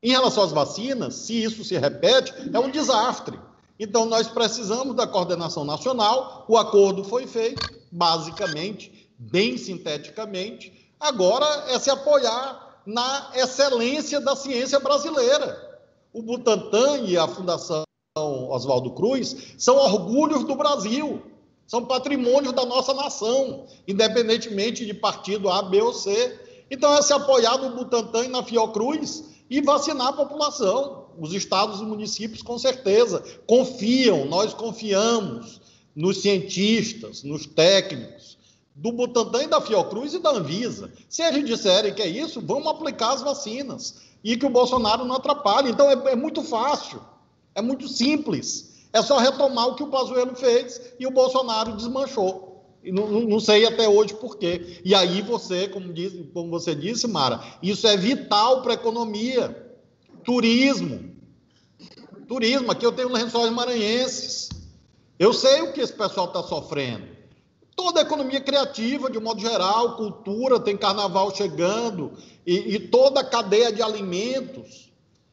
Em 0.01 0.11
relação 0.11 0.43
às 0.43 0.51
vacinas, 0.51 1.15
se 1.15 1.43
isso 1.43 1.63
se 1.63 1.77
repete, 1.77 2.33
é 2.51 2.59
um 2.59 2.71
desastre. 2.71 3.37
Então, 3.79 4.05
nós 4.05 4.27
precisamos 4.27 4.95
da 4.95 5.07
coordenação 5.07 5.63
nacional. 5.63 6.45
O 6.47 6.57
acordo 6.57 7.03
foi 7.03 7.25
feito, 7.25 7.65
basicamente, 7.91 9.09
bem 9.17 9.57
sinteticamente. 9.57 10.91
Agora 10.99 11.45
é 11.69 11.79
se 11.79 11.89
apoiar 11.89 12.81
na 12.85 13.31
excelência 13.35 14.19
da 14.19 14.35
ciência 14.35 14.79
brasileira. 14.79 15.79
O 16.11 16.21
Butantan 16.21 16.99
e 17.05 17.17
a 17.17 17.27
Fundação 17.27 17.83
Oswaldo 18.17 18.91
Cruz 18.91 19.53
são 19.57 19.77
orgulhos 19.77 20.43
do 20.43 20.55
Brasil 20.55 21.23
são 21.69 21.85
patrimônios 21.85 22.51
da 22.51 22.65
nossa 22.65 22.95
nação, 22.95 23.67
independentemente 23.87 24.87
de 24.87 24.93
partido 24.95 25.51
A, 25.51 25.61
B 25.61 25.79
ou 25.79 25.93
C. 25.93 26.65
Então, 26.71 26.91
é 26.95 27.01
se 27.03 27.13
apoiar 27.13 27.59
no 27.59 27.75
Butantan 27.75 28.25
e 28.25 28.27
na 28.27 28.41
Fiocruz 28.41 29.25
e 29.47 29.61
vacinar 29.61 30.07
a 30.07 30.13
população. 30.13 30.98
Os 31.19 31.33
estados 31.33 31.81
e 31.81 31.83
municípios, 31.83 32.41
com 32.41 32.57
certeza, 32.57 33.23
confiam, 33.45 34.25
nós 34.25 34.53
confiamos 34.53 35.59
nos 35.95 36.21
cientistas, 36.21 37.23
nos 37.23 37.45
técnicos 37.45 38.37
do 38.73 38.91
Butantan 38.91 39.43
e 39.43 39.47
da 39.47 39.59
Fiocruz 39.59 40.13
e 40.13 40.19
da 40.19 40.31
Anvisa. 40.31 40.91
Se 41.09 41.21
eles 41.21 41.45
disserem 41.45 41.93
que 41.93 42.01
é 42.01 42.07
isso, 42.07 42.41
vamos 42.41 42.67
aplicar 42.67 43.13
as 43.13 43.21
vacinas 43.21 44.01
e 44.23 44.37
que 44.37 44.45
o 44.45 44.49
Bolsonaro 44.49 45.03
não 45.03 45.15
atrapalhe. 45.15 45.69
Então, 45.69 45.89
é, 45.89 46.11
é 46.11 46.15
muito 46.15 46.41
fácil, 46.43 47.01
é 47.53 47.61
muito 47.61 47.87
simples. 47.87 48.87
É 48.93 49.01
só 49.01 49.17
retomar 49.17 49.67
o 49.67 49.75
que 49.75 49.83
o 49.83 49.87
Pazuello 49.87 50.35
fez 50.35 50.93
e 50.99 51.05
o 51.05 51.11
Bolsonaro 51.11 51.75
desmanchou. 51.75 52.49
Não, 52.83 53.07
não, 53.21 53.39
sei 53.39 53.65
até 53.65 53.87
hoje 53.87 54.13
por 54.13 54.37
quê. 54.37 54.81
E 54.85 54.95
aí 54.95 55.21
você, 55.21 55.67
como, 55.67 55.91
diz, 55.91 56.13
como 56.33 56.49
você 56.49 56.73
disse, 56.73 57.07
Mara, 57.07 57.43
isso 57.61 57.85
é 57.85 57.97
vital 57.97 58.61
para 58.61 58.71
a 58.71 58.75
economia. 58.75 59.67
Turismo. 60.23 61.08
Turismo. 62.29 62.71
Aqui 62.71 62.85
eu 62.85 62.91
tenho 62.91 63.11
lençóis 63.11 63.51
maranhenses. 63.51 64.49
Eu 65.17 65.33
sei 65.33 65.63
o 65.63 65.73
que 65.73 65.81
esse 65.81 65.91
pessoal 65.91 66.27
está 66.27 66.43
sofrendo. 66.43 67.07
Toda 67.75 67.99
a 67.99 68.03
economia 68.03 68.39
criativa, 68.39 69.09
de 69.09 69.17
um 69.17 69.21
modo 69.21 69.41
geral, 69.41 69.95
cultura, 69.95 70.59
tem 70.59 70.77
carnaval 70.77 71.35
chegando, 71.35 72.13
e, 72.45 72.75
e 72.75 72.79
toda 72.79 73.21
a 73.21 73.23
cadeia 73.23 73.71
de 73.71 73.81
alimentos, 73.81 74.91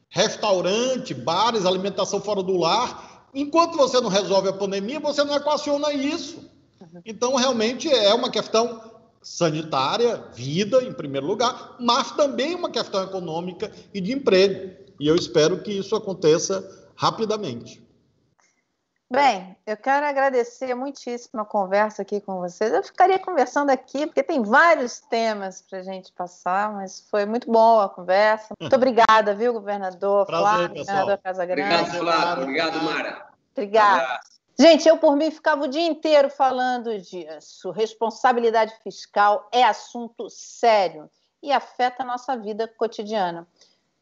restaurante, 0.09 1.13
bares, 1.13 1.65
alimentação 1.65 2.19
fora 2.19 2.41
do 2.41 2.57
lar, 2.57 3.27
enquanto 3.33 3.77
você 3.77 4.01
não 4.01 4.09
resolve 4.09 4.49
a 4.49 4.53
pandemia, 4.53 4.99
você 4.99 5.23
não 5.23 5.35
equaciona 5.35 5.93
isso. 5.93 6.39
Então, 7.05 7.35
realmente 7.35 7.89
é 7.89 8.13
uma 8.13 8.31
questão 8.31 8.81
sanitária, 9.21 10.23
vida 10.33 10.83
em 10.83 10.93
primeiro 10.93 11.27
lugar, 11.27 11.75
mas 11.79 12.11
também 12.11 12.55
uma 12.55 12.71
questão 12.71 13.03
econômica 13.03 13.71
e 13.93 14.01
de 14.01 14.13
emprego. 14.13 14.71
E 14.99 15.07
eu 15.07 15.15
espero 15.15 15.61
que 15.61 15.71
isso 15.71 15.95
aconteça 15.95 16.86
rapidamente. 16.97 17.85
Bem, 19.09 19.55
eu 19.65 19.77
quero 19.77 20.05
agradecer 20.05 20.75
muitíssimo 20.75 21.39
a 21.39 21.45
conversa 21.45 22.01
aqui 22.01 22.19
com 22.19 22.41
vocês. 22.41 22.73
Eu 22.73 22.83
ficaria 22.83 23.17
conversando 23.17 23.69
aqui, 23.69 24.05
porque 24.05 24.21
tem 24.21 24.43
vários 24.43 24.99
temas 24.99 25.61
para 25.61 25.79
a 25.79 25.81
gente 25.81 26.11
passar, 26.11 26.73
mas 26.73 27.07
foi 27.09 27.25
muito 27.25 27.49
boa 27.49 27.85
a 27.85 27.89
conversa. 27.89 28.53
Muito 28.59 28.75
obrigada, 28.75 29.33
viu, 29.33 29.53
governador 29.53 30.25
Prazer, 30.25 30.45
Flávio, 30.45 30.69
pessoal. 30.73 30.97
governador 30.97 31.23
Casagrande. 31.23 31.73
Obrigado, 31.73 31.99
Flávio. 31.99 32.43
Obrigado, 32.43 32.83
Mara. 32.83 33.27
Obrigada. 33.53 34.19
Gente, 34.59 34.89
eu 34.89 34.97
por 34.97 35.15
mim 35.15 35.31
ficava 35.31 35.63
o 35.63 35.67
dia 35.69 35.87
inteiro 35.87 36.29
falando 36.29 36.99
disso. 36.99 37.71
Responsabilidade 37.71 38.73
fiscal 38.83 39.47
é 39.53 39.63
assunto 39.63 40.29
sério 40.29 41.09
e 41.41 41.53
afeta 41.53 42.03
a 42.03 42.05
nossa 42.05 42.35
vida 42.35 42.67
cotidiana. 42.67 43.47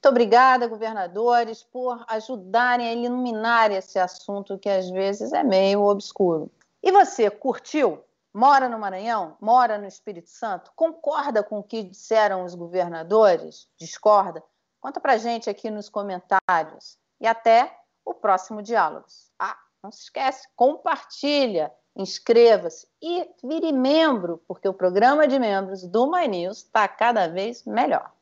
Muito 0.05 0.11
obrigada, 0.11 0.67
governadores, 0.67 1.63
por 1.63 2.05
ajudarem 2.07 2.87
a 2.87 2.93
iluminar 2.93 3.71
esse 3.71 3.97
assunto 3.97 4.55
que 4.55 4.69
às 4.69 4.87
vezes 4.91 5.33
é 5.33 5.43
meio 5.43 5.81
obscuro. 5.81 6.51
E 6.83 6.91
você, 6.91 7.27
curtiu? 7.31 8.03
Mora 8.31 8.69
no 8.69 8.77
Maranhão? 8.77 9.35
Mora 9.41 9.79
no 9.79 9.87
Espírito 9.87 10.29
Santo? 10.29 10.71
Concorda 10.75 11.41
com 11.41 11.57
o 11.57 11.63
que 11.63 11.81
disseram 11.81 12.45
os 12.45 12.53
governadores? 12.53 13.67
Discorda? 13.79 14.43
Conta 14.79 14.99
pra 14.99 15.17
gente 15.17 15.49
aqui 15.49 15.71
nos 15.71 15.89
comentários. 15.89 16.99
E 17.19 17.25
até 17.25 17.75
o 18.05 18.13
próximo 18.13 18.61
Diálogos. 18.61 19.31
Ah, 19.39 19.57
não 19.83 19.91
se 19.91 20.03
esquece, 20.03 20.47
compartilha, 20.55 21.73
inscreva-se 21.95 22.87
e 23.01 23.27
vire 23.43 23.71
membro, 23.71 24.39
porque 24.47 24.69
o 24.69 24.73
programa 24.73 25.27
de 25.27 25.39
membros 25.39 25.81
do 25.81 26.11
My 26.11 26.27
News 26.27 26.57
está 26.57 26.87
cada 26.87 27.27
vez 27.27 27.65
melhor. 27.65 28.14